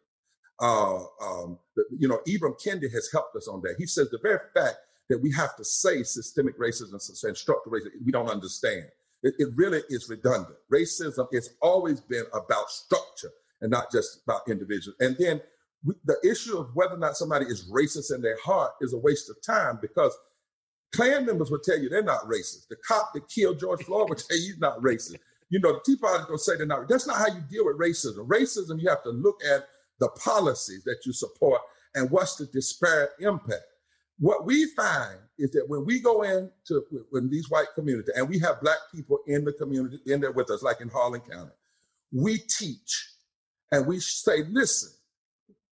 Uh, 0.61 1.05
um, 1.23 1.59
you 1.97 2.07
know, 2.07 2.21
Ibram 2.29 2.61
Kendi 2.61 2.93
has 2.93 3.09
helped 3.11 3.35
us 3.35 3.49
on 3.49 3.63
that. 3.63 3.77
He 3.79 3.87
says 3.87 4.11
the 4.11 4.19
very 4.23 4.41
fact 4.53 4.77
that 5.09 5.19
we 5.19 5.33
have 5.33 5.57
to 5.57 5.65
say 5.65 6.03
systemic 6.03 6.59
racism 6.59 6.93
and 7.25 7.37
structural 7.37 7.75
racism, 7.75 8.05
we 8.05 8.13
don't 8.13 8.29
understand. 8.29 8.85
It, 9.23 9.35
it 9.39 9.49
really 9.55 9.83
is 9.89 10.09
redundant. 10.09 10.57
Racism 10.73 11.27
has 11.33 11.51
always 11.61 12.01
been 12.01 12.25
about 12.33 12.71
structure 12.71 13.31
and 13.61 13.71
not 13.71 13.91
just 13.93 14.23
about 14.25 14.49
individuals. 14.49 14.97
And 15.01 15.17
then 15.19 15.41
we, 15.85 15.95
the 16.05 16.17
issue 16.25 16.59
of 16.59 16.75
whether 16.75 16.95
or 16.95 16.99
not 16.99 17.17
somebody 17.17 17.47
is 17.47 17.71
racist 17.71 18.15
in 18.15 18.23
their 18.23 18.39
heart 18.43 18.73
is 18.81 18.93
a 18.93 18.99
waste 18.99 19.31
of 19.31 19.37
time 19.43 19.79
because 19.81 20.17
Klan 20.95 21.27
members 21.27 21.51
will 21.51 21.61
tell 21.61 21.79
you 21.79 21.89
they're 21.89 22.03
not 22.03 22.27
racist. 22.27 22.69
The 22.69 22.77
cop 22.87 23.13
that 23.15 23.29
killed 23.29 23.61
George 23.61 23.85
Floyd 23.85 24.09
will 24.09 24.17
tell 24.17 24.37
you 24.37 24.47
he's 24.47 24.59
not 24.59 24.81
racist. 24.81 25.17
You 25.51 25.61
know, 25.61 25.73
the 25.73 25.81
Tea 25.85 25.97
Party 25.97 26.25
going 26.25 26.39
to 26.39 26.43
say 26.43 26.57
they're 26.57 26.67
not. 26.67 26.89
That's 26.89 27.07
not 27.07 27.17
how 27.17 27.27
you 27.27 27.43
deal 27.51 27.67
with 27.67 27.79
racism. 27.79 28.27
Racism, 28.29 28.81
you 28.81 28.89
have 28.89 29.03
to 29.03 29.11
look 29.11 29.41
at 29.45 29.67
the 29.99 30.09
policies 30.11 30.85
that 30.85 30.99
you 31.05 31.13
support 31.13 31.61
and 31.95 32.11
what's 32.11 32.37
the 32.37 32.47
disparate 32.47 33.11
impact. 33.21 33.63
What 34.21 34.45
we 34.45 34.67
find 34.77 35.19
is 35.39 35.51
that 35.53 35.67
when 35.67 35.87
we 35.87 35.99
go 35.99 36.23
into 36.23 36.85
when 37.09 37.31
these 37.31 37.49
white 37.49 37.69
communities 37.75 38.13
and 38.15 38.29
we 38.29 38.39
have 38.41 38.61
black 38.61 38.77
people 38.95 39.21
in 39.27 39.45
the 39.47 39.53
community 39.55 39.99
in 40.07 40.21
there 40.21 40.31
with 40.31 40.51
us, 40.51 40.63
like 40.63 40.83
in 40.83 40.91
Harlan 40.91 41.23
County, 41.23 41.53
we 42.13 42.37
teach 42.37 43.15
and 43.73 43.87
we 43.87 43.99
say, 43.99 44.43
listen, 44.51 44.91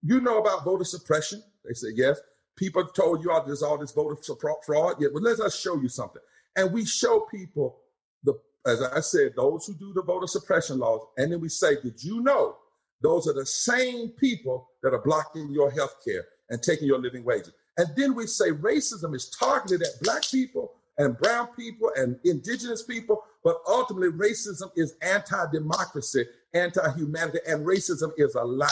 you 0.01 0.21
know 0.21 0.39
about 0.39 0.65
voter 0.65 0.85
suppression? 0.85 1.43
They 1.65 1.75
say, 1.75 1.89
yes. 1.95 2.21
People 2.57 2.87
told 2.87 3.25
you 3.25 3.33
all 3.33 3.45
there's 3.45 3.65
all 3.65 3.79
this 3.79 3.91
voter 3.91 4.17
fraud. 4.65 4.95
Yeah, 5.01 5.09
well, 5.13 5.25
let 5.25 5.41
us 5.41 5.59
show 5.61 5.81
you 5.81 5.89
something. 5.89 6.23
And 6.55 6.73
we 6.73 6.87
show 6.87 7.27
people 7.29 7.81
the, 8.23 8.35
as 8.65 8.81
I 8.81 9.01
said, 9.01 9.33
those 9.37 9.67
who 9.67 9.75
do 9.75 9.93
the 9.93 10.03
voter 10.03 10.29
suppression 10.29 10.79
laws, 10.79 11.01
and 11.19 11.33
then 11.33 11.41
we 11.41 11.49
say, 11.49 11.81
did 11.83 12.03
you 12.03 12.23
know 12.23 12.57
those 13.03 13.27
are 13.27 13.35
the 13.35 13.45
same 13.45 14.11
people 14.11 14.71
that 14.83 14.95
are 14.95 15.03
blocking 15.03 15.51
your 15.51 15.71
health 15.71 15.97
care 16.07 16.25
and 16.49 16.63
taking 16.63 16.87
your 16.87 17.01
living 17.01 17.25
wages? 17.25 17.53
And 17.77 17.89
then 17.97 18.15
we 18.15 18.27
say 18.27 18.51
racism 18.51 19.15
is 19.15 19.29
targeted 19.31 19.83
at 19.83 20.01
Black 20.03 20.23
people 20.31 20.73
and 20.99 21.17
brown 21.19 21.49
people 21.49 21.91
and 21.97 22.19
indigenous 22.25 22.83
people, 22.83 23.23
but 23.45 23.59
ultimately 23.69 24.09
racism 24.09 24.71
is 24.77 24.97
anti 25.03 25.51
democracy, 25.53 26.25
anti 26.55 26.93
humanity, 26.95 27.39
and 27.47 27.67
racism 27.67 28.11
is 28.17 28.35
a 28.35 28.43
lie. 28.43 28.69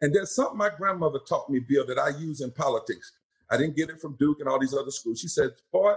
And 0.00 0.14
there's 0.14 0.34
something 0.34 0.58
my 0.58 0.70
grandmother 0.76 1.18
taught 1.28 1.50
me, 1.50 1.58
Bill, 1.58 1.86
that 1.86 1.98
I 1.98 2.10
use 2.18 2.40
in 2.40 2.52
politics. 2.52 3.12
I 3.50 3.56
didn't 3.56 3.76
get 3.76 3.90
it 3.90 4.00
from 4.00 4.16
Duke 4.18 4.40
and 4.40 4.48
all 4.48 4.58
these 4.58 4.74
other 4.74 4.90
schools. 4.90 5.20
She 5.20 5.28
said, 5.28 5.50
Boy, 5.72 5.94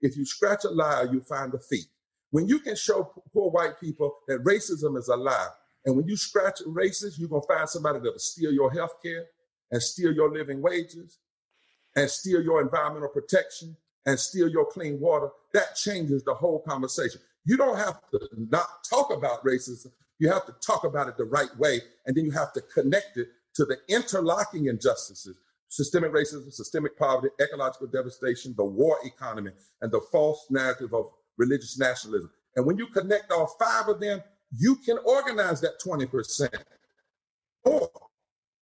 if 0.00 0.16
you 0.16 0.24
scratch 0.24 0.64
a 0.64 0.70
lie, 0.70 1.06
you 1.10 1.20
find 1.20 1.52
a 1.54 1.58
thief. 1.58 1.86
When 2.30 2.46
you 2.46 2.60
can 2.60 2.76
show 2.76 3.04
poor 3.32 3.50
white 3.50 3.80
people 3.80 4.18
that 4.28 4.44
racism 4.44 4.96
is 4.98 5.08
a 5.08 5.16
lie, 5.16 5.48
and 5.84 5.96
when 5.96 6.06
you 6.06 6.16
scratch 6.16 6.60
racist, 6.66 7.18
you're 7.18 7.28
going 7.28 7.42
to 7.42 7.48
find 7.48 7.68
somebody 7.68 7.98
that'll 7.98 8.18
steal 8.18 8.52
your 8.52 8.70
health 8.70 9.02
care 9.02 9.26
and 9.70 9.82
steal 9.82 10.12
your 10.12 10.30
living 10.30 10.60
wages 10.60 11.18
and 11.98 12.08
steal 12.08 12.40
your 12.40 12.60
environmental 12.62 13.08
protection 13.08 13.76
and 14.06 14.18
steal 14.18 14.48
your 14.48 14.64
clean 14.66 15.00
water, 15.00 15.30
that 15.52 15.74
changes 15.74 16.22
the 16.22 16.32
whole 16.32 16.60
conversation. 16.60 17.20
You 17.44 17.56
don't 17.56 17.76
have 17.76 18.00
to 18.12 18.28
not 18.36 18.68
talk 18.88 19.12
about 19.12 19.44
racism. 19.44 19.90
You 20.20 20.30
have 20.30 20.46
to 20.46 20.54
talk 20.64 20.84
about 20.84 21.08
it 21.08 21.16
the 21.16 21.24
right 21.24 21.54
way, 21.58 21.80
and 22.06 22.16
then 22.16 22.24
you 22.24 22.30
have 22.30 22.52
to 22.52 22.60
connect 22.60 23.16
it 23.16 23.28
to 23.54 23.64
the 23.64 23.78
interlocking 23.88 24.66
injustices 24.66 25.36
systemic 25.70 26.12
racism, 26.12 26.50
systemic 26.50 26.96
poverty, 26.98 27.28
ecological 27.42 27.88
devastation, 27.88 28.54
the 28.56 28.64
war 28.64 28.96
economy, 29.04 29.50
and 29.82 29.92
the 29.92 30.00
false 30.10 30.46
narrative 30.48 30.94
of 30.94 31.10
religious 31.36 31.78
nationalism. 31.78 32.30
And 32.56 32.64
when 32.64 32.78
you 32.78 32.86
connect 32.86 33.30
all 33.30 33.54
five 33.60 33.86
of 33.88 34.00
them, 34.00 34.22
you 34.56 34.76
can 34.76 34.96
organize 35.04 35.60
that 35.60 35.78
20% 35.84 36.48
more 37.66 37.90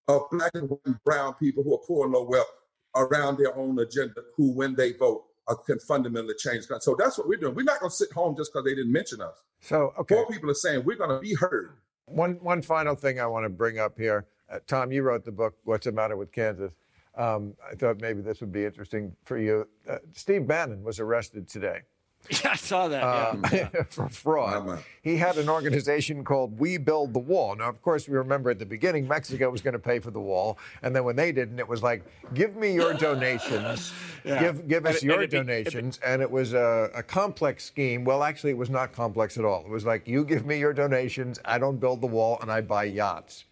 of 0.08 0.22
black 0.32 0.50
and 0.54 0.76
brown 1.04 1.34
people 1.34 1.62
who 1.62 1.74
are 1.74 1.86
poor 1.86 2.06
and 2.06 2.12
low 2.12 2.24
wealth 2.24 2.50
around 2.96 3.38
their 3.38 3.56
own 3.56 3.78
agenda, 3.78 4.22
who, 4.36 4.52
when 4.52 4.74
they 4.74 4.92
vote, 4.92 5.24
uh, 5.48 5.54
can 5.54 5.78
fundamentally 5.78 6.34
change. 6.38 6.64
So 6.80 6.96
that's 6.98 7.18
what 7.18 7.28
we're 7.28 7.38
doing. 7.38 7.54
We're 7.54 7.62
not 7.62 7.80
going 7.80 7.90
to 7.90 7.96
sit 7.96 8.12
home 8.12 8.36
just 8.36 8.52
because 8.52 8.64
they 8.64 8.74
didn't 8.74 8.92
mention 8.92 9.20
us. 9.20 9.42
So, 9.60 9.92
okay. 9.98 10.14
More 10.14 10.26
people 10.26 10.50
are 10.50 10.54
saying 10.54 10.84
we're 10.84 10.96
going 10.96 11.10
to 11.10 11.20
be 11.20 11.34
heard. 11.34 11.76
One, 12.06 12.34
one 12.42 12.62
final 12.62 12.94
thing 12.94 13.20
I 13.20 13.26
want 13.26 13.44
to 13.44 13.48
bring 13.48 13.78
up 13.78 13.98
here. 13.98 14.26
Uh, 14.50 14.58
Tom, 14.66 14.92
you 14.92 15.02
wrote 15.02 15.24
the 15.24 15.32
book, 15.32 15.56
What's 15.64 15.86
the 15.86 15.92
Matter 15.92 16.16
with 16.16 16.32
Kansas? 16.32 16.72
Um, 17.16 17.54
I 17.68 17.74
thought 17.74 18.00
maybe 18.00 18.20
this 18.20 18.40
would 18.40 18.52
be 18.52 18.64
interesting 18.64 19.14
for 19.24 19.38
you. 19.38 19.66
Uh, 19.88 19.98
Steve 20.12 20.46
Bannon 20.46 20.82
was 20.84 21.00
arrested 21.00 21.48
today. 21.48 21.80
Yeah, 22.44 22.50
I 22.52 22.56
saw 22.56 22.88
that. 22.88 23.02
Uh, 23.02 23.36
yeah. 23.52 23.82
for 23.88 24.08
fraud. 24.08 24.82
He 25.02 25.16
had 25.16 25.36
an 25.38 25.48
organization 25.48 26.24
called 26.24 26.58
We 26.58 26.76
Build 26.76 27.14
the 27.14 27.20
Wall. 27.20 27.54
Now, 27.54 27.68
of 27.68 27.80
course, 27.82 28.08
we 28.08 28.16
remember 28.16 28.50
at 28.50 28.58
the 28.58 28.66
beginning 28.66 29.06
Mexico 29.06 29.50
was 29.50 29.60
going 29.60 29.74
to 29.74 29.78
pay 29.78 30.00
for 30.00 30.10
the 30.10 30.20
wall, 30.20 30.58
and 30.82 30.94
then 30.94 31.04
when 31.04 31.16
they 31.16 31.32
didn't, 31.32 31.58
it 31.58 31.68
was 31.68 31.82
like, 31.82 32.04
"Give 32.34 32.56
me 32.56 32.74
your 32.74 32.94
donations, 32.94 33.92
yeah. 34.24 34.40
give 34.40 34.68
give 34.68 34.86
us 34.86 35.02
and 35.02 35.10
your 35.10 35.26
donations," 35.26 35.98
be, 35.98 36.06
and 36.06 36.22
it 36.22 36.30
was 36.30 36.54
a, 36.54 36.90
a, 36.94 37.02
complex 37.02 37.64
scheme. 37.64 38.04
Well, 38.04 38.22
actually, 38.22 38.50
it 38.50 38.58
was 38.58 38.70
not 38.70 38.92
complex 38.92 39.38
at 39.38 39.44
all. 39.44 39.62
It 39.64 39.70
was 39.70 39.84
like, 39.84 40.08
"You 40.08 40.24
give 40.24 40.44
me 40.44 40.58
your 40.58 40.72
donations, 40.72 41.38
I 41.44 41.58
don't 41.58 41.78
build 41.78 42.00
the 42.00 42.08
wall, 42.08 42.38
and 42.42 42.50
I 42.50 42.60
buy 42.60 42.84
yachts." 42.84 43.44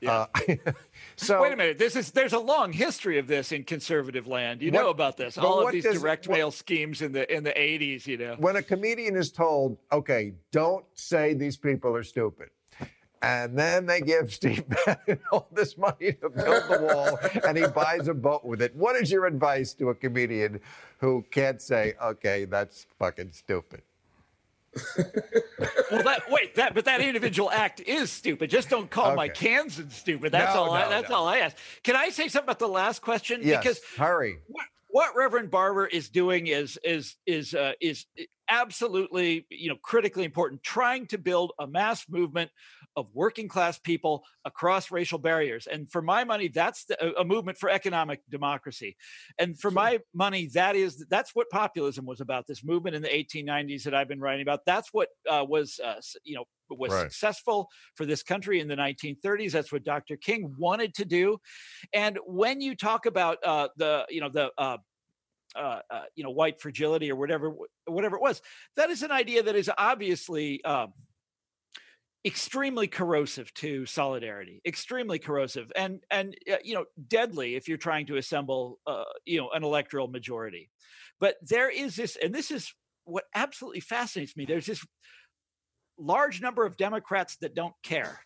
Yeah. 0.00 0.26
Uh, 0.34 0.56
so 1.16 1.40
wait 1.40 1.52
a 1.52 1.56
minute. 1.56 1.78
This 1.78 1.96
is 1.96 2.10
there's 2.10 2.32
a 2.32 2.38
long 2.38 2.72
history 2.72 3.18
of 3.18 3.26
this 3.26 3.52
in 3.52 3.64
conservative 3.64 4.26
land. 4.26 4.62
You 4.62 4.70
what, 4.70 4.82
know 4.82 4.90
about 4.90 5.16
this. 5.16 5.38
All 5.38 5.66
of 5.66 5.72
these 5.72 5.84
does, 5.84 6.00
direct 6.00 6.28
mail 6.28 6.50
schemes 6.50 7.02
in 7.02 7.12
the 7.12 7.32
in 7.34 7.42
the 7.42 7.52
80s. 7.52 8.06
You 8.06 8.18
know. 8.18 8.36
When 8.38 8.56
a 8.56 8.62
comedian 8.62 9.16
is 9.16 9.30
told, 9.32 9.78
"Okay, 9.92 10.34
don't 10.52 10.84
say 10.94 11.34
these 11.34 11.56
people 11.56 11.94
are 11.96 12.02
stupid," 12.02 12.50
and 13.22 13.58
then 13.58 13.86
they 13.86 14.00
give 14.00 14.32
Steve 14.32 14.64
Bannon 14.86 15.20
all 15.32 15.48
this 15.52 15.78
money 15.78 16.12
to 16.20 16.28
build 16.28 16.64
the 16.68 16.88
wall, 16.92 17.18
and 17.46 17.56
he 17.56 17.66
buys 17.66 18.08
a 18.08 18.14
boat 18.14 18.44
with 18.44 18.60
it. 18.60 18.74
What 18.76 18.96
is 18.96 19.10
your 19.10 19.26
advice 19.26 19.72
to 19.74 19.90
a 19.90 19.94
comedian 19.94 20.60
who 20.98 21.24
can't 21.30 21.60
say, 21.62 21.94
"Okay, 22.02 22.44
that's 22.44 22.86
fucking 22.98 23.32
stupid"? 23.32 23.82
well, 25.90 26.02
that 26.02 26.22
wait, 26.30 26.54
that 26.56 26.74
but 26.74 26.84
that 26.84 27.00
individual 27.00 27.50
act 27.50 27.80
is 27.80 28.10
stupid. 28.10 28.50
Just 28.50 28.68
don't 28.68 28.90
call 28.90 29.08
okay. 29.08 29.16
my 29.16 29.28
Kansan 29.28 29.90
stupid. 29.90 30.32
That's 30.32 30.54
no, 30.54 30.62
all. 30.62 30.66
No, 30.66 30.72
I, 30.72 30.88
that's 30.88 31.10
no. 31.10 31.16
all 31.16 31.28
I 31.28 31.38
ask. 31.38 31.56
Can 31.82 31.96
I 31.96 32.10
say 32.10 32.28
something 32.28 32.46
about 32.46 32.58
the 32.58 32.68
last 32.68 33.02
question? 33.02 33.40
Yes. 33.42 33.62
Because 33.62 33.80
hurry. 33.96 34.38
What, 34.48 34.66
what 34.88 35.16
Reverend 35.16 35.50
Barber 35.50 35.86
is 35.86 36.08
doing 36.08 36.46
is 36.46 36.78
is 36.84 37.16
is 37.26 37.54
uh, 37.54 37.72
is 37.80 38.06
absolutely 38.48 39.46
you 39.50 39.68
know 39.68 39.76
critically 39.82 40.24
important. 40.24 40.62
Trying 40.62 41.06
to 41.08 41.18
build 41.18 41.52
a 41.58 41.66
mass 41.66 42.06
movement 42.08 42.50
of 42.96 43.08
working 43.12 43.46
class 43.46 43.78
people 43.78 44.24
across 44.44 44.90
racial 44.90 45.18
barriers. 45.18 45.66
And 45.66 45.90
for 45.90 46.00
my 46.00 46.24
money, 46.24 46.48
that's 46.48 46.86
the, 46.86 47.18
a 47.18 47.24
movement 47.24 47.58
for 47.58 47.68
economic 47.68 48.22
democracy. 48.30 48.96
And 49.38 49.58
for 49.58 49.70
my 49.70 50.00
money, 50.14 50.48
that 50.54 50.76
is 50.76 51.04
that's 51.10 51.34
what 51.34 51.50
populism 51.50 52.06
was 52.06 52.20
about. 52.20 52.46
This 52.46 52.64
movement 52.64 52.96
in 52.96 53.02
the 53.02 53.08
1890s 53.08 53.82
that 53.84 53.94
I've 53.94 54.08
been 54.08 54.20
writing 54.20 54.42
about. 54.42 54.60
That's 54.64 54.92
what 54.92 55.08
uh, 55.30 55.44
was 55.46 55.78
uh, 55.84 56.00
you 56.24 56.36
know 56.36 56.44
was 56.70 56.92
right. 56.92 57.02
successful 57.02 57.68
for 57.94 58.06
this 58.06 58.22
country 58.22 58.60
in 58.60 58.68
the 58.68 58.74
1930s. 58.74 59.52
That's 59.52 59.70
what 59.70 59.84
Dr. 59.84 60.16
King 60.16 60.54
wanted 60.58 60.94
to 60.94 61.04
do. 61.04 61.38
And 61.92 62.18
when 62.26 62.60
you 62.60 62.74
talk 62.74 63.06
about 63.06 63.38
uh, 63.44 63.68
the 63.76 64.06
you 64.08 64.20
know 64.20 64.30
the 64.30 64.50
uh, 64.58 64.78
uh, 65.56 65.80
uh, 65.90 66.02
you 66.14 66.24
know 66.24 66.30
white 66.30 66.60
fragility 66.60 67.10
or 67.10 67.16
whatever 67.16 67.54
whatever 67.86 68.16
it 68.16 68.22
was 68.22 68.42
that 68.76 68.90
is 68.90 69.02
an 69.02 69.10
idea 69.10 69.42
that 69.42 69.56
is 69.56 69.70
obviously 69.78 70.62
um, 70.64 70.92
extremely 72.26 72.88
corrosive 72.88 73.54
to 73.54 73.86
solidarity 73.86 74.60
extremely 74.66 75.18
corrosive 75.18 75.70
and 75.76 76.00
and 76.10 76.36
uh, 76.50 76.56
you 76.64 76.74
know 76.74 76.84
deadly 77.06 77.54
if 77.54 77.68
you're 77.68 77.78
trying 77.78 78.04
to 78.06 78.16
assemble 78.16 78.80
uh, 78.86 79.04
you 79.24 79.38
know 79.38 79.50
an 79.50 79.62
electoral 79.62 80.08
majority 80.08 80.68
but 81.20 81.36
there 81.42 81.70
is 81.70 81.94
this 81.94 82.16
and 82.22 82.34
this 82.34 82.50
is 82.50 82.72
what 83.04 83.24
absolutely 83.34 83.80
fascinates 83.80 84.36
me 84.36 84.44
there's 84.44 84.66
this 84.66 84.84
large 85.98 86.42
number 86.42 86.66
of 86.66 86.76
democrats 86.76 87.36
that 87.40 87.54
don't 87.54 87.74
care 87.84 88.20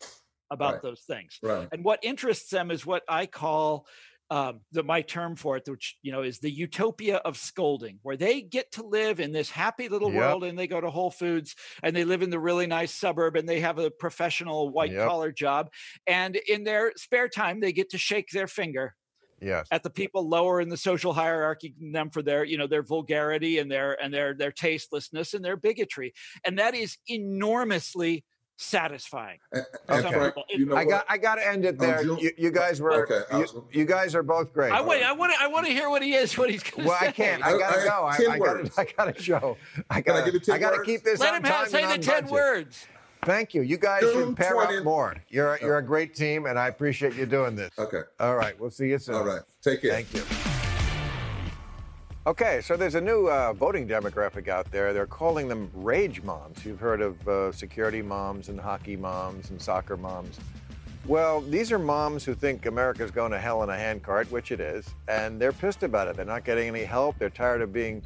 about 0.51 0.75
right. 0.75 0.83
those 0.83 1.03
things 1.03 1.39
right. 1.43 1.69
and 1.71 1.85
what 1.85 2.01
interests 2.03 2.51
them 2.51 2.71
is 2.71 2.87
what 2.87 3.03
i 3.07 3.27
call 3.27 3.87
um, 4.31 4.61
the 4.73 4.83
my 4.83 5.03
term 5.03 5.37
for 5.37 5.57
it, 5.57 5.69
which 5.69 5.97
you 6.03 6.13
know 6.13 6.23
is 6.23 6.39
the 6.39 6.51
utopia 6.51 7.17
of 7.17 7.37
scolding, 7.37 7.99
where 8.03 8.17
they 8.17 8.41
get 8.41 8.71
to 8.73 8.83
live 8.83 9.21
in 9.21 9.33
this 9.33 9.51
happy 9.51 9.89
little 9.89 10.13
yep. 10.13 10.21
world, 10.21 10.45
and 10.45 10.59
they 10.59 10.67
go 10.67 10.81
to 10.81 10.91
Whole 10.91 11.11
Foods, 11.11 11.57
and 11.83 11.95
they 11.95 12.05
live 12.05 12.23
in 12.23 12.31
the 12.31 12.39
really 12.39 12.67
nice 12.67 12.93
suburb, 12.93 13.37
and 13.37 13.49
they 13.49 13.61
have 13.61 13.79
a 13.79 13.91
professional 13.91 14.71
white 14.71 14.93
yep. 14.93 15.09
collar 15.09 15.33
job, 15.33 15.71
and 16.07 16.37
in 16.37 16.65
their 16.65 16.93
spare 16.97 17.29
time, 17.29 17.61
they 17.61 17.73
get 17.73 17.91
to 17.91 17.99
shake 17.99 18.31
their 18.31 18.47
finger 18.47 18.95
yes. 19.41 19.67
at 19.71 19.83
the 19.83 19.91
people 19.91 20.29
lower 20.29 20.61
in 20.61 20.69
the 20.69 20.77
social 20.77 21.13
hierarchy 21.13 21.75
than 21.79 21.93
them 21.93 22.11
for 22.11 22.23
their 22.23 22.45
you 22.45 22.59
know 22.59 22.67
their 22.67 22.83
vulgarity 22.83 23.59
and 23.59 23.71
their 23.71 24.01
and 24.03 24.13
their 24.13 24.35
their 24.35 24.53
tastelessness 24.53 25.35
and 25.35 25.45
their 25.45 25.57
bigotry 25.57 26.13
and 26.45 26.59
that 26.59 26.75
is 26.75 26.97
enormously 27.09 28.25
satisfying. 28.61 29.39
okay. 29.55 30.11
Frank, 30.11 30.35
you 30.51 30.67
know 30.67 30.77
I 30.77 30.85
got 30.85 31.07
I 31.09 31.19
got 31.19 31.37
to 31.37 31.47
end 31.47 31.65
it 31.65 31.77
oh, 31.79 31.83
there. 31.83 32.03
You, 32.03 32.31
you, 32.37 32.51
guys 32.51 32.81
were 32.81 33.05
okay, 33.05 33.23
uh, 33.31 33.39
you, 33.39 33.65
you, 33.73 33.85
guys 33.85 34.15
are 34.15 34.23
both 34.23 34.53
great. 34.53 34.73
I 34.73 34.83
wait. 34.83 35.03
I 35.03 35.13
want 35.13 35.33
to 35.33 35.43
I 35.43 35.47
want 35.47 35.67
to 35.67 35.73
hear 35.73 35.89
what 35.89 36.03
he 36.03 36.15
is. 36.15 36.37
What 36.37 36.51
he's 36.51 36.63
going 36.63 36.85
to 36.85 36.89
well, 36.89 37.01
say. 37.01 37.07
I 37.07 37.09
uh, 37.09 37.13
can't. 37.13 37.45
I 37.45 37.59
gotta 37.59 37.85
go. 37.85 38.05
I, 38.05 38.33
I, 38.33 38.39
gotta, 38.39 38.71
I 38.79 38.87
gotta 38.97 39.23
show. 39.23 39.57
I 39.89 40.01
gotta. 40.01 40.41
I 40.53 40.59
gotta 40.59 40.83
keep 40.83 41.03
this. 41.03 41.21
Let 41.21 41.35
him 41.35 41.45
have, 41.45 41.69
say 41.69 41.87
the 41.87 42.03
ten 42.03 42.23
budget. 42.25 42.31
words. 42.31 42.87
Thank 43.23 43.53
you. 43.53 43.63
You 43.63 43.77
guys 43.77 44.01
June 44.01 44.29
should 44.29 44.37
pair 44.37 44.55
20. 44.55 44.79
up 44.79 44.85
more. 44.85 45.17
You're 45.29 45.59
you're 45.61 45.79
a 45.79 45.83
oh. 45.83 45.87
great 45.87 46.15
team, 46.15 46.47
and 46.47 46.59
I 46.59 46.69
appreciate 46.69 47.15
you 47.15 47.27
doing 47.27 47.55
this. 47.55 47.71
Okay. 47.79 48.03
All 48.19 48.37
right. 48.37 48.59
We'll 48.59 48.71
see 48.71 48.89
you 48.89 48.99
soon. 48.99 49.17
All 49.17 49.25
right. 49.25 49.43
Take 49.63 49.83
care. 49.83 49.93
Thank 49.93 50.15
you. 50.15 50.23
Okay, 52.27 52.61
so 52.61 52.77
there's 52.77 52.97
a 52.97 53.01
new 53.01 53.31
uh, 53.31 53.55
voting 53.55 53.89
demographic 53.89 54.47
out 54.47 54.71
there. 54.71 54.93
They're 54.93 55.07
calling 55.07 55.49
them 55.49 55.71
rage 55.73 56.21
moms. 56.21 56.67
You've 56.67 56.79
heard 56.79 57.01
of 57.01 57.27
uh, 57.27 57.51
security 57.51 58.03
moms 58.03 58.51
and 58.51 58.61
hockey 58.61 58.95
moms 58.95 59.49
and 59.49 59.61
soccer 59.61 59.97
moms. 59.97 60.39
Well, 61.07 61.41
these 61.41 61.73
are 61.73 61.79
moms 61.79 62.23
who 62.27 62.35
think 62.35 62.67
America's 62.67 63.11
going 63.11 63.33
to 63.33 63.39
hell 63.39 63.63
in 63.63 63.71
a 63.71 63.77
handcart, 63.77 64.31
which 64.31 64.53
it 64.53 64.61
is, 64.61 64.87
and 65.09 65.41
they're 65.41 65.51
pissed 65.51 65.83
about 65.83 66.09
it. 66.09 66.17
They're 66.17 66.27
not 66.27 66.45
getting 66.45 66.69
any 66.69 66.85
help. 66.85 67.19
They're 67.19 67.31
tired 67.31 67.63
of 67.63 67.73
being 67.73 68.03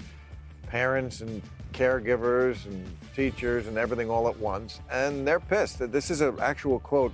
parents 0.69 1.21
and 1.21 1.43
caregivers 1.73 2.67
and 2.67 2.87
teachers 3.17 3.67
and 3.67 3.77
everything 3.77 4.11
all 4.11 4.29
at 4.29 4.39
once, 4.39 4.81
and 4.93 5.27
they're 5.27 5.41
pissed. 5.41 5.81
This 5.91 6.12
is 6.12 6.21
an 6.21 6.39
actual 6.39 6.79
quote 6.79 7.12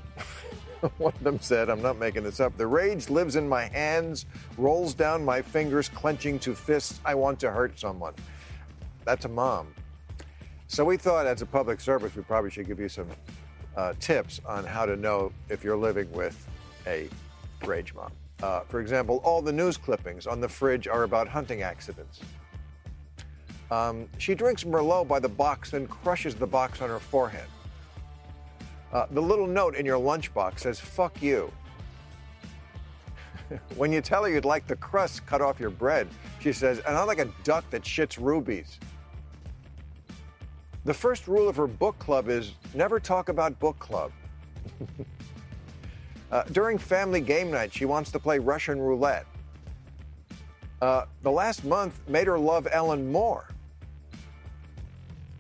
One 0.99 1.13
of 1.13 1.23
them 1.23 1.39
said, 1.41 1.69
I'm 1.69 1.83
not 1.83 1.99
making 1.99 2.23
this 2.23 2.41
up, 2.41 2.57
the 2.57 2.67
rage 2.67 3.11
lives 3.11 3.37
in 3.37 3.49
my 3.49 3.65
hands, 3.67 4.27
rolls 4.57 4.95
down 4.95 5.25
my 5.25 5.43
fingers, 5.43 5.89
clenching 5.89 6.39
to 6.41 6.55
fists. 6.55 7.01
I 7.05 7.15
want 7.15 7.39
to 7.41 7.51
hurt 7.51 7.79
someone. 7.79 8.15
That's 9.05 9.25
a 9.25 9.29
mom. 9.29 9.75
So 10.69 10.85
we 10.85 10.97
thought, 10.97 11.27
as 11.27 11.43
a 11.43 11.47
public 11.47 11.81
service, 11.81 12.15
we 12.15 12.23
probably 12.23 12.51
should 12.51 12.67
give 12.67 12.79
you 12.79 12.89
some 12.89 13.09
uh, 13.77 13.95
tips 14.01 14.41
on 14.47 14.65
how 14.65 14.87
to 14.87 14.97
know 14.97 15.33
if 15.49 15.65
you're 15.65 15.77
living 15.77 16.11
with 16.13 16.47
a 16.87 17.09
rage 17.67 17.93
mom. 17.93 18.13
Uh, 18.43 18.61
for 18.69 18.81
example, 18.81 19.21
all 19.25 19.43
the 19.43 19.53
news 19.53 19.77
clippings 19.77 20.27
on 20.27 20.41
the 20.41 20.49
fridge 20.49 20.87
are 20.89 21.03
about 21.03 21.29
hunting 21.29 21.63
accidents. 21.63 22.21
Um, 23.71 24.09
she 24.19 24.35
drinks 24.35 24.65
Merlot 24.65 25.07
by 25.07 25.21
the 25.21 25.29
box, 25.29 25.71
then 25.71 25.87
crushes 25.87 26.35
the 26.35 26.47
box 26.47 26.81
on 26.81 26.89
her 26.89 26.99
forehead. 26.99 27.47
Uh, 28.93 29.07
the 29.13 29.23
little 29.23 29.47
note 29.47 29.77
in 29.77 29.87
your 29.87 29.99
lunchbox 29.99 30.61
says, 30.61 30.81
fuck 30.81 31.23
you. 31.23 31.53
when 33.77 33.93
you 33.93 34.01
tell 34.01 34.25
her 34.25 34.31
you'd 34.31 34.45
like 34.45 34.67
the 34.67 34.77
crust 34.77 35.25
cut 35.27 35.41
off 35.41 35.61
your 35.61 35.71
bread, 35.71 36.09
she 36.41 36.53
says, 36.53 36.79
and 36.81 36.97
I'm 36.97 37.07
like 37.07 37.21
a 37.21 37.29
duck 37.45 37.69
that 37.71 37.83
shits 37.83 38.19
rubies. 38.21 38.79
The 40.85 40.95
first 40.95 41.29
rule 41.29 41.49
of 41.49 41.57
her 41.57 41.67
book 41.67 41.99
club 41.99 42.29
is 42.29 42.55
never 42.75 42.99
talk 42.99 43.29
about 43.29 43.59
book 43.59 43.79
club. 43.79 44.13
uh, 46.33 46.45
during 46.53 46.79
family 46.79 47.21
game 47.21 47.51
night, 47.51 47.73
she 47.73 47.85
wants 47.85 48.11
to 48.13 48.19
play 48.19 48.39
Russian 48.39 48.81
roulette. 48.81 49.27
Uh, 50.81 51.05
the 51.23 51.31
last 51.31 51.65
month 51.65 52.01
made 52.09 52.27
her 52.27 52.39
love 52.39 52.67
Ellen 52.73 53.13
more. 53.13 53.50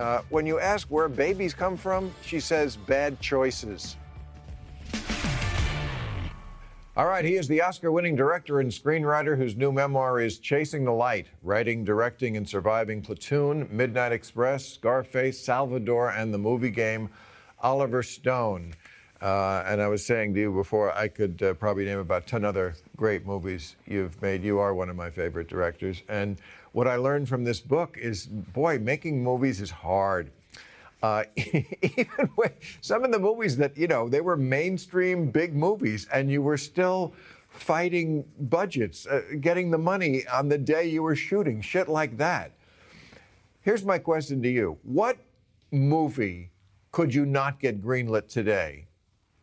Uh, 0.01 0.23
when 0.31 0.47
you 0.47 0.59
ask 0.59 0.89
where 0.89 1.11
babies 1.11 1.53
come 1.53 1.77
from, 1.77 2.11
she 2.25 2.41
says 2.41 2.75
bad 2.75 3.21
choices. 3.21 3.97
All 6.97 7.05
right, 7.07 7.23
he 7.23 7.35
is 7.35 7.47
the 7.47 7.61
Oscar 7.61 7.93
winning 7.93 8.17
director 8.17 8.61
and 8.61 8.71
screenwriter 8.71 9.37
whose 9.37 9.57
new 9.57 9.71
memoir 9.71 10.19
is 10.19 10.39
Chasing 10.39 10.87
the 10.87 10.93
Light 10.93 11.27
Writing, 11.43 11.85
Directing, 11.85 12.39
and 12.39 12.49
Surviving 12.49 13.03
Platoon, 13.03 13.69
Midnight 13.71 14.13
Express, 14.13 14.67
Scarface, 14.67 15.39
Salvador, 15.39 16.11
and 16.11 16.33
the 16.33 16.39
movie 16.39 16.71
game, 16.71 17.11
Oliver 17.63 18.03
Stone. 18.03 18.73
Uh, 19.21 19.63
and 19.67 19.83
I 19.83 19.89
was 19.89 20.05
saying 20.05 20.33
to 20.33 20.41
you 20.41 20.51
before, 20.51 20.97
I 20.97 21.09
could 21.09 21.43
uh, 21.43 21.53
probably 21.55 21.85
name 21.85 21.99
about 21.99 22.27
10 22.27 22.43
other 22.43 22.75
great 22.97 23.27
movies 23.27 23.77
you've 23.87 24.21
made. 24.23 24.43
You 24.43 24.59
are 24.61 24.73
one 24.73 24.89
of 24.89 24.97
my 24.97 25.11
favorite 25.11 25.49
directors. 25.49 26.03
And 26.09 26.39
what 26.73 26.87
I 26.87 26.97
learned 26.97 27.29
from 27.29 27.45
this 27.45 27.61
book 27.61 27.99
is 27.99 28.27
boy, 28.27 28.79
making 28.79 29.23
movies 29.23 29.61
is 29.61 29.71
hard. 29.71 30.31
Uh, 31.03 31.25
even 31.37 32.31
with 32.37 32.53
some 32.81 33.05
of 33.05 33.13
the 33.13 33.19
movies 33.19 33.57
that, 33.57 33.77
you 33.77 33.87
know, 33.87 34.09
they 34.09 34.21
were 34.21 34.37
mainstream 34.37 35.31
big 35.31 35.55
movies, 35.55 36.07
and 36.13 36.31
you 36.31 36.43
were 36.43 36.59
still 36.59 37.15
fighting 37.49 38.25
budgets, 38.39 39.07
uh, 39.07 39.23
getting 39.41 39.71
the 39.71 39.79
money 39.79 40.27
on 40.29 40.49
the 40.49 40.59
day 40.59 40.87
you 40.87 41.03
were 41.03 41.17
shooting, 41.17 41.61
shit 41.61 41.89
like 41.89 42.17
that. 42.19 42.53
Here's 43.63 43.85
my 43.85 43.99
question 43.99 44.43
to 44.43 44.49
you 44.49 44.79
What 44.83 45.19
movie 45.71 46.51
could 46.93 47.15
you 47.15 47.27
not 47.27 47.61
get 47.61 47.83
greenlit 47.83 48.29
today 48.29 48.87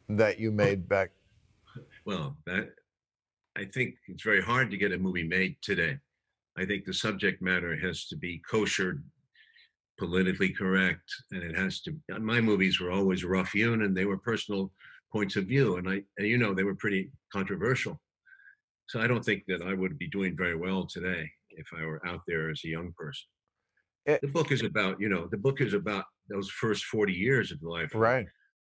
that 0.09 0.39
you 0.39 0.51
made 0.51 0.87
back? 0.87 1.11
Well, 2.05 2.37
that 2.45 2.69
I 3.55 3.65
think 3.65 3.95
it's 4.07 4.23
very 4.23 4.41
hard 4.41 4.71
to 4.71 4.77
get 4.77 4.91
a 4.91 4.97
movie 4.97 5.27
made 5.27 5.57
today. 5.61 5.97
I 6.57 6.65
think 6.65 6.85
the 6.85 6.93
subject 6.93 7.41
matter 7.41 7.75
has 7.77 8.07
to 8.07 8.15
be 8.15 8.41
kosher, 8.49 9.01
politically 9.99 10.49
correct, 10.49 11.03
and 11.31 11.43
it 11.43 11.55
has 11.55 11.81
to. 11.81 11.95
My 12.19 12.41
movies 12.41 12.79
were 12.79 12.91
always 12.91 13.23
rough 13.23 13.51
hewn, 13.51 13.83
and 13.83 13.95
they 13.95 14.05
were 14.05 14.17
personal 14.17 14.71
points 15.11 15.35
of 15.35 15.45
view, 15.45 15.77
and 15.77 15.87
I, 15.87 16.01
and 16.17 16.27
you 16.27 16.37
know, 16.37 16.53
they 16.53 16.63
were 16.63 16.75
pretty 16.75 17.11
controversial. 17.31 18.01
So 18.87 19.01
I 19.01 19.07
don't 19.07 19.23
think 19.23 19.43
that 19.47 19.61
I 19.61 19.73
would 19.73 19.97
be 19.97 20.07
doing 20.07 20.35
very 20.35 20.55
well 20.55 20.85
today 20.85 21.29
if 21.51 21.67
I 21.77 21.83
were 21.85 22.05
out 22.07 22.21
there 22.27 22.49
as 22.49 22.61
a 22.65 22.69
young 22.69 22.93
person. 22.97 23.25
It, 24.05 24.21
the 24.21 24.27
book 24.27 24.51
is 24.51 24.63
about, 24.63 24.99
you 25.01 25.09
know, 25.09 25.27
the 25.29 25.37
book 25.37 25.59
is 25.59 25.73
about 25.73 26.05
those 26.29 26.49
first 26.49 26.85
40 26.85 27.11
years 27.11 27.51
of 27.51 27.61
life. 27.61 27.91
Right. 27.93 28.25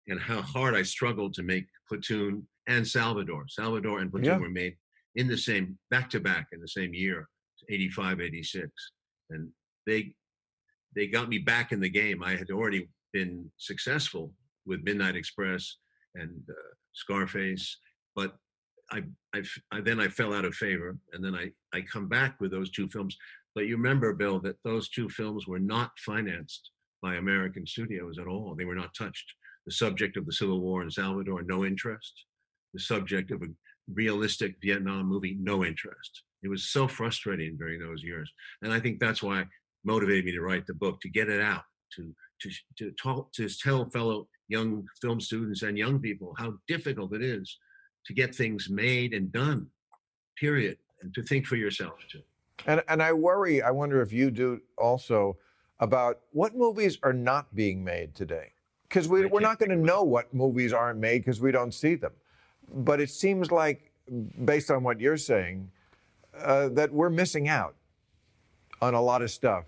And 0.07 0.19
how 0.19 0.41
hard 0.41 0.75
I 0.75 0.81
struggled 0.81 1.35
to 1.35 1.43
make 1.43 1.67
Platoon 1.87 2.47
and 2.65 2.87
Salvador. 2.87 3.45
Salvador 3.47 3.99
and 3.99 4.09
Platoon 4.09 4.25
Yeah. 4.25 4.39
were 4.39 4.49
made 4.49 4.75
in 5.15 5.27
the 5.27 5.37
same, 5.37 5.77
back 5.91 6.09
to 6.11 6.19
back 6.19 6.47
in 6.51 6.59
the 6.61 6.67
same 6.67 6.95
year, 6.95 7.27
85, 7.69 8.21
86. 8.21 8.69
And 9.29 9.49
they, 9.85 10.13
they 10.95 11.07
got 11.07 11.29
me 11.29 11.39
back 11.39 11.71
in 11.71 11.79
the 11.79 11.89
game. 11.89 12.23
I 12.23 12.35
had 12.35 12.51
already 12.51 12.89
been 13.13 13.49
successful 13.57 14.33
with 14.65 14.83
Midnight 14.83 15.15
Express 15.15 15.77
and 16.15 16.41
uh, 16.49 16.73
Scarface, 16.93 17.77
but 18.15 18.35
I—I 18.91 19.81
then 19.81 19.99
I 19.99 20.07
fell 20.07 20.33
out 20.33 20.45
of 20.45 20.55
favor, 20.55 20.97
and 21.13 21.23
then 21.23 21.35
I, 21.35 21.51
I 21.73 21.81
come 21.81 22.07
back 22.07 22.39
with 22.39 22.51
those 22.51 22.71
two 22.71 22.87
films. 22.87 23.15
But 23.55 23.67
you 23.67 23.77
remember, 23.77 24.13
Bill, 24.13 24.39
that 24.39 24.57
those 24.63 24.89
two 24.89 25.09
films 25.09 25.47
were 25.47 25.59
not 25.59 25.91
financed 25.99 26.71
by 27.01 27.15
American 27.15 27.65
studios 27.65 28.17
at 28.19 28.27
all. 28.27 28.55
They 28.55 28.65
were 28.65 28.75
not 28.75 28.93
touched. 28.93 29.33
The 29.65 29.71
subject 29.71 30.17
of 30.17 30.25
the 30.25 30.33
Civil 30.33 30.61
War 30.61 30.81
in 30.81 30.91
Salvador, 30.91 31.43
no 31.43 31.65
interest. 31.65 32.13
The 32.73 32.79
subject 32.79 33.31
of 33.31 33.41
a 33.41 33.47
realistic 33.93 34.55
Vietnam 34.61 35.07
movie, 35.07 35.37
no 35.39 35.63
interest. 35.63 36.23
It 36.43 36.49
was 36.49 36.69
so 36.69 36.87
frustrating 36.87 37.57
during 37.57 37.79
those 37.79 38.03
years, 38.03 38.31
and 38.61 38.71
I 38.71 38.79
think 38.79 38.99
that's 38.99 39.21
why 39.21 39.45
motivated 39.83 40.25
me 40.25 40.31
to 40.31 40.41
write 40.41 40.67
the 40.67 40.73
book 40.73 40.99
to 41.01 41.09
get 41.09 41.29
it 41.29 41.41
out 41.41 41.63
to 41.95 42.13
to 42.41 42.49
to 42.77 42.91
talk 42.91 43.31
to 43.33 43.47
tell 43.49 43.89
fellow 43.89 44.27
young 44.47 44.85
film 45.01 45.19
students 45.19 45.61
and 45.61 45.77
young 45.77 45.99
people 45.99 46.35
how 46.37 46.53
difficult 46.67 47.13
it 47.13 47.21
is 47.21 47.57
to 48.05 48.13
get 48.13 48.33
things 48.33 48.69
made 48.69 49.13
and 49.13 49.31
done 49.31 49.67
period 50.37 50.77
and 51.01 51.13
to 51.13 51.21
think 51.23 51.45
for 51.45 51.55
yourself 51.55 51.93
too 52.11 52.21
And, 52.65 52.83
and 52.87 53.01
I 53.01 53.13
worry, 53.13 53.61
I 53.61 53.71
wonder 53.71 54.01
if 54.01 54.11
you 54.11 54.31
do 54.31 54.59
also, 54.77 55.37
about 55.79 56.19
what 56.31 56.55
movies 56.55 56.97
are 57.03 57.13
not 57.13 57.53
being 57.55 57.83
made 57.83 58.13
today. 58.15 58.51
Because 58.83 59.07
we, 59.07 59.25
we're 59.25 59.39
not 59.39 59.59
going 59.59 59.69
to 59.69 59.77
know 59.77 60.03
what 60.03 60.33
movies 60.33 60.73
aren't 60.73 60.99
made 60.99 61.19
because 61.19 61.39
we 61.39 61.51
don't 61.51 61.73
see 61.73 61.95
them. 61.95 62.11
But 62.73 62.99
it 62.99 63.09
seems 63.09 63.51
like, 63.51 63.91
based 64.43 64.71
on 64.71 64.83
what 64.83 64.99
you're 64.99 65.17
saying, 65.17 65.71
uh, 66.37 66.69
that 66.69 66.91
we're 66.91 67.09
missing 67.09 67.47
out 67.47 67.75
on 68.81 68.93
a 68.93 69.01
lot 69.01 69.21
of 69.21 69.31
stuff. 69.31 69.65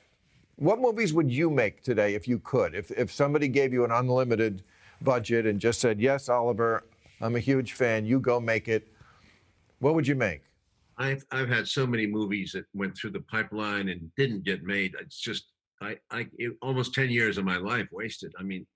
What 0.55 0.79
movies 0.79 1.13
would 1.13 1.31
you 1.31 1.49
make 1.49 1.83
today 1.83 2.13
if 2.13 2.27
you 2.27 2.39
could? 2.39 2.75
If, 2.75 2.91
if 2.91 3.11
somebody 3.11 3.47
gave 3.47 3.73
you 3.73 3.83
an 3.83 3.91
unlimited 3.91 4.63
budget 5.01 5.45
and 5.45 5.59
just 5.59 5.81
said, 5.81 5.99
Yes, 5.99 6.29
Oliver, 6.29 6.85
I'm 7.19 7.35
a 7.35 7.39
huge 7.39 7.73
fan, 7.73 8.05
you 8.05 8.19
go 8.19 8.39
make 8.39 8.67
it, 8.67 8.87
what 9.79 9.95
would 9.95 10.07
you 10.07 10.15
make? 10.15 10.43
I've 10.97 11.25
I've 11.31 11.49
had 11.49 11.67
so 11.67 11.87
many 11.87 12.05
movies 12.05 12.51
that 12.51 12.65
went 12.75 12.95
through 12.95 13.11
the 13.11 13.21
pipeline 13.21 13.89
and 13.89 14.11
didn't 14.17 14.43
get 14.43 14.63
made. 14.63 14.93
It's 14.99 15.19
just 15.19 15.45
I 15.81 15.97
I 16.11 16.27
it, 16.37 16.53
almost 16.61 16.93
ten 16.93 17.09
years 17.09 17.39
of 17.39 17.45
my 17.45 17.57
life 17.57 17.87
wasted. 17.91 18.31
I 18.37 18.43
mean, 18.43 18.67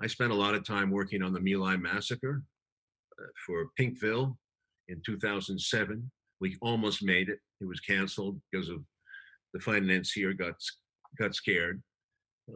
I 0.00 0.06
spent 0.06 0.30
a 0.30 0.36
lot 0.36 0.54
of 0.54 0.64
time 0.64 0.90
working 0.90 1.22
on 1.22 1.32
the 1.32 1.40
My 1.40 1.56
Lai 1.56 1.76
massacre 1.76 2.42
uh, 3.18 3.24
for 3.46 3.66
Pinkville 3.78 4.36
in 4.88 5.02
2007. 5.04 6.10
We 6.42 6.56
almost 6.60 7.04
made 7.04 7.28
it. 7.28 7.38
It 7.60 7.68
was 7.68 7.78
canceled 7.78 8.40
because 8.50 8.68
of 8.68 8.80
the 9.54 9.60
financier 9.60 10.32
got 10.32 10.54
got 11.16 11.36
scared. 11.36 11.80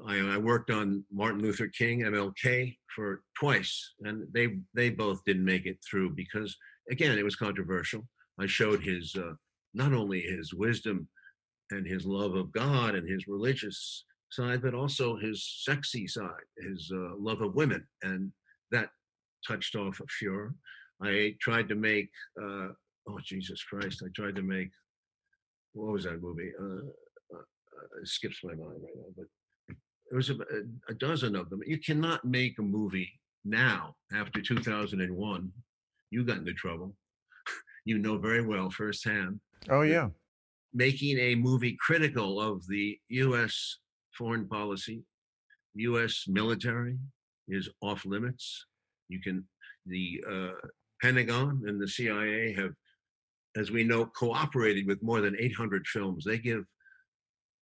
I, 0.04 0.16
I 0.18 0.38
worked 0.38 0.72
on 0.72 1.04
Martin 1.12 1.40
Luther 1.40 1.68
King 1.68 2.00
MLK 2.00 2.76
for 2.94 3.22
twice, 3.38 3.92
and 4.00 4.26
they 4.34 4.58
they 4.74 4.90
both 4.90 5.24
didn't 5.24 5.44
make 5.44 5.66
it 5.66 5.78
through 5.88 6.16
because 6.16 6.56
again 6.90 7.16
it 7.16 7.24
was 7.24 7.36
controversial. 7.36 8.02
I 8.40 8.46
showed 8.46 8.82
his 8.82 9.14
uh, 9.14 9.34
not 9.72 9.92
only 9.92 10.20
his 10.20 10.52
wisdom 10.52 11.06
and 11.70 11.86
his 11.86 12.04
love 12.04 12.34
of 12.34 12.50
God 12.50 12.96
and 12.96 13.08
his 13.08 13.28
religious 13.28 14.04
side, 14.32 14.62
but 14.62 14.74
also 14.74 15.16
his 15.16 15.48
sexy 15.62 16.08
side, 16.08 16.46
his 16.58 16.90
uh, 16.92 17.14
love 17.16 17.40
of 17.40 17.54
women, 17.54 17.86
and 18.02 18.32
that 18.72 18.88
touched 19.46 19.76
off 19.76 20.00
a 20.00 20.06
furor. 20.08 20.56
I 21.00 21.36
tried 21.40 21.68
to 21.68 21.76
make 21.76 22.10
uh, 22.42 22.70
oh 23.08 23.18
Jesus 23.22 23.62
Christ! 23.62 24.02
I 24.04 24.08
tried 24.14 24.36
to 24.36 24.42
make 24.42 24.70
what 25.76 25.92
was 25.92 26.04
that 26.04 26.22
movie? 26.22 26.50
Uh, 26.58 26.86
uh, 27.34 27.38
uh, 27.38 28.00
it 28.00 28.08
skips 28.08 28.40
my 28.42 28.54
mind 28.54 28.80
right 28.82 28.96
now, 28.96 29.12
but 29.16 29.26
there 30.10 30.16
was 30.16 30.30
a, 30.30 30.36
a 30.88 30.94
dozen 30.94 31.36
of 31.36 31.50
them. 31.50 31.60
You 31.66 31.78
cannot 31.78 32.24
make 32.24 32.58
a 32.58 32.62
movie 32.62 33.12
now 33.44 33.94
after 34.14 34.40
2001. 34.40 35.52
You 36.10 36.24
got 36.24 36.38
into 36.38 36.54
trouble. 36.54 36.94
You 37.88 37.98
know 37.98 38.18
very 38.18 38.44
well 38.44 38.68
firsthand. 38.68 39.38
Oh, 39.70 39.82
yeah. 39.82 40.08
Making 40.74 41.20
a 41.20 41.36
movie 41.36 41.76
critical 41.78 42.40
of 42.40 42.66
the 42.66 42.98
U.S. 43.10 43.78
foreign 44.18 44.48
policy, 44.48 45.04
U.S. 45.76 46.24
military 46.26 46.98
is 47.46 47.68
off 47.80 48.04
limits. 48.04 48.66
You 49.08 49.20
can, 49.20 49.44
the 49.86 50.20
uh, 50.28 50.66
Pentagon 51.00 51.62
and 51.68 51.80
the 51.80 51.86
CIA 51.86 52.54
have, 52.54 52.72
as 53.56 53.70
we 53.70 53.82
know, 53.82 54.06
cooperated 54.06 54.86
with 54.86 55.02
more 55.02 55.20
than 55.20 55.34
800 55.38 55.86
films. 55.86 56.24
They 56.24 56.38
give 56.38 56.64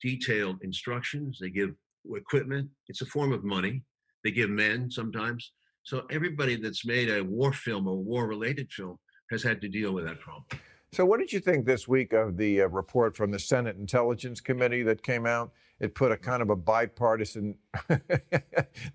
detailed 0.03 0.59
instructions, 0.62 1.38
they 1.40 1.51
give 1.51 1.70
equipment. 2.14 2.68
It's 2.88 3.01
a 3.01 3.07
form 3.07 3.32
of 3.32 3.45
money. 3.45 3.82
They 4.24 4.30
give 4.30 4.51
men 4.51 4.90
sometimes. 4.90 5.53
So 5.84 6.03
everybody 6.11 6.57
that's 6.57 6.84
made 6.84 7.11
a 7.11 7.22
war 7.22 7.53
film 7.53 7.86
or 7.86 7.97
war 7.97 8.26
related 8.26 8.70
film 8.72 8.99
has 9.30 9.42
had 9.42 9.61
to 9.62 9.68
deal 9.68 9.92
with 9.92 10.05
that 10.07 10.20
problem. 10.20 10.45
So, 10.92 11.05
what 11.05 11.18
did 11.18 11.32
you 11.32 11.40
think 11.40 11.66
this 11.66 11.88
week 11.88 12.12
of 12.12 12.36
the 12.36 12.62
uh, 12.62 12.68
report 12.68 13.16
from 13.16 13.32
the 13.32 13.38
Senate 13.38 13.76
Intelligence 13.76 14.40
Committee 14.40 14.82
that 14.84 15.03
came 15.03 15.26
out? 15.26 15.53
It 15.80 15.95
put 15.95 16.12
a 16.12 16.16
kind 16.16 16.40
of 16.40 16.51
a 16.51 16.57
bipartisan. 16.57 17.57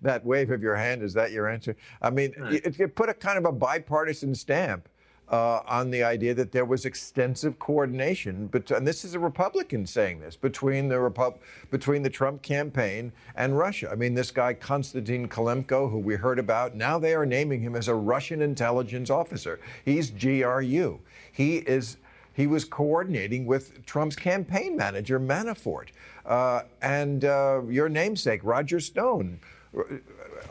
that 0.00 0.24
wave 0.24 0.50
of 0.50 0.62
your 0.62 0.76
hand 0.76 1.02
is 1.02 1.12
that 1.12 1.30
your 1.30 1.46
answer? 1.46 1.76
I 2.00 2.08
mean, 2.10 2.32
Right. 2.38 2.54
it, 2.64 2.80
it 2.80 2.96
put 2.96 3.10
a 3.10 3.14
kind 3.14 3.36
of 3.36 3.44
a 3.44 3.52
bipartisan 3.52 4.34
stamp 4.34 4.88
uh, 5.30 5.60
on 5.66 5.90
the 5.90 6.02
idea 6.02 6.34
that 6.34 6.50
there 6.50 6.64
was 6.64 6.84
extensive 6.84 7.58
coordination. 7.58 8.48
But 8.48 8.70
and 8.70 8.86
this 8.86 9.04
is 9.04 9.14
a 9.14 9.18
Republican 9.18 9.86
saying 9.86 10.20
this 10.20 10.36
between 10.36 10.88
the 10.88 11.34
between 11.70 12.02
the 12.02 12.10
Trump 12.10 12.42
campaign 12.42 13.12
and 13.36 13.56
Russia. 13.56 13.88
I 13.90 13.94
mean, 13.94 14.14
this 14.14 14.30
guy 14.30 14.54
Konstantin 14.54 15.28
Kilimnik, 15.28 15.90
who 15.90 15.98
we 15.98 16.16
heard 16.16 16.38
about, 16.38 16.74
now 16.74 16.98
they 16.98 17.14
are 17.14 17.26
naming 17.26 17.60
him 17.60 17.76
as 17.76 17.86
a 17.88 17.94
Russian 17.94 18.42
intelligence 18.42 19.08
officer. 19.08 19.60
He's 19.84 20.10
GRU. 20.10 21.00
He 21.32 21.56
is. 21.58 21.96
He 22.32 22.46
was 22.46 22.64
coordinating 22.64 23.44
with 23.44 23.84
Trump's 23.84 24.16
campaign 24.16 24.76
manager, 24.76 25.20
Manafort, 25.20 25.88
uh, 26.24 26.62
and 26.80 27.24
uh, 27.24 27.60
your 27.68 27.88
namesake, 27.88 28.40
Roger 28.44 28.80
Stone, 28.80 29.40
uh, 29.76 29.82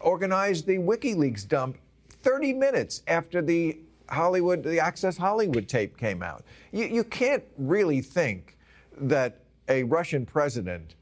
organized 0.01 0.67
the 0.67 0.77
WikiLeaks 0.77 1.47
dump 1.47 1.77
30 2.21 2.53
minutes 2.53 3.01
after 3.07 3.41
the 3.41 3.79
Hollywood, 4.09 4.63
the 4.63 4.79
Access 4.79 5.17
Hollywood 5.17 5.67
tape 5.67 5.97
came 5.97 6.23
out. 6.23 6.43
You, 6.71 6.85
you 6.85 7.03
can't 7.03 7.43
really 7.57 8.01
think 8.01 8.57
that 8.97 9.41
a 9.67 9.83
Russian 9.83 10.25
president, 10.25 10.95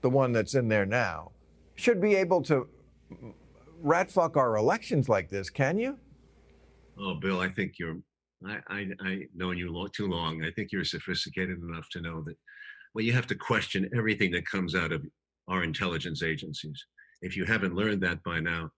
the 0.00 0.10
one 0.10 0.32
that's 0.32 0.54
in 0.54 0.68
there 0.68 0.86
now, 0.86 1.32
should 1.76 2.00
be 2.00 2.14
able 2.14 2.42
to 2.42 2.68
rat 3.80 4.10
fuck 4.10 4.36
our 4.36 4.56
elections 4.56 5.08
like 5.08 5.28
this, 5.28 5.50
can 5.50 5.78
you? 5.78 5.98
Oh, 6.98 7.14
Bill, 7.14 7.40
I 7.40 7.48
think 7.48 7.78
you're. 7.78 7.98
I 8.46 8.58
I 8.68 8.86
I 9.00 9.20
known 9.34 9.56
you 9.56 9.88
too 9.92 10.08
long. 10.08 10.44
I 10.44 10.50
think 10.50 10.72
you're 10.72 10.84
sophisticated 10.84 11.58
enough 11.62 11.88
to 11.90 12.00
know 12.00 12.22
that. 12.22 12.36
Well, 12.94 13.04
you 13.04 13.12
have 13.12 13.26
to 13.28 13.34
question 13.34 13.90
everything 13.96 14.30
that 14.32 14.46
comes 14.46 14.74
out 14.74 14.92
of 14.92 15.04
our 15.48 15.64
intelligence 15.64 16.22
agencies. 16.22 16.84
If 17.22 17.36
you 17.36 17.44
haven't 17.44 17.74
learned 17.74 18.02
that 18.02 18.22
by 18.22 18.40
now, 18.40 18.70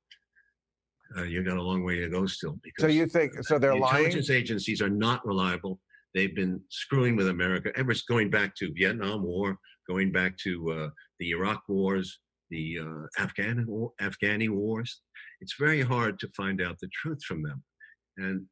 uh, 1.16 1.22
you 1.22 1.42
got 1.42 1.56
a 1.56 1.62
long 1.62 1.84
way 1.84 1.96
to 2.00 2.08
go 2.08 2.26
still. 2.26 2.58
Because 2.62 2.82
So 2.82 2.88
you 2.88 3.06
think 3.06 3.32
so? 3.44 3.58
They're 3.58 3.72
the 3.72 3.76
lying. 3.76 3.96
intelligence 3.96 4.30
agencies 4.30 4.80
are 4.82 4.90
not 4.90 5.26
reliable. 5.26 5.80
They've 6.14 6.34
been 6.34 6.60
screwing 6.70 7.14
with 7.16 7.28
America 7.28 7.70
ever 7.76 7.94
going 8.08 8.30
back 8.30 8.54
to 8.56 8.72
Vietnam 8.72 9.22
War, 9.22 9.58
going 9.86 10.12
back 10.12 10.36
to 10.38 10.72
uh, 10.72 10.88
the 11.18 11.30
Iraq 11.30 11.62
wars, 11.68 12.20
the 12.50 12.78
uh, 12.80 13.22
Afghan 13.22 13.66
war, 13.66 13.92
Afghani 14.00 14.48
wars. 14.48 15.02
It's 15.40 15.56
very 15.58 15.82
hard 15.82 16.18
to 16.20 16.28
find 16.36 16.62
out 16.62 16.78
the 16.80 16.88
truth 16.88 17.22
from 17.22 17.42
them, 17.42 17.62
and 18.16 18.46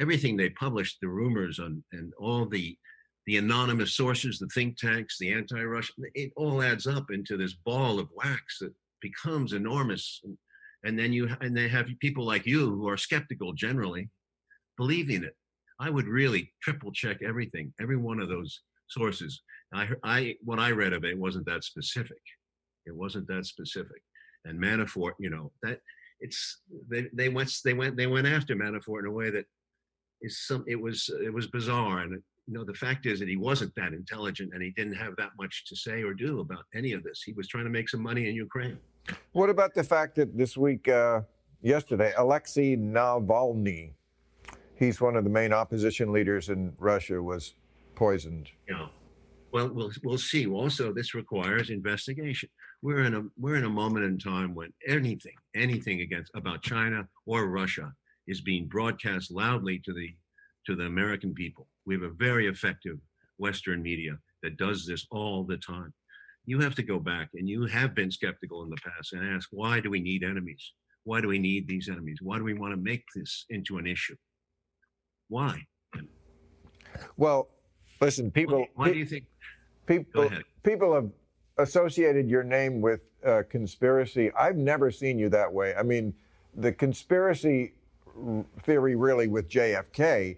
everything 0.00 0.36
they 0.36 0.50
publish, 0.50 0.96
the 1.00 1.08
rumors 1.08 1.58
on 1.58 1.82
and 1.92 2.12
all 2.18 2.46
the 2.46 2.76
the 3.26 3.36
anonymous 3.36 3.94
sources, 3.94 4.38
the 4.38 4.46
think 4.54 4.78
tanks, 4.78 5.18
the 5.18 5.30
anti-Russian, 5.30 6.04
it 6.14 6.32
all 6.34 6.62
adds 6.62 6.86
up 6.86 7.10
into 7.10 7.36
this 7.36 7.52
ball 7.52 7.98
of 7.98 8.08
wax 8.14 8.58
that 8.60 8.72
becomes 9.02 9.52
enormous. 9.52 10.20
And, 10.24 10.38
and 10.84 10.98
then 10.98 11.12
you 11.12 11.28
and 11.40 11.56
they 11.56 11.68
have 11.68 11.88
people 12.00 12.24
like 12.24 12.46
you 12.46 12.70
who 12.70 12.88
are 12.88 12.96
skeptical 12.96 13.52
generally 13.52 14.08
believing 14.76 15.24
it. 15.24 15.36
I 15.80 15.90
would 15.90 16.06
really 16.06 16.52
triple 16.62 16.92
check 16.92 17.18
everything, 17.22 17.72
every 17.80 17.96
one 17.96 18.20
of 18.20 18.28
those 18.28 18.62
sources. 18.88 19.42
I, 19.72 19.88
I, 20.02 20.36
what 20.42 20.58
I 20.58 20.70
read 20.70 20.92
of 20.92 21.04
it 21.04 21.18
wasn't 21.18 21.46
that 21.46 21.64
specific. 21.64 22.22
It 22.86 22.94
wasn't 22.94 23.28
that 23.28 23.46
specific. 23.46 24.02
And 24.44 24.58
Manafort, 24.58 25.12
you 25.18 25.30
know, 25.30 25.52
that 25.62 25.80
it's 26.20 26.62
they, 26.88 27.06
they 27.12 27.28
went 27.28 27.52
they 27.64 27.74
went 27.74 27.96
they 27.96 28.06
went 28.06 28.26
after 28.26 28.56
Manafort 28.56 29.00
in 29.00 29.06
a 29.06 29.12
way 29.12 29.30
that 29.30 29.44
is 30.22 30.46
some. 30.46 30.64
It 30.66 30.80
was 30.80 31.10
it 31.22 31.32
was 31.32 31.48
bizarre, 31.48 32.00
and 32.00 32.12
you 32.46 32.54
know 32.54 32.64
the 32.64 32.74
fact 32.74 33.06
is 33.06 33.20
that 33.20 33.28
he 33.28 33.36
wasn't 33.36 33.74
that 33.76 33.92
intelligent, 33.92 34.52
and 34.54 34.62
he 34.62 34.70
didn't 34.70 34.94
have 34.94 35.14
that 35.16 35.30
much 35.38 35.64
to 35.66 35.76
say 35.76 36.02
or 36.02 36.14
do 36.14 36.40
about 36.40 36.64
any 36.74 36.92
of 36.92 37.04
this. 37.04 37.22
He 37.22 37.32
was 37.34 37.46
trying 37.46 37.64
to 37.64 37.70
make 37.70 37.88
some 37.88 38.02
money 38.02 38.28
in 38.28 38.34
Ukraine. 38.34 38.78
What 39.32 39.50
about 39.50 39.74
the 39.74 39.84
fact 39.84 40.16
that 40.16 40.36
this 40.36 40.56
week, 40.56 40.88
uh, 40.88 41.22
yesterday, 41.62 42.12
Alexei 42.16 42.76
Navalny, 42.76 43.92
he's 44.74 45.00
one 45.00 45.16
of 45.16 45.24
the 45.24 45.30
main 45.30 45.52
opposition 45.52 46.12
leaders 46.12 46.48
in 46.48 46.72
Russia, 46.78 47.22
was 47.22 47.54
poisoned. 47.94 48.50
know 48.68 48.88
well 49.52 49.68
we'll 49.68 49.90
we'll 50.04 50.18
see. 50.18 50.46
Also 50.46 50.92
this 50.92 51.14
requires 51.14 51.70
investigation. 51.70 52.48
We're 52.82 53.04
in 53.04 53.14
a 53.14 53.22
we're 53.36 53.56
in 53.56 53.64
a 53.64 53.70
moment 53.70 54.04
in 54.04 54.18
time 54.18 54.54
when 54.54 54.72
anything 54.86 55.34
anything 55.54 56.00
against 56.02 56.30
about 56.34 56.62
china 56.62 57.08
or 57.26 57.46
russia 57.46 57.92
is 58.26 58.40
being 58.40 58.68
broadcast 58.68 59.30
loudly 59.30 59.80
to 59.84 59.92
the 59.92 60.14
to 60.66 60.76
the 60.76 60.84
american 60.84 61.34
people. 61.34 61.66
We 61.86 61.94
have 61.94 62.04
a 62.04 62.10
very 62.10 62.46
effective 62.46 62.98
western 63.38 63.82
media 63.82 64.18
that 64.42 64.56
does 64.56 64.86
this 64.86 65.06
all 65.10 65.44
the 65.44 65.56
time 65.56 65.92
you 66.48 66.58
have 66.60 66.74
to 66.74 66.82
go 66.82 66.98
back 66.98 67.28
and 67.34 67.46
you 67.46 67.66
have 67.66 67.94
been 67.94 68.10
skeptical 68.10 68.62
in 68.64 68.70
the 68.70 68.76
past 68.76 69.12
and 69.12 69.22
ask 69.34 69.48
why 69.52 69.80
do 69.80 69.90
we 69.90 70.00
need 70.00 70.24
enemies 70.24 70.72
why 71.04 71.20
do 71.20 71.28
we 71.28 71.38
need 71.38 71.68
these 71.68 71.88
enemies 71.90 72.18
why 72.22 72.38
do 72.38 72.44
we 72.44 72.54
want 72.54 72.72
to 72.72 72.80
make 72.80 73.04
this 73.14 73.44
into 73.50 73.76
an 73.76 73.86
issue 73.86 74.16
why 75.28 75.54
Well, 77.16 77.48
listen, 78.00 78.30
people. 78.30 78.60
why, 78.60 78.68
why 78.86 78.92
do 78.92 78.98
you 78.98 79.04
think 79.04 79.26
people 79.86 80.22
ahead. 80.22 80.44
people 80.62 80.94
have 80.94 81.10
associated 81.58 82.28
your 82.30 82.42
name 82.42 82.80
with 82.80 83.00
uh, 83.26 83.42
conspiracy. 83.50 84.30
I've 84.32 84.56
never 84.56 84.90
seen 84.90 85.18
you 85.18 85.28
that 85.30 85.52
way. 85.52 85.74
I 85.74 85.82
mean, 85.82 86.14
the 86.54 86.72
conspiracy 86.72 87.72
r- 88.16 88.44
theory 88.62 88.94
really 88.94 89.28
with 89.28 89.48
JFK 89.50 90.36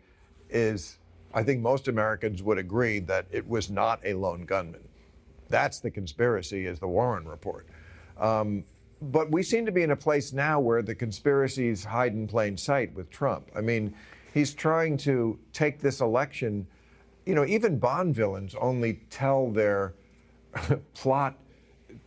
is, 0.48 0.98
I 1.32 1.42
think 1.42 1.60
most 1.60 1.88
Americans 1.88 2.42
would 2.42 2.58
agree 2.58 2.98
that 3.00 3.26
it 3.30 3.46
was 3.46 3.70
not 3.70 4.00
a 4.04 4.14
lone 4.14 4.44
gunman. 4.44 4.82
That's 5.50 5.80
the 5.80 5.90
conspiracy, 5.90 6.66
is 6.66 6.78
the 6.78 6.88
Warren 6.88 7.26
report. 7.28 7.66
Um, 8.18 8.64
but 9.02 9.30
we 9.30 9.42
seem 9.42 9.66
to 9.66 9.72
be 9.72 9.82
in 9.82 9.90
a 9.90 9.96
place 9.96 10.32
now 10.32 10.60
where 10.60 10.82
the 10.82 10.94
conspiracies 10.94 11.84
hide 11.84 12.12
in 12.12 12.26
plain 12.26 12.56
sight 12.56 12.94
with 12.94 13.10
Trump. 13.10 13.50
I 13.56 13.60
mean, 13.60 13.94
he's 14.34 14.54
trying 14.54 14.96
to 14.98 15.38
take 15.52 15.80
this 15.80 16.00
election. 16.00 16.66
You 17.26 17.34
know, 17.34 17.44
even 17.44 17.78
Bond 17.78 18.14
villains 18.14 18.54
only 18.54 19.00
tell 19.10 19.50
their 19.50 19.94
plot 20.94 21.36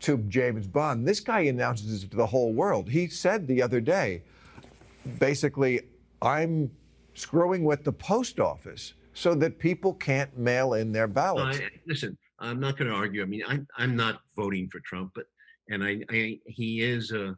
to 0.02 0.18
James 0.18 0.68
Bond. 0.68 1.08
This 1.08 1.20
guy 1.20 1.42
announces 1.42 2.04
it 2.04 2.12
to 2.12 2.18
the 2.18 2.26
whole 2.26 2.54
world. 2.54 2.90
He 2.90 3.08
said 3.08 3.48
the 3.48 3.62
other 3.62 3.82
day, 3.82 4.24
basically, 5.20 5.82
I'm 6.22 6.72
screwing 7.16 7.64
with 7.64 7.84
the 7.84 7.92
post 7.92 8.40
office 8.40 8.94
so 9.14 9.36
that 9.36 9.60
people 9.60 9.94
can't 9.94 10.36
mail 10.38 10.74
in 10.74 10.92
their 10.92 11.08
ballots. 11.08 11.60
I, 11.60 11.70
listen, 11.86 12.18
I'm 12.44 12.60
not 12.60 12.78
going 12.78 12.90
to 12.90 12.96
argue. 12.96 13.22
I 13.22 13.26
mean, 13.26 13.44
I'm 13.48 13.68
I'm 13.78 13.96
not 13.96 14.22
voting 14.36 14.70
for 14.70 14.80
Trump, 14.82 15.12
but 15.16 15.26
and 15.70 15.84
I, 15.84 16.02
I 16.10 16.40
he 16.46 16.82
is 16.82 17.12
a 17.12 17.36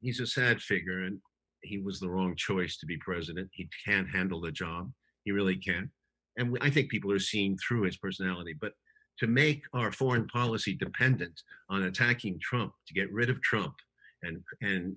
he's 0.00 0.20
a 0.20 0.26
sad 0.26 0.60
figure, 0.60 1.04
and 1.04 1.18
he 1.62 1.78
was 1.78 2.00
the 2.00 2.10
wrong 2.10 2.34
choice 2.36 2.76
to 2.78 2.86
be 2.86 2.96
president. 2.98 3.48
He 3.52 3.68
can't 3.84 4.08
handle 4.08 4.40
the 4.40 4.52
job. 4.52 4.90
He 5.24 5.32
really 5.32 5.56
can't. 5.56 5.88
And 6.36 6.58
I 6.60 6.68
think 6.68 6.90
people 6.90 7.12
are 7.12 7.20
seeing 7.20 7.56
through 7.56 7.82
his 7.82 7.96
personality. 7.96 8.54
But 8.60 8.72
to 9.20 9.28
make 9.28 9.62
our 9.72 9.92
foreign 9.92 10.26
policy 10.26 10.74
dependent 10.74 11.40
on 11.70 11.84
attacking 11.84 12.40
Trump, 12.40 12.72
to 12.88 12.94
get 12.94 13.12
rid 13.12 13.30
of 13.30 13.40
Trump, 13.42 13.74
and 14.22 14.42
and 14.62 14.96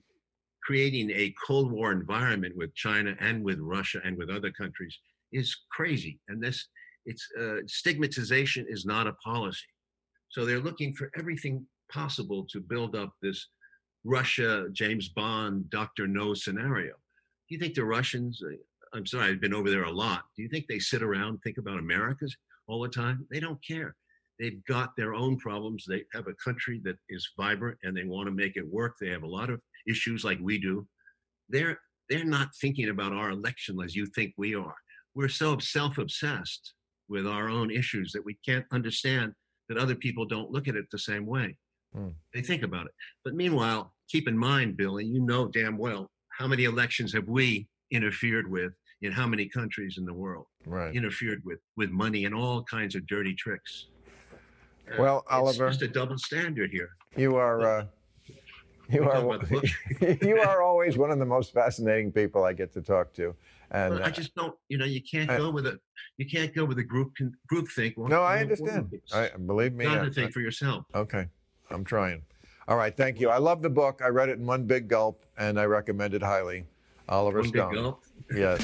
creating 0.63 1.11
a 1.11 1.33
Cold 1.45 1.71
War 1.71 1.91
environment 1.91 2.57
with 2.57 2.75
China 2.75 3.15
and 3.19 3.43
with 3.43 3.59
Russia 3.59 4.01
and 4.03 4.17
with 4.17 4.29
other 4.29 4.51
countries 4.51 4.97
is 5.31 5.55
crazy. 5.71 6.19
And 6.27 6.43
this 6.43 6.67
it's 7.07 7.27
uh, 7.39 7.61
stigmatization 7.65 8.65
is 8.69 8.85
not 8.85 9.07
a 9.07 9.13
policy. 9.13 9.65
So 10.29 10.45
they're 10.45 10.59
looking 10.59 10.93
for 10.93 11.09
everything 11.17 11.65
possible 11.91 12.45
to 12.51 12.59
build 12.59 12.95
up 12.95 13.13
this 13.21 13.47
Russia, 14.03 14.67
James 14.73 15.09
Bond, 15.09 15.69
Doctor 15.69 16.05
No 16.05 16.33
scenario. 16.33 16.93
Do 17.47 17.55
you 17.55 17.59
think 17.59 17.73
the 17.73 17.85
Russians? 17.85 18.41
uh, 18.45 18.55
I'm 18.93 19.05
sorry, 19.05 19.29
I've 19.29 19.41
been 19.41 19.53
over 19.53 19.69
there 19.69 19.83
a 19.83 19.91
lot. 19.91 20.23
Do 20.35 20.43
you 20.43 20.49
think 20.49 20.65
they 20.67 20.79
sit 20.79 21.01
around 21.01 21.39
think 21.39 21.57
about 21.57 21.79
America's 21.79 22.35
all 22.67 22.81
the 22.81 22.89
time? 22.89 23.25
They 23.31 23.39
don't 23.39 23.63
care. 23.65 23.95
They've 24.39 24.63
got 24.65 24.95
their 24.95 25.13
own 25.13 25.37
problems. 25.37 25.85
They 25.87 26.03
have 26.13 26.27
a 26.27 26.33
country 26.33 26.79
that 26.83 26.97
is 27.09 27.27
vibrant 27.37 27.77
and 27.83 27.95
they 27.95 28.03
want 28.03 28.27
to 28.27 28.31
make 28.31 28.55
it 28.55 28.67
work. 28.67 28.95
They 28.99 29.09
have 29.09 29.23
a 29.23 29.27
lot 29.27 29.49
of 29.49 29.61
issues 29.87 30.23
like 30.23 30.39
we 30.41 30.59
do. 30.59 30.87
They're 31.49 31.79
they're 32.09 32.23
not 32.23 32.55
thinking 32.61 32.89
about 32.89 33.11
our 33.13 33.31
election 33.31 33.77
as 33.83 33.95
you 33.95 34.05
think 34.05 34.33
we 34.37 34.55
are. 34.55 34.75
We're 35.13 35.27
so 35.27 35.57
self-obsessed 35.57 36.73
with 37.09 37.25
our 37.27 37.49
own 37.49 37.71
issues 37.71 38.11
that 38.11 38.23
we 38.25 38.37
can't 38.45 38.65
understand 38.71 39.33
that 39.69 39.77
other 39.77 39.95
people 39.95 40.25
don't 40.25 40.51
look 40.51 40.67
at 40.67 40.75
it 40.75 40.85
the 40.91 40.99
same 40.99 41.25
way. 41.25 41.57
Hmm. 41.93 42.09
They 42.33 42.41
think 42.41 42.63
about 42.63 42.85
it. 42.85 42.93
But 43.23 43.35
meanwhile, 43.35 43.93
keep 44.09 44.27
in 44.27 44.37
mind, 44.37 44.77
Bill, 44.77 44.97
and 44.97 45.07
you 45.09 45.21
know 45.21 45.47
damn 45.47 45.77
well 45.77 46.09
how 46.37 46.47
many 46.47 46.65
elections 46.65 47.13
have 47.13 47.27
we 47.27 47.67
interfered 47.91 48.49
with 48.49 48.73
in 49.01 49.11
how 49.11 49.27
many 49.27 49.47
countries 49.47 49.97
in 49.97 50.05
the 50.05 50.13
world? 50.13 50.45
Right. 50.65 50.95
Interfered 50.95 51.41
with 51.45 51.59
with 51.75 51.89
money 51.89 52.25
and 52.25 52.35
all 52.35 52.63
kinds 52.63 52.95
of 52.95 53.05
dirty 53.07 53.33
tricks. 53.35 53.87
Uh, 54.91 54.95
Well, 55.01 55.17
it's 55.19 55.31
Oliver- 55.31 55.69
just 55.69 55.81
a 55.81 55.87
double 55.87 56.17
standard 56.17 56.71
here. 56.71 56.89
You 57.15 57.35
are. 57.35 57.61
Uh, 57.79 57.85
you 58.89 59.03
are. 59.03 59.39
you 60.21 60.39
are 60.39 60.61
always 60.61 60.97
one 60.97 61.11
of 61.11 61.19
the 61.19 61.25
most 61.25 61.53
fascinating 61.53 62.11
people 62.11 62.43
I 62.45 62.53
get 62.53 62.71
to 62.73 62.81
talk 62.81 63.11
to, 63.13 63.35
and 63.71 63.95
Well, 63.95 64.03
uh, 64.03 64.07
I 64.07 64.09
just 64.11 64.33
don't, 64.35 64.55
you 64.69 64.77
know, 64.77 64.85
you 64.85 65.01
can't 65.01 65.29
I- 65.29 65.37
go 65.37 65.49
with 65.51 65.67
a, 65.67 65.79
you 66.17 66.25
can't 66.25 66.53
go 66.53 66.65
with 66.65 66.79
a 66.79 66.83
group 66.83 67.13
con- 67.17 67.33
group 67.47 67.67
think. 67.69 67.95
Well, 67.97 68.07
no, 68.09 68.21
I 68.23 68.39
understand. 68.39 68.91
I 69.13 69.29
believe 69.45 69.73
me. 69.73 69.85
I- 69.85 69.95
got 69.95 70.05
to 70.05 70.11
think 70.11 70.31
for 70.33 70.39
yourself. 70.41 70.85
Okay, 70.95 71.25
I'm 71.69 71.83
trying. 71.83 72.21
All 72.67 72.75
right, 72.77 72.95
thank 72.95 73.19
you. 73.19 73.29
I 73.29 73.37
love 73.37 73.61
the 73.61 73.69
book. 73.69 74.01
I 74.03 74.07
read 74.09 74.29
it 74.29 74.39
in 74.39 74.45
one 74.45 74.65
big 74.65 74.87
gulp, 74.87 75.25
and 75.37 75.59
I 75.59 75.65
recommend 75.65 76.13
it 76.13 76.21
highly. 76.21 76.65
Oliver 77.09 77.39
One 77.39 77.49
big 77.51 77.61
Stone. 77.61 77.73
gulp. 77.73 78.03
Yes. 78.35 78.61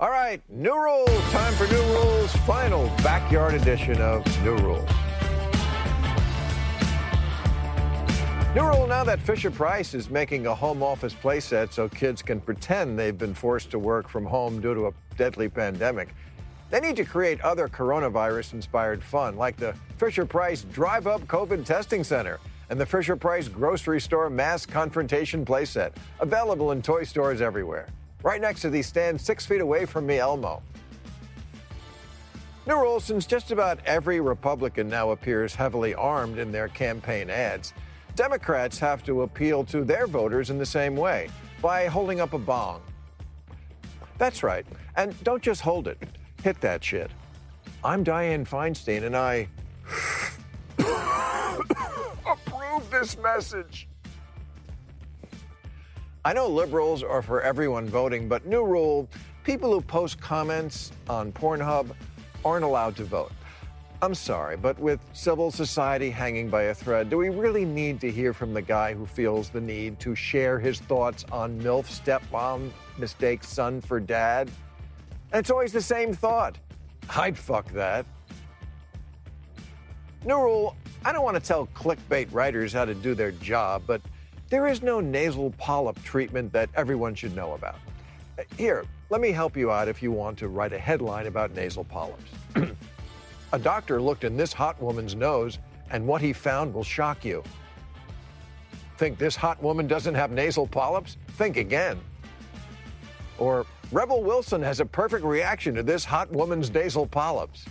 All 0.00 0.10
right, 0.10 0.40
new 0.48 0.74
rules. 0.74 1.08
Time 1.30 1.52
for 1.54 1.66
new 1.72 1.82
rules. 1.94 2.32
Final 2.46 2.86
backyard 3.02 3.54
edition 3.54 4.00
of 4.00 4.24
New 4.44 4.56
Rules. 4.56 4.88
New 8.58 8.66
rule 8.66 8.88
now 8.88 9.04
that 9.04 9.20
Fisher 9.20 9.52
Price 9.52 9.94
is 9.94 10.10
making 10.10 10.48
a 10.48 10.52
home 10.52 10.82
office 10.82 11.14
playset 11.14 11.72
so 11.72 11.88
kids 11.88 12.22
can 12.22 12.40
pretend 12.40 12.98
they've 12.98 13.16
been 13.16 13.32
forced 13.32 13.70
to 13.70 13.78
work 13.78 14.08
from 14.08 14.26
home 14.26 14.60
due 14.60 14.74
to 14.74 14.88
a 14.88 14.92
deadly 15.16 15.48
pandemic. 15.48 16.08
They 16.68 16.80
need 16.80 16.96
to 16.96 17.04
create 17.04 17.40
other 17.42 17.68
coronavirus 17.68 18.54
inspired 18.54 19.00
fun, 19.00 19.36
like 19.36 19.56
the 19.58 19.76
Fisher 19.96 20.26
Price 20.26 20.62
Drive 20.62 21.06
Up 21.06 21.20
COVID 21.28 21.64
Testing 21.64 22.02
Center 22.02 22.40
and 22.68 22.80
the 22.80 22.84
Fisher 22.84 23.14
Price 23.14 23.46
Grocery 23.46 24.00
Store 24.00 24.28
Mass 24.28 24.66
Confrontation 24.66 25.44
Playset, 25.44 25.92
available 26.18 26.72
in 26.72 26.82
toy 26.82 27.04
stores 27.04 27.40
everywhere. 27.40 27.86
Right 28.24 28.40
next 28.40 28.62
to 28.62 28.70
the 28.70 28.82
stand 28.82 29.20
six 29.20 29.46
feet 29.46 29.60
away 29.60 29.86
from 29.86 30.04
me, 30.04 30.18
Elmo. 30.18 30.64
New 32.66 32.74
rule 32.74 32.98
since 32.98 33.24
just 33.24 33.52
about 33.52 33.78
every 33.86 34.20
Republican 34.20 34.88
now 34.88 35.12
appears 35.12 35.54
heavily 35.54 35.94
armed 35.94 36.38
in 36.38 36.50
their 36.50 36.66
campaign 36.66 37.30
ads, 37.30 37.72
Democrats 38.18 38.80
have 38.80 39.04
to 39.04 39.22
appeal 39.22 39.62
to 39.62 39.84
their 39.84 40.08
voters 40.08 40.50
in 40.50 40.58
the 40.58 40.66
same 40.66 40.96
way 40.96 41.30
by 41.62 41.86
holding 41.86 42.18
up 42.18 42.32
a 42.32 42.38
bong. 42.38 42.82
That's 44.18 44.42
right. 44.42 44.66
And 44.96 45.14
don't 45.22 45.40
just 45.40 45.60
hold 45.60 45.86
it, 45.86 46.02
hit 46.42 46.60
that 46.60 46.82
shit. 46.82 47.12
I'm 47.84 48.04
Dianne 48.04 48.44
Feinstein, 48.44 49.04
and 49.04 49.16
I 49.16 49.46
approve 52.28 52.90
this 52.90 53.16
message. 53.18 53.86
I 56.24 56.32
know 56.32 56.48
liberals 56.48 57.04
are 57.04 57.22
for 57.22 57.40
everyone 57.42 57.86
voting, 57.86 58.28
but 58.28 58.44
new 58.44 58.64
rule 58.64 59.08
people 59.44 59.70
who 59.70 59.80
post 59.80 60.20
comments 60.20 60.90
on 61.08 61.30
Pornhub 61.30 61.92
aren't 62.44 62.64
allowed 62.64 62.96
to 62.96 63.04
vote. 63.04 63.30
I'm 64.00 64.14
sorry, 64.14 64.56
but 64.56 64.78
with 64.78 65.00
civil 65.12 65.50
society 65.50 66.08
hanging 66.08 66.48
by 66.48 66.64
a 66.64 66.74
thread, 66.74 67.10
do 67.10 67.16
we 67.16 67.30
really 67.30 67.64
need 67.64 68.00
to 68.02 68.10
hear 68.12 68.32
from 68.32 68.54
the 68.54 68.62
guy 68.62 68.94
who 68.94 69.04
feels 69.04 69.50
the 69.50 69.60
need 69.60 69.98
to 69.98 70.14
share 70.14 70.60
his 70.60 70.78
thoughts 70.78 71.24
on 71.32 71.60
MILF 71.60 71.86
stepmom 71.86 72.70
mistakes 72.96 73.48
son 73.48 73.80
for 73.80 73.98
dad? 73.98 74.52
And 75.32 75.40
it's 75.40 75.50
always 75.50 75.72
the 75.72 75.82
same 75.82 76.14
thought. 76.14 76.58
I'd 77.10 77.36
fuck 77.36 77.72
that. 77.72 78.06
New 80.24 80.36
rule 80.36 80.76
I 81.04 81.10
don't 81.10 81.24
want 81.24 81.34
to 81.34 81.42
tell 81.42 81.66
clickbait 81.68 82.28
writers 82.30 82.72
how 82.72 82.84
to 82.84 82.94
do 82.94 83.14
their 83.14 83.32
job, 83.32 83.82
but 83.84 84.00
there 84.48 84.68
is 84.68 84.80
no 84.80 85.00
nasal 85.00 85.50
polyp 85.58 86.00
treatment 86.04 86.52
that 86.52 86.70
everyone 86.76 87.16
should 87.16 87.34
know 87.34 87.54
about. 87.54 87.76
Here, 88.56 88.84
let 89.10 89.20
me 89.20 89.32
help 89.32 89.56
you 89.56 89.72
out 89.72 89.88
if 89.88 90.04
you 90.04 90.12
want 90.12 90.38
to 90.38 90.46
write 90.46 90.72
a 90.72 90.78
headline 90.78 91.26
about 91.26 91.52
nasal 91.52 91.82
polyps. 91.82 92.30
A 93.52 93.58
doctor 93.58 94.00
looked 94.00 94.24
in 94.24 94.36
this 94.36 94.52
hot 94.52 94.80
woman's 94.80 95.14
nose, 95.14 95.58
and 95.90 96.06
what 96.06 96.20
he 96.20 96.32
found 96.32 96.74
will 96.74 96.84
shock 96.84 97.24
you. 97.24 97.42
Think 98.98 99.16
this 99.16 99.36
hot 99.36 99.62
woman 99.62 99.86
doesn't 99.86 100.14
have 100.14 100.30
nasal 100.30 100.66
polyps? 100.66 101.16
Think 101.36 101.56
again. 101.56 101.98
Or 103.38 103.64
Rebel 103.90 104.22
Wilson 104.22 104.60
has 104.62 104.80
a 104.80 104.84
perfect 104.84 105.24
reaction 105.24 105.74
to 105.76 105.82
this 105.82 106.04
hot 106.04 106.30
woman's 106.30 106.70
nasal 106.70 107.06
polyps. 107.06 107.64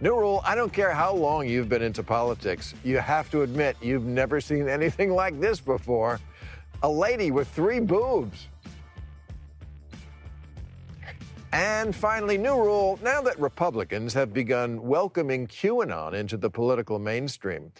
New 0.00 0.16
rule 0.16 0.40
I 0.44 0.54
don't 0.54 0.72
care 0.72 0.92
how 0.92 1.12
long 1.12 1.46
you've 1.46 1.68
been 1.68 1.82
into 1.82 2.02
politics, 2.02 2.74
you 2.84 2.98
have 2.98 3.30
to 3.30 3.42
admit 3.42 3.76
you've 3.82 4.06
never 4.06 4.40
seen 4.40 4.68
anything 4.68 5.10
like 5.10 5.38
this 5.40 5.60
before. 5.60 6.20
A 6.82 6.88
lady 6.88 7.30
with 7.30 7.48
three 7.48 7.80
boobs. 7.80 8.46
And 11.52 11.96
finally, 11.96 12.36
new 12.36 12.56
rule 12.56 12.98
now 13.02 13.22
that 13.22 13.40
Republicans 13.40 14.12
have 14.12 14.34
begun 14.34 14.82
welcoming 14.82 15.46
QAnon 15.46 16.12
into 16.12 16.36
the 16.36 16.50
political 16.50 16.98
mainstream, 16.98 17.72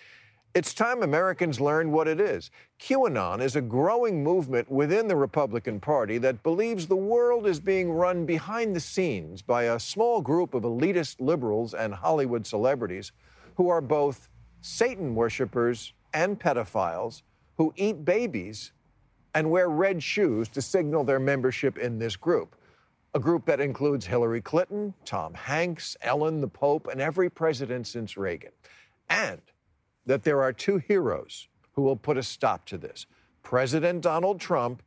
it's 0.54 0.72
time 0.72 1.02
Americans 1.02 1.60
learned 1.60 1.92
what 1.92 2.08
it 2.08 2.18
is. 2.18 2.50
QAnon 2.80 3.42
is 3.42 3.56
a 3.56 3.60
growing 3.60 4.24
movement 4.24 4.70
within 4.70 5.06
the 5.06 5.16
Republican 5.16 5.80
Party 5.80 6.16
that 6.18 6.42
believes 6.42 6.86
the 6.86 6.96
world 6.96 7.46
is 7.46 7.60
being 7.60 7.92
run 7.92 8.24
behind 8.24 8.74
the 8.74 8.80
scenes 8.80 9.42
by 9.42 9.64
a 9.64 9.78
small 9.78 10.22
group 10.22 10.54
of 10.54 10.62
elitist 10.62 11.20
liberals 11.20 11.74
and 11.74 11.92
Hollywood 11.92 12.46
celebrities 12.46 13.12
who 13.56 13.68
are 13.68 13.82
both 13.82 14.30
Satan 14.62 15.14
worshippers 15.14 15.92
and 16.14 16.40
pedophiles 16.40 17.20
who 17.58 17.74
eat 17.76 18.04
babies 18.06 18.72
and 19.34 19.50
wear 19.50 19.68
red 19.68 20.02
shoes 20.02 20.48
to 20.48 20.62
signal 20.62 21.04
their 21.04 21.20
membership 21.20 21.76
in 21.76 21.98
this 21.98 22.16
group 22.16 22.54
a 23.14 23.20
group 23.20 23.46
that 23.46 23.60
includes 23.60 24.06
Hillary 24.06 24.40
Clinton, 24.40 24.94
Tom 25.04 25.34
Hanks, 25.34 25.96
Ellen, 26.02 26.40
the 26.40 26.48
Pope, 26.48 26.88
and 26.88 27.00
every 27.00 27.30
president 27.30 27.86
since 27.86 28.16
Reagan. 28.16 28.52
And 29.08 29.40
that 30.06 30.24
there 30.24 30.42
are 30.42 30.52
two 30.52 30.78
heroes 30.78 31.48
who 31.72 31.82
will 31.82 31.96
put 31.96 32.18
a 32.18 32.22
stop 32.22 32.64
to 32.66 32.78
this 32.78 33.06
President 33.42 34.02
Donald 34.02 34.40
Trump 34.40 34.82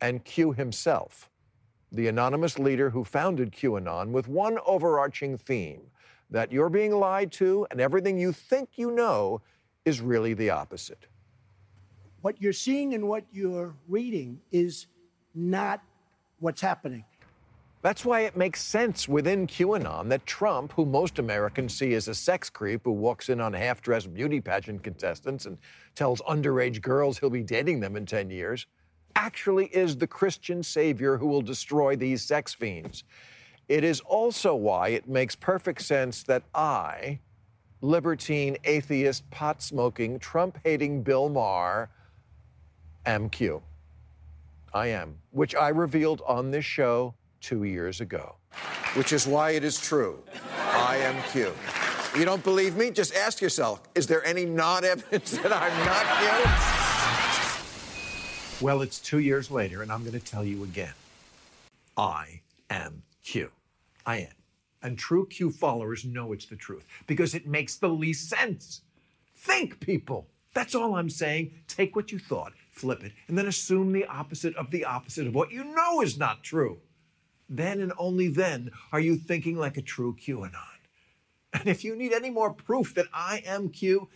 and 0.00 0.24
Q 0.24 0.52
himself, 0.52 1.30
the 1.92 2.08
anonymous 2.08 2.58
leader 2.58 2.90
who 2.90 3.04
founded 3.04 3.52
QAnon 3.52 4.10
with 4.10 4.28
one 4.28 4.58
overarching 4.66 5.38
theme 5.38 5.82
that 6.30 6.50
you're 6.50 6.68
being 6.68 6.92
lied 6.92 7.30
to 7.32 7.66
and 7.70 7.80
everything 7.80 8.18
you 8.18 8.32
think 8.32 8.70
you 8.76 8.90
know 8.90 9.40
is 9.84 10.00
really 10.00 10.34
the 10.34 10.50
opposite. 10.50 11.06
What 12.22 12.42
you're 12.42 12.52
seeing 12.52 12.94
and 12.94 13.08
what 13.08 13.24
you're 13.32 13.76
reading 13.88 14.40
is 14.50 14.88
not 15.34 15.80
what's 16.40 16.60
happening. 16.60 17.04
That's 17.82 18.04
why 18.04 18.22
it 18.22 18.36
makes 18.36 18.62
sense 18.62 19.06
within 19.06 19.46
QAnon 19.46 20.08
that 20.08 20.26
Trump, 20.26 20.72
who 20.72 20.84
most 20.84 21.18
Americans 21.18 21.76
see 21.76 21.94
as 21.94 22.08
a 22.08 22.14
sex 22.14 22.50
creep 22.50 22.82
who 22.84 22.92
walks 22.92 23.28
in 23.28 23.40
on 23.40 23.52
half 23.52 23.82
dressed 23.82 24.12
beauty 24.12 24.40
pageant 24.40 24.82
contestants 24.82 25.46
and 25.46 25.58
tells 25.94 26.20
underage 26.22 26.80
girls 26.80 27.18
he'll 27.18 27.30
be 27.30 27.42
dating 27.42 27.80
them 27.80 27.94
in 27.96 28.06
10 28.06 28.30
years, 28.30 28.66
actually 29.14 29.66
is 29.66 29.96
the 29.96 30.06
Christian 30.06 30.62
savior 30.62 31.16
who 31.16 31.26
will 31.26 31.42
destroy 31.42 31.96
these 31.96 32.22
sex 32.22 32.52
fiends. 32.54 33.04
It 33.68 33.84
is 33.84 34.00
also 34.00 34.54
why 34.54 34.88
it 34.88 35.08
makes 35.08 35.34
perfect 35.34 35.82
sense 35.82 36.22
that 36.24 36.42
I, 36.54 37.20
libertine, 37.80 38.56
atheist, 38.64 39.28
pot 39.30 39.62
smoking, 39.62 40.18
Trump 40.18 40.58
hating 40.64 41.02
Bill 41.02 41.28
Maher, 41.28 41.90
am 43.04 43.28
Q. 43.28 43.62
I 44.72 44.88
am, 44.88 45.18
which 45.30 45.54
I 45.54 45.68
revealed 45.68 46.22
on 46.26 46.50
this 46.50 46.64
show 46.64 47.14
two 47.40 47.64
years 47.64 48.00
ago. 48.00 48.36
Which 48.94 49.12
is 49.12 49.26
why 49.26 49.50
it 49.50 49.64
is 49.64 49.78
true. 49.80 50.22
I 50.58 50.96
am 50.96 51.22
Q. 51.30 51.52
You 52.18 52.24
don't 52.24 52.42
believe 52.42 52.76
me? 52.76 52.90
Just 52.90 53.14
ask 53.14 53.40
yourself 53.40 53.82
is 53.94 54.06
there 54.06 54.24
any 54.24 54.46
non 54.46 54.84
evidence 54.84 55.32
that 55.32 55.52
I'm 55.52 55.84
not 55.84 56.06
Q? 58.60 58.64
Well, 58.64 58.80
it's 58.80 58.98
two 58.98 59.18
years 59.18 59.50
later, 59.50 59.82
and 59.82 59.92
I'm 59.92 60.00
going 60.00 60.18
to 60.18 60.24
tell 60.24 60.44
you 60.44 60.64
again. 60.64 60.94
I 61.96 62.40
am 62.70 63.02
Q. 63.22 63.50
I 64.06 64.18
am. 64.18 64.32
And 64.82 64.98
true 64.98 65.26
Q 65.26 65.50
followers 65.50 66.04
know 66.04 66.32
it's 66.32 66.46
the 66.46 66.56
truth 66.56 66.86
because 67.06 67.34
it 67.34 67.46
makes 67.46 67.76
the 67.76 67.88
least 67.88 68.30
sense. 68.30 68.82
Think, 69.36 69.80
people. 69.80 70.26
That's 70.54 70.74
all 70.74 70.94
I'm 70.94 71.10
saying. 71.10 71.52
Take 71.68 71.94
what 71.94 72.10
you 72.10 72.18
thought, 72.18 72.52
flip 72.70 73.04
it, 73.04 73.12
and 73.28 73.36
then 73.36 73.46
assume 73.46 73.92
the 73.92 74.06
opposite 74.06 74.56
of 74.56 74.70
the 74.70 74.86
opposite 74.86 75.26
of 75.26 75.34
what 75.34 75.52
you 75.52 75.64
know 75.64 76.00
is 76.00 76.18
not 76.18 76.42
true. 76.42 76.78
Then 77.48 77.80
and 77.80 77.92
only 77.98 78.28
then 78.28 78.70
are 78.92 79.00
you 79.00 79.16
thinking 79.16 79.56
like 79.56 79.76
a 79.76 79.82
true 79.82 80.16
QAnon. 80.16 80.52
And 81.52 81.68
if 81.68 81.84
you 81.84 81.96
need 81.96 82.12
any 82.12 82.30
more 82.30 82.52
proof 82.52 82.94
that 82.94 83.06
I 83.14 83.42
am 83.46 83.70
Q, 83.70 84.08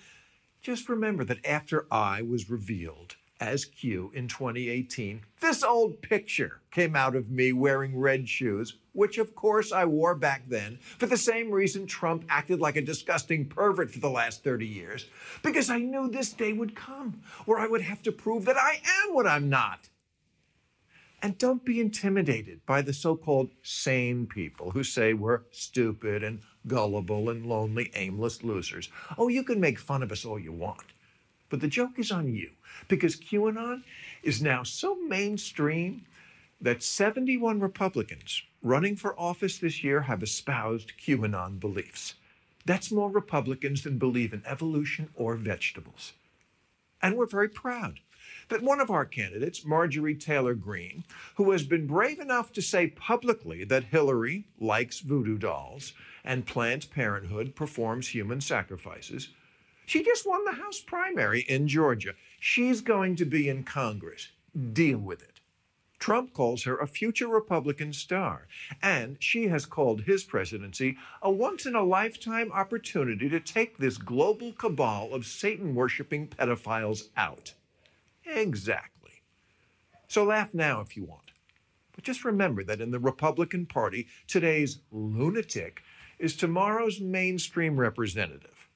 just 0.61 0.89
remember 0.89 1.25
that 1.25 1.45
after 1.47 1.87
I 1.91 2.23
was 2.23 2.51
revealed 2.51 3.17
as 3.41 3.65
Q 3.65 4.13
in 4.15 4.29
2018, 4.29 5.23
this 5.41 5.63
old 5.63 6.03
picture 6.03 6.61
came 6.71 6.95
out 6.95 7.17
of 7.17 7.31
me 7.31 7.55
wearing 7.55 7.99
red 7.99 8.29
shoes, 8.29 8.77
which 8.93 9.17
of 9.17 9.35
course 9.35 9.73
I 9.73 9.87
wore 9.87 10.15
back 10.15 10.43
then 10.49 10.79
for 10.99 11.07
the 11.07 11.17
same 11.17 11.51
reason 11.51 11.87
Trump 11.87 12.25
acted 12.29 12.61
like 12.61 12.77
a 12.77 12.83
disgusting 12.83 13.47
pervert 13.47 13.91
for 13.91 14.01
the 14.01 14.11
last 14.11 14.45
30 14.45 14.67
years, 14.67 15.07
because 15.43 15.71
I 15.71 15.79
knew 15.79 16.11
this 16.11 16.33
day 16.33 16.53
would 16.53 16.77
come 16.77 17.23
where 17.47 17.59
I 17.59 17.67
would 17.67 17.83
have 17.83 18.03
to 18.03 18.13
prove 18.13 18.45
that 18.45 18.59
I 18.59 18.83
am 19.03 19.15
what 19.15 19.27
I'm 19.27 19.49
not. 19.49 19.89
And 21.23 21.37
don't 21.37 21.65
be 21.65 21.81
intimidated 21.81 22.65
by 22.65 22.81
the 22.81 22.95
so 22.95 23.15
called 23.15 23.51
sane 23.63 24.27
people 24.27 24.71
who 24.71 24.83
say 24.83 25.13
we're 25.13 25.43
stupid 25.51 26.23
and 26.23 26.41
gullible 26.67 27.29
and 27.29 27.45
lonely, 27.45 27.91
aimless 27.95 28.43
losers. 28.43 28.89
Oh, 29.19 29.29
you 29.29 29.43
can 29.43 29.61
make 29.61 29.79
fun 29.79 30.03
of 30.03 30.13
us 30.13 30.25
all 30.25 30.39
you 30.39 30.53
want. 30.53 30.85
But 31.51 31.61
the 31.61 31.69
joke 31.69 31.99
is 31.99 32.11
on 32.11 32.33
you 32.33 32.51
because 32.89 33.17
QAnon 33.17 33.83
is 34.23 34.41
now 34.41 34.63
so 34.63 34.95
mainstream 34.95 36.07
that 36.61 36.83
71 36.83 37.61
Republicans 37.61 38.43
running 38.63 38.97
for 38.97 39.19
office 39.19 39.59
this 39.59 39.83
year 39.83 40.03
have 40.03 40.23
espoused 40.23 40.93
QAnon 41.05 41.61
beliefs. 41.61 42.15
That's 42.65 42.93
more 42.93 43.11
Republicans 43.11 43.83
than 43.83 43.99
believe 43.99 44.33
in 44.33 44.43
evolution 44.47 45.09
or 45.15 45.35
vegetables. 45.35 46.13
And 47.03 47.17
we're 47.17 47.27
very 47.27 47.49
proud 47.49 48.01
that 48.51 48.63
one 48.63 48.81
of 48.81 48.91
our 48.91 49.05
candidates, 49.05 49.65
Marjorie 49.65 50.15
Taylor 50.15 50.55
Greene, 50.55 51.05
who 51.37 51.51
has 51.53 51.65
been 51.65 51.87
brave 51.87 52.21
enough 52.21 52.53
to 52.53 52.63
say 52.63 52.89
publicly 52.89 53.65
that 53.65 53.85
Hillary 53.85 54.45
likes 54.61 55.01
voodoo 55.01 55.39
dolls 55.39 55.93
and 56.25 56.47
Planned 56.47 56.91
Parenthood 56.91 57.57
performs 57.57 58.09
human 58.09 58.41
sacrifices, 58.41 59.31
she 59.87 60.05
just 60.05 60.27
won 60.27 60.45
the 60.45 60.53
House 60.53 60.81
primary 60.81 61.41
in 61.41 61.67
Georgia. 61.67 62.15
She's 62.39 62.81
going 62.81 63.17
to 63.17 63.25
be 63.25 63.49
in 63.49 63.65
Congress. 63.65 64.29
Deal 64.73 64.99
with 64.99 65.23
it. 65.23 65.41
Trump 65.99 66.33
calls 66.33 66.63
her 66.65 66.79
a 66.79 66.87
future 66.87 67.29
Republican 67.29 67.93
star, 67.93 68.49
and 68.81 69.17
she 69.21 69.49
has 69.49 69.67
called 69.67 70.03
his 70.03 70.25
presidency 70.25 70.97
a 71.21 71.31
once 71.31 71.67
in 71.67 71.75
a 71.75 71.83
lifetime 71.83 72.51
opportunity 72.53 73.29
to 73.29 73.39
take 73.39 73.77
this 73.77 73.99
global 73.99 74.53
cabal 74.53 75.13
of 75.13 75.27
Satan 75.27 75.75
worshiping 75.75 76.27
pedophiles 76.27 77.09
out. 77.17 77.53
Exactly. 78.35 79.23
So 80.09 80.25
laugh 80.25 80.55
now 80.55 80.81
if 80.81 80.97
you 80.97 81.05
want. 81.05 81.33
But 81.95 82.05
just 82.05 82.25
remember 82.25 82.65
that 82.65 82.81
in 82.81 82.91
the 82.91 82.99
Republican 82.99 83.67
Party, 83.67 84.07
today's 84.27 84.81
lunatic 84.91 85.83
is 86.19 86.37
tomorrow's 86.37 87.01
mainstream 87.01 87.79
representative. 87.79 88.69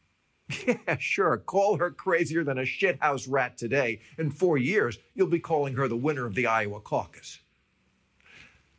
Yeah, 0.66 0.98
sure. 0.98 1.38
Call 1.38 1.78
her 1.78 1.90
crazier 1.90 2.44
than 2.44 2.58
a 2.58 2.62
shithouse 2.62 3.26
rat 3.28 3.56
today. 3.56 4.00
In 4.18 4.30
four 4.30 4.58
years, 4.58 4.98
you'll 5.14 5.26
be 5.26 5.40
calling 5.40 5.74
her 5.74 5.88
the 5.88 5.96
winner 5.96 6.26
of 6.26 6.34
the 6.34 6.46
Iowa 6.46 6.80
caucus. 6.80 7.38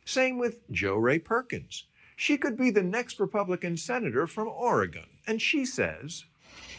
Same 0.04 0.38
with 0.38 0.60
Jo 0.70 0.94
Rae 0.94 1.18
Perkins. 1.18 1.88
She 2.14 2.38
could 2.38 2.56
be 2.56 2.70
the 2.70 2.82
next 2.82 3.18
Republican 3.18 3.76
senator 3.76 4.28
from 4.28 4.46
Oregon. 4.46 5.06
And 5.26 5.42
she 5.42 5.66
says, 5.66 6.24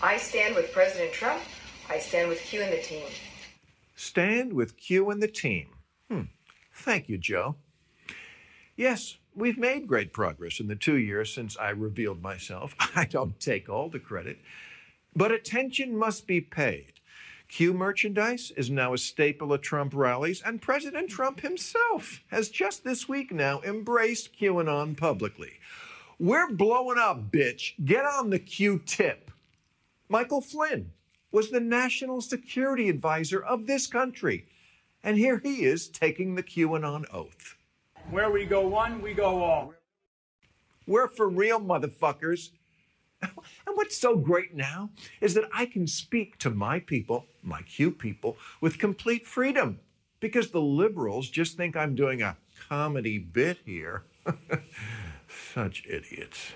I 0.02 0.18
stand 0.18 0.56
with 0.56 0.72
President 0.72 1.12
Trump. 1.12 1.42
I 1.90 2.00
stand 2.00 2.30
with 2.30 2.40
Q 2.40 2.62
and 2.62 2.72
the 2.72 2.82
team. 2.82 3.08
Stand 3.98 4.54
with 4.54 4.78
Q 4.78 5.10
and 5.10 5.24
the 5.24 5.28
team. 5.28 5.70
Hmm. 6.10 6.22
Thank 6.72 7.10
you, 7.10 7.18
Jo. 7.18 7.56
Yes, 8.76 9.18
we've 9.36 9.58
made 9.58 9.88
great 9.88 10.14
progress 10.14 10.60
in 10.60 10.68
the 10.68 10.76
two 10.76 10.98
years 10.98 11.34
since 11.34 11.58
I 11.58 11.70
revealed 11.70 12.22
myself. 12.22 12.76
I 12.96 13.06
don't 13.06 13.40
take 13.40 13.68
all 13.68 13.90
the 13.90 14.00
credit. 14.00 14.38
But 15.16 15.32
attention 15.32 15.98
must 15.98 16.28
be 16.28 16.40
paid. 16.42 16.94
Q 17.48 17.74
merchandise 17.74 18.52
is 18.56 18.70
now 18.70 18.94
a 18.94 19.00
staple 19.00 19.52
at 19.56 19.64
Trump 19.64 19.94
rallies, 19.96 20.44
and 20.46 20.62
President 20.62 21.10
Trump 21.10 21.40
himself 21.40 22.22
has 22.28 22.50
just 22.50 22.84
this 22.84 23.10
week 23.10 23.32
now 23.32 23.62
embraced 23.62 24.38
QAnon 24.40 24.96
publicly. 24.96 25.54
We're 26.20 26.52
blowing 26.52 27.00
up, 27.00 27.32
bitch. 27.32 27.74
Get 27.84 28.06
on 28.06 28.30
the 28.30 28.38
Q 28.38 28.80
tip. 28.86 29.32
Michael 30.08 30.42
Flynn 30.42 30.92
was 31.32 31.50
the 31.50 31.60
national 31.60 32.22
security 32.22 32.90
advisor 32.90 33.44
of 33.44 33.68
this 33.68 33.88
country, 33.88 34.46
and 35.04 35.18
here 35.18 35.40
he 35.40 35.64
is 35.64 35.88
taking 35.88 36.36
the 36.36 36.44
QAnon 36.44 37.06
oath. 37.14 37.56
Where 38.10 38.32
we 38.32 38.46
go 38.46 38.68
one, 38.68 39.02
we 39.02 39.14
go 39.14 39.44
all. 39.44 39.74
We're 40.86 41.10
for 41.10 41.28
real, 41.28 41.60
motherfuckers. 41.60 42.52
And 43.22 43.76
what's 43.76 43.98
so 43.98 44.16
great 44.16 44.56
now 44.56 44.92
is 45.22 45.34
that 45.34 45.50
I 45.54 45.66
can 45.66 45.88
speak 45.88 46.38
to 46.40 46.50
my 46.50 46.80
people, 46.80 47.26
my 47.44 47.62
Q 47.64 47.92
people, 47.92 48.38
with 48.62 48.78
complete 48.78 49.26
freedom 49.26 49.80
because 50.20 50.52
the 50.52 50.62
liberals 50.62 51.30
just 51.30 51.58
think 51.58 51.76
I'm 51.76 51.96
doing 51.96 52.22
a 52.22 52.38
comedy 52.70 53.18
bit 53.18 53.60
here. 53.66 54.04
Such 55.54 55.84
idiots. 55.88 56.54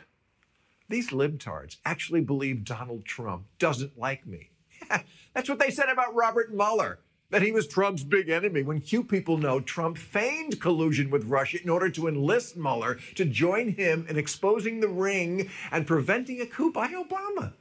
These 0.89 1.09
libtards 1.09 1.77
actually 1.85 2.21
believe 2.21 2.63
Donald 2.63 3.05
Trump 3.05 3.45
doesn't 3.59 3.97
like 3.97 4.25
me. 4.27 4.49
That's 5.33 5.49
what 5.49 5.59
they 5.59 5.71
said 5.71 5.89
about 5.89 6.15
Robert 6.15 6.53
Mueller 6.53 6.99
that 7.31 7.41
he 7.41 7.51
was 7.51 7.65
Trump's 7.65 8.03
big 8.03 8.29
enemy 8.29 8.61
when 8.61 8.81
Q 8.81 9.03
people 9.03 9.37
know 9.37 9.59
Trump 9.59 9.97
feigned 9.97 10.59
collusion 10.59 11.09
with 11.09 11.25
Russia 11.25 11.59
in 11.63 11.69
order 11.69 11.89
to 11.89 12.07
enlist 12.07 12.57
Mueller 12.57 12.99
to 13.15 13.25
join 13.25 13.69
him 13.69 14.05
in 14.07 14.17
exposing 14.17 14.79
the 14.79 14.89
ring 14.89 15.49
and 15.71 15.87
preventing 15.87 16.41
a 16.41 16.45
coup 16.45 16.71
by 16.71 16.89
Obama. 16.89 17.53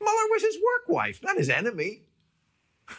Mueller 0.00 0.28
was 0.30 0.42
his 0.42 0.56
work 0.56 0.88
wife, 0.88 1.20
not 1.22 1.36
his 1.36 1.50
enemy. 1.50 2.02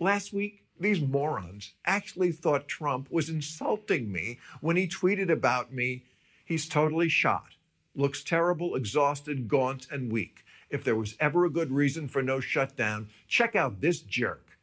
Last 0.00 0.32
week, 0.32 0.64
these 0.78 1.00
morons 1.00 1.74
actually 1.84 2.32
thought 2.32 2.68
Trump 2.68 3.10
was 3.10 3.28
insulting 3.28 4.10
me 4.10 4.38
when 4.60 4.76
he 4.76 4.88
tweeted 4.88 5.30
about 5.30 5.72
me. 5.72 6.04
He's 6.44 6.68
totally 6.68 7.08
shot, 7.08 7.56
looks 7.96 8.22
terrible, 8.22 8.76
exhausted, 8.76 9.48
gaunt, 9.48 9.88
and 9.90 10.12
weak. 10.12 10.43
If 10.74 10.82
there 10.82 10.96
was 10.96 11.14
ever 11.20 11.44
a 11.44 11.50
good 11.50 11.70
reason 11.70 12.08
for 12.08 12.20
no 12.20 12.40
shutdown, 12.40 13.08
check 13.28 13.54
out 13.54 13.80
this 13.80 14.00
jerk. 14.00 14.58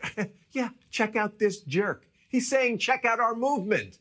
yeah, 0.52 0.68
check 0.92 1.16
out 1.16 1.40
this 1.40 1.58
jerk. 1.58 2.06
He's 2.28 2.48
saying, 2.48 2.78
check 2.78 3.04
out 3.04 3.18
our 3.18 3.34
movement. 3.34 3.98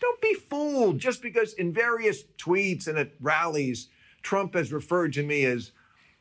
Don't 0.00 0.20
be 0.20 0.34
fooled 0.34 1.00
just 1.00 1.22
because 1.22 1.54
in 1.54 1.72
various 1.72 2.22
tweets 2.38 2.86
and 2.86 2.96
at 2.96 3.10
rallies, 3.20 3.88
Trump 4.22 4.54
has 4.54 4.72
referred 4.72 5.12
to 5.14 5.24
me 5.24 5.44
as 5.44 5.72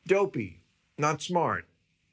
dopey, 0.08 0.64
not 0.98 1.22
smart, 1.22 1.68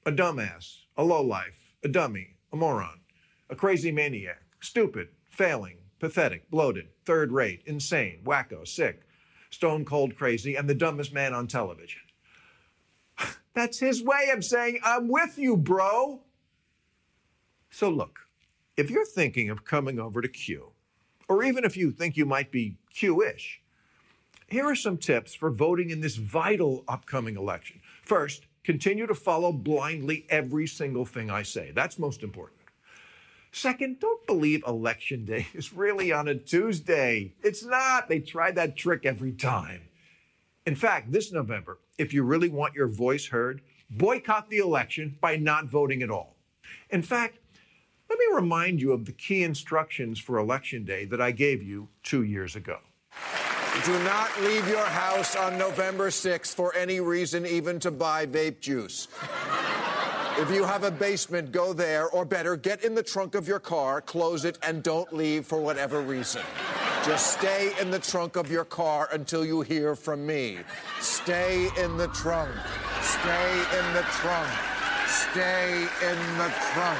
a 0.04 0.12
dumbass, 0.12 0.80
a 0.94 1.04
lowlife, 1.04 1.72
a 1.82 1.88
dummy, 1.88 2.36
a 2.52 2.56
moron, 2.56 3.00
a 3.48 3.56
crazy 3.56 3.90
maniac, 3.90 4.42
stupid, 4.60 5.08
failing, 5.30 5.78
pathetic, 5.98 6.50
bloated, 6.50 6.88
third 7.06 7.32
rate, 7.32 7.62
insane, 7.64 8.20
wacko, 8.24 8.68
sick, 8.68 9.06
stone 9.48 9.86
cold 9.86 10.14
crazy, 10.16 10.54
and 10.54 10.68
the 10.68 10.74
dumbest 10.74 11.14
man 11.14 11.32
on 11.32 11.46
television. 11.46 12.02
That's 13.56 13.78
his 13.78 14.04
way 14.04 14.28
of 14.34 14.44
saying, 14.44 14.80
I'm 14.84 15.08
with 15.08 15.38
you, 15.38 15.56
bro. 15.56 16.20
So, 17.70 17.88
look, 17.88 18.18
if 18.76 18.90
you're 18.90 19.06
thinking 19.06 19.48
of 19.48 19.64
coming 19.64 19.98
over 19.98 20.20
to 20.20 20.28
Q, 20.28 20.72
or 21.26 21.42
even 21.42 21.64
if 21.64 21.74
you 21.74 21.90
think 21.90 22.18
you 22.18 22.26
might 22.26 22.52
be 22.52 22.76
Q 22.92 23.22
ish, 23.22 23.62
here 24.46 24.66
are 24.66 24.74
some 24.74 24.98
tips 24.98 25.34
for 25.34 25.50
voting 25.50 25.88
in 25.88 26.02
this 26.02 26.16
vital 26.16 26.84
upcoming 26.86 27.38
election. 27.38 27.80
First, 28.02 28.44
continue 28.62 29.06
to 29.06 29.14
follow 29.14 29.52
blindly 29.52 30.26
every 30.28 30.66
single 30.66 31.06
thing 31.06 31.30
I 31.30 31.42
say. 31.42 31.72
That's 31.74 31.98
most 31.98 32.22
important. 32.22 32.60
Second, 33.52 34.00
don't 34.00 34.26
believe 34.26 34.64
election 34.66 35.24
day 35.24 35.46
is 35.54 35.72
really 35.72 36.12
on 36.12 36.28
a 36.28 36.34
Tuesday. 36.34 37.32
It's 37.42 37.64
not. 37.64 38.10
They 38.10 38.20
try 38.20 38.50
that 38.50 38.76
trick 38.76 39.06
every 39.06 39.32
time. 39.32 39.80
In 40.66 40.74
fact, 40.74 41.10
this 41.10 41.32
November, 41.32 41.78
if 41.98 42.12
you 42.12 42.22
really 42.22 42.48
want 42.48 42.74
your 42.74 42.88
voice 42.88 43.26
heard, 43.26 43.62
boycott 43.90 44.50
the 44.50 44.58
election 44.58 45.16
by 45.20 45.36
not 45.36 45.66
voting 45.66 46.02
at 46.02 46.10
all. 46.10 46.36
In 46.90 47.02
fact, 47.02 47.38
let 48.08 48.18
me 48.18 48.26
remind 48.34 48.80
you 48.80 48.92
of 48.92 49.04
the 49.04 49.12
key 49.12 49.42
instructions 49.42 50.18
for 50.18 50.38
Election 50.38 50.84
Day 50.84 51.04
that 51.06 51.20
I 51.20 51.32
gave 51.32 51.62
you 51.62 51.88
two 52.02 52.22
years 52.22 52.54
ago. 52.54 52.78
Do 53.84 53.92
not 54.04 54.30
leave 54.42 54.66
your 54.68 54.84
house 54.84 55.36
on 55.36 55.58
November 55.58 56.08
6th 56.08 56.54
for 56.54 56.74
any 56.74 57.00
reason, 57.00 57.44
even 57.44 57.78
to 57.80 57.90
buy 57.90 58.24
vape 58.26 58.60
juice. 58.60 59.08
if 60.38 60.50
you 60.50 60.64
have 60.64 60.84
a 60.84 60.90
basement, 60.90 61.52
go 61.52 61.72
there, 61.72 62.08
or 62.08 62.24
better, 62.24 62.56
get 62.56 62.84
in 62.84 62.94
the 62.94 63.02
trunk 63.02 63.34
of 63.34 63.46
your 63.48 63.58
car, 63.58 64.00
close 64.00 64.44
it, 64.44 64.58
and 64.62 64.82
don't 64.82 65.12
leave 65.12 65.44
for 65.44 65.60
whatever 65.60 66.00
reason. 66.00 66.42
Just 67.06 67.38
stay 67.38 67.72
in 67.80 67.92
the 67.92 68.00
trunk 68.00 68.34
of 68.34 68.50
your 68.50 68.64
car 68.64 69.08
until 69.12 69.44
you 69.44 69.60
hear 69.60 69.94
from 69.94 70.26
me. 70.26 70.58
Stay 70.98 71.68
in 71.78 71.96
the 71.96 72.08
trunk. 72.08 72.50
Stay 73.00 73.52
in 73.78 73.94
the 73.94 74.02
trunk. 74.10 74.50
Stay 75.06 75.86
in 76.02 76.18
the 76.36 76.52
trunk. 76.72 76.98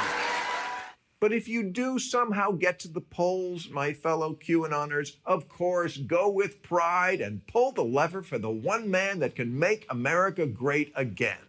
But 1.19 1.33
if 1.33 1.49
you 1.49 1.65
do 1.65 1.99
somehow 1.99 2.53
get 2.53 2.79
to 2.81 2.89
the 2.89 3.01
polls, 3.01 3.69
my 3.69 3.93
fellow 3.93 4.35
QAnoners, 4.35 5.17
of 5.25 5.49
course, 5.49 5.97
go 5.97 6.31
with 6.31 6.63
pride 6.63 7.21
and 7.21 7.45
pull 7.49 7.73
the 7.73 7.83
lever 7.83 8.23
for 8.23 8.39
the 8.39 8.49
one 8.49 8.89
man 8.89 9.19
that 9.19 9.35
can 9.35 9.59
make 9.59 9.87
America 9.91 10.47
great 10.47 10.93
again 10.95 11.49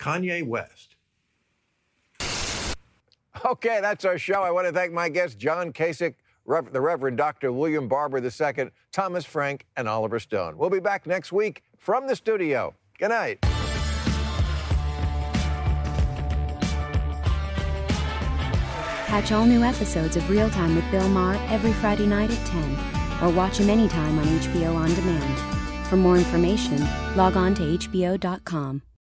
Kanye 0.00 0.44
West. 0.44 0.96
Okay, 3.44 3.78
that's 3.80 4.04
our 4.04 4.18
show. 4.18 4.42
I 4.42 4.50
want 4.50 4.66
to 4.66 4.72
thank 4.72 4.92
my 4.92 5.08
guest, 5.08 5.38
John 5.38 5.72
Kasich, 5.72 6.14
The 6.46 6.80
Reverend 6.80 7.16
Dr. 7.16 7.52
William 7.52 7.88
Barber 7.88 8.18
II, 8.18 8.70
Thomas 8.92 9.24
Frank, 9.24 9.66
and 9.76 9.88
Oliver 9.88 10.18
Stone. 10.18 10.56
We'll 10.58 10.70
be 10.70 10.80
back 10.80 11.06
next 11.06 11.32
week 11.32 11.62
from 11.78 12.06
the 12.06 12.16
studio. 12.16 12.74
Good 12.98 13.08
night. 13.10 13.38
Catch 19.06 19.30
all 19.30 19.44
new 19.44 19.62
episodes 19.62 20.16
of 20.16 20.28
Real 20.30 20.48
Time 20.48 20.74
with 20.74 20.90
Bill 20.90 21.08
Maher 21.08 21.36
every 21.50 21.72
Friday 21.74 22.06
night 22.06 22.30
at 22.30 22.46
10, 22.46 22.78
or 23.22 23.30
watch 23.30 23.58
him 23.58 23.68
anytime 23.68 24.18
on 24.18 24.24
HBO 24.24 24.74
On 24.74 24.88
Demand. 24.94 25.86
For 25.88 25.96
more 25.96 26.16
information, 26.16 26.78
log 27.14 27.36
on 27.36 27.54
to 27.56 27.62
HBO.com. 27.62 28.80